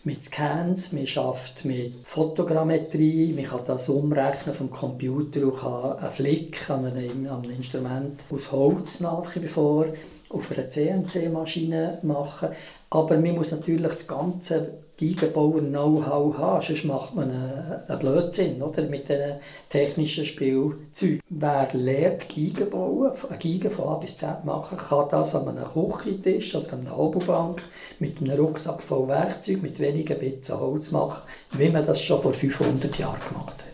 mit 0.04 0.24
Scans, 0.24 0.94
man 0.94 1.06
schafft 1.06 1.66
mit 1.66 1.94
Fotogrammetrie, 2.04 3.34
man 3.34 3.44
kann 3.44 3.66
das 3.66 3.90
umrechnen 3.90 4.56
vom 4.56 4.72
Computer 4.72 5.42
und 5.42 5.58
kann 5.58 5.98
einen 5.98 6.12
Flick 6.12 6.70
an 6.70 6.86
einem, 6.86 7.28
an 7.28 7.44
einem 7.44 7.52
Instrument 7.52 8.24
aus 8.32 8.52
Holz 8.54 9.02
nach 9.02 9.36
wie 9.36 9.48
vor 9.48 9.88
auf 10.30 10.52
einer 10.52 10.70
CNC-Maschine 10.70 12.00
machen. 12.04 12.50
Aber 12.90 13.18
man 13.18 13.36
muss 13.36 13.52
natürlich 13.52 13.82
das 13.82 14.08
ganze 14.08 14.84
Gigenbauer-Know-how 14.98 16.38
haben, 16.38 16.62
sonst 16.62 16.86
macht 16.86 17.14
man 17.14 17.30
einen 17.30 18.00
Blödsinn 18.00 18.62
oder, 18.64 18.82
mit 18.84 19.08
diesen 19.08 19.34
technischen 19.70 20.26
Spielzeugen. 20.26 21.22
Wer 21.30 21.68
lernt 21.74 22.28
Gigen 22.28 22.70
bauen, 22.70 23.12
eine 23.30 23.38
Giga 23.38 23.70
von 23.70 23.90
A 23.90 23.96
bis 23.98 24.18
Z 24.18 24.44
machen, 24.44 24.78
kann 24.78 25.08
das 25.12 25.36
an 25.36 25.50
einem 25.50 25.66
Küchentisch 25.66 26.56
oder 26.56 26.74
an 26.74 26.82
einer 26.82 26.98
Hobelbank 26.98 27.62
mit 28.00 28.20
einem 28.20 28.40
Rucksack 28.40 28.82
voll 28.82 29.08
Werkzeug, 29.08 29.62
mit 29.62 29.80
wenigen 29.80 30.18
Bitzen 30.18 30.60
Holz 30.60 30.92
machen, 30.92 31.22
wie 31.52 31.70
man 31.70 31.86
das 31.86 32.02
schon 32.02 32.20
vor 32.20 32.34
500 32.34 32.98
Jahren 32.98 33.20
gemacht 33.30 33.60
hat. 33.60 33.67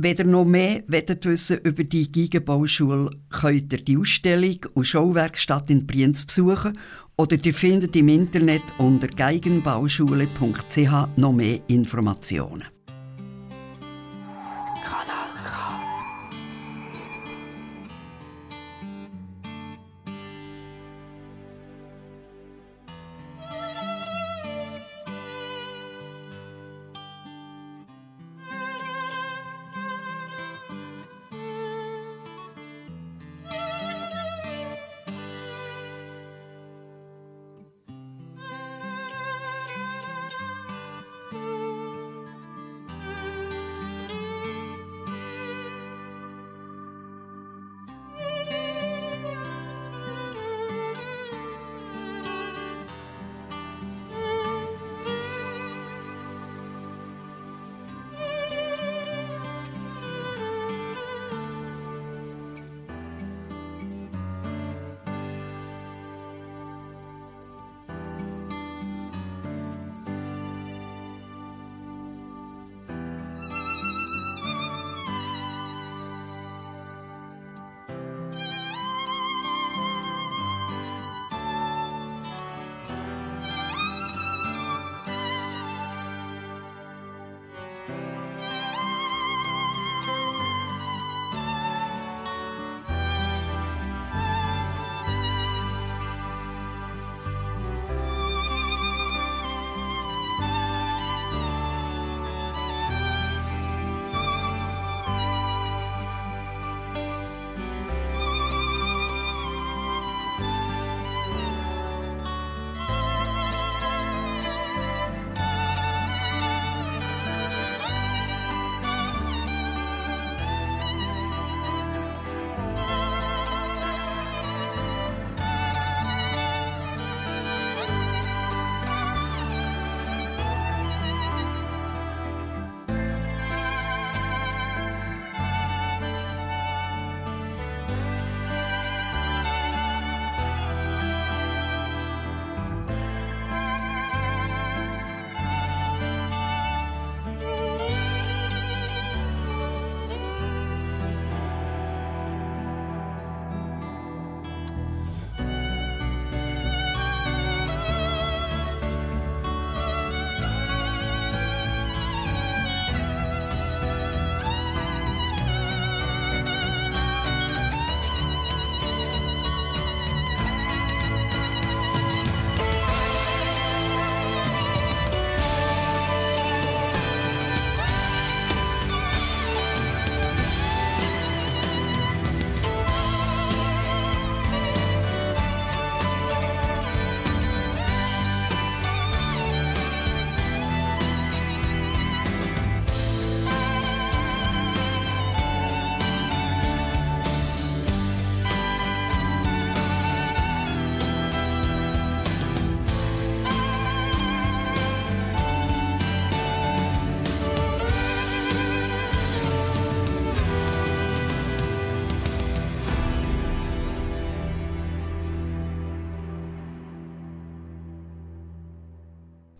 Ihr 0.00 0.24
noch 0.24 0.46
mehr 0.46 0.82
wissen 0.88 1.58
über 1.64 1.84
die 1.84 2.10
Gigenbauschule, 2.10 3.10
könnt 3.28 3.74
ihr 3.74 3.84
die 3.84 3.98
Ausstellung 3.98 4.56
und 4.72 4.86
Showwerkstatt 4.86 5.68
in 5.68 5.86
Brienz 5.86 6.24
besuchen 6.24 6.78
oder 7.18 7.36
ihr 7.44 7.52
findet 7.52 7.94
im 7.96 8.08
Internet 8.08 8.62
unter 8.78 9.08
geigenbauschule.ch 9.08 11.18
noch 11.18 11.32
mehr 11.32 11.60
Informationen. 11.68 12.64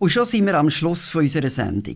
Und 0.03 0.09
schon 0.09 0.25
sind 0.25 0.45
wir 0.47 0.55
am 0.55 0.69
Schluss 0.69 1.07
von 1.07 1.21
unserer 1.21 1.49
Sendung. 1.49 1.95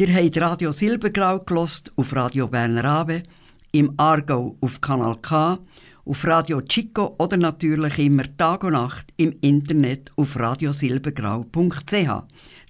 Ihr 0.00 0.12
habt 0.12 0.36
Radio 0.38 0.72
Silbergrau 0.72 1.38
gelost 1.38 1.92
auf 1.94 2.12
Radio 2.16 2.48
Berner 2.48 2.84
Abe, 2.84 3.22
im 3.70 3.94
Aargau 3.96 4.56
auf 4.60 4.80
Kanal 4.80 5.18
K, 5.22 5.60
auf 6.04 6.26
Radio 6.26 6.62
Chico 6.62 7.14
oder 7.16 7.36
natürlich 7.36 7.96
immer 8.00 8.24
Tag 8.36 8.64
und 8.64 8.72
Nacht 8.72 9.06
im 9.18 9.36
Internet 9.40 10.10
auf 10.16 10.36
radiosilbergrau.ch. 10.36 12.22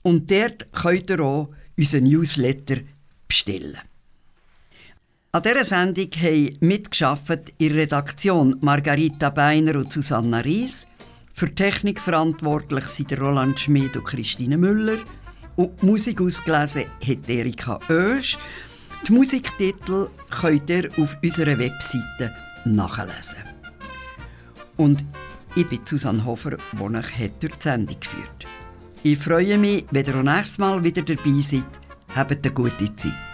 Und 0.02 0.30
dort 0.30 0.70
könnt 0.74 1.08
ihr 1.08 1.20
auch 1.20 1.48
unseren 1.78 2.04
Newsletter 2.04 2.80
bestellen. 3.26 3.78
An 5.32 5.42
dieser 5.44 5.64
Sendung 5.64 6.10
haben 6.10 6.56
mitgeschafft 6.60 7.54
in 7.56 7.72
Redaktion 7.72 8.58
Margarita 8.60 9.30
Beiner 9.30 9.76
und 9.76 9.90
Susanna 9.90 10.40
Ries. 10.40 10.86
Für 11.36 11.46
die 11.48 11.56
Technik 11.56 12.00
verantwortlich 12.00 12.86
sind 12.86 13.12
Roland 13.20 13.58
Schmid 13.58 13.96
und 13.96 14.04
Christine 14.04 14.56
Müller. 14.56 14.98
Und 15.56 15.82
die 15.82 15.86
Musik 15.86 16.20
ausgelesen 16.20 16.84
hat 17.04 17.28
Erika 17.28 17.80
Oesch. 17.88 18.38
Die 19.06 19.12
Musiktitel 19.12 20.06
könnt 20.30 20.70
ihr 20.70 20.88
auf 20.96 21.16
unserer 21.20 21.58
Webseite 21.58 22.32
nachlesen. 22.64 23.38
Und 24.76 25.04
ich 25.56 25.68
bin 25.68 25.80
Susanne 25.84 26.24
Hofer, 26.24 26.56
die 26.72 26.80
euch 26.80 27.32
durch 27.40 27.54
die 27.54 27.62
Sendung 27.62 27.98
geführt 27.98 28.46
Ich 29.02 29.18
freue 29.18 29.58
mich, 29.58 29.86
wenn 29.90 30.06
ihr 30.06 30.14
auch 30.14 30.22
nächstes 30.22 30.58
Mal 30.58 30.84
wieder 30.84 31.02
dabei 31.02 31.40
seid. 31.40 31.66
Habt 32.14 32.30
eine 32.30 32.54
gute 32.54 32.94
Zeit. 32.94 33.33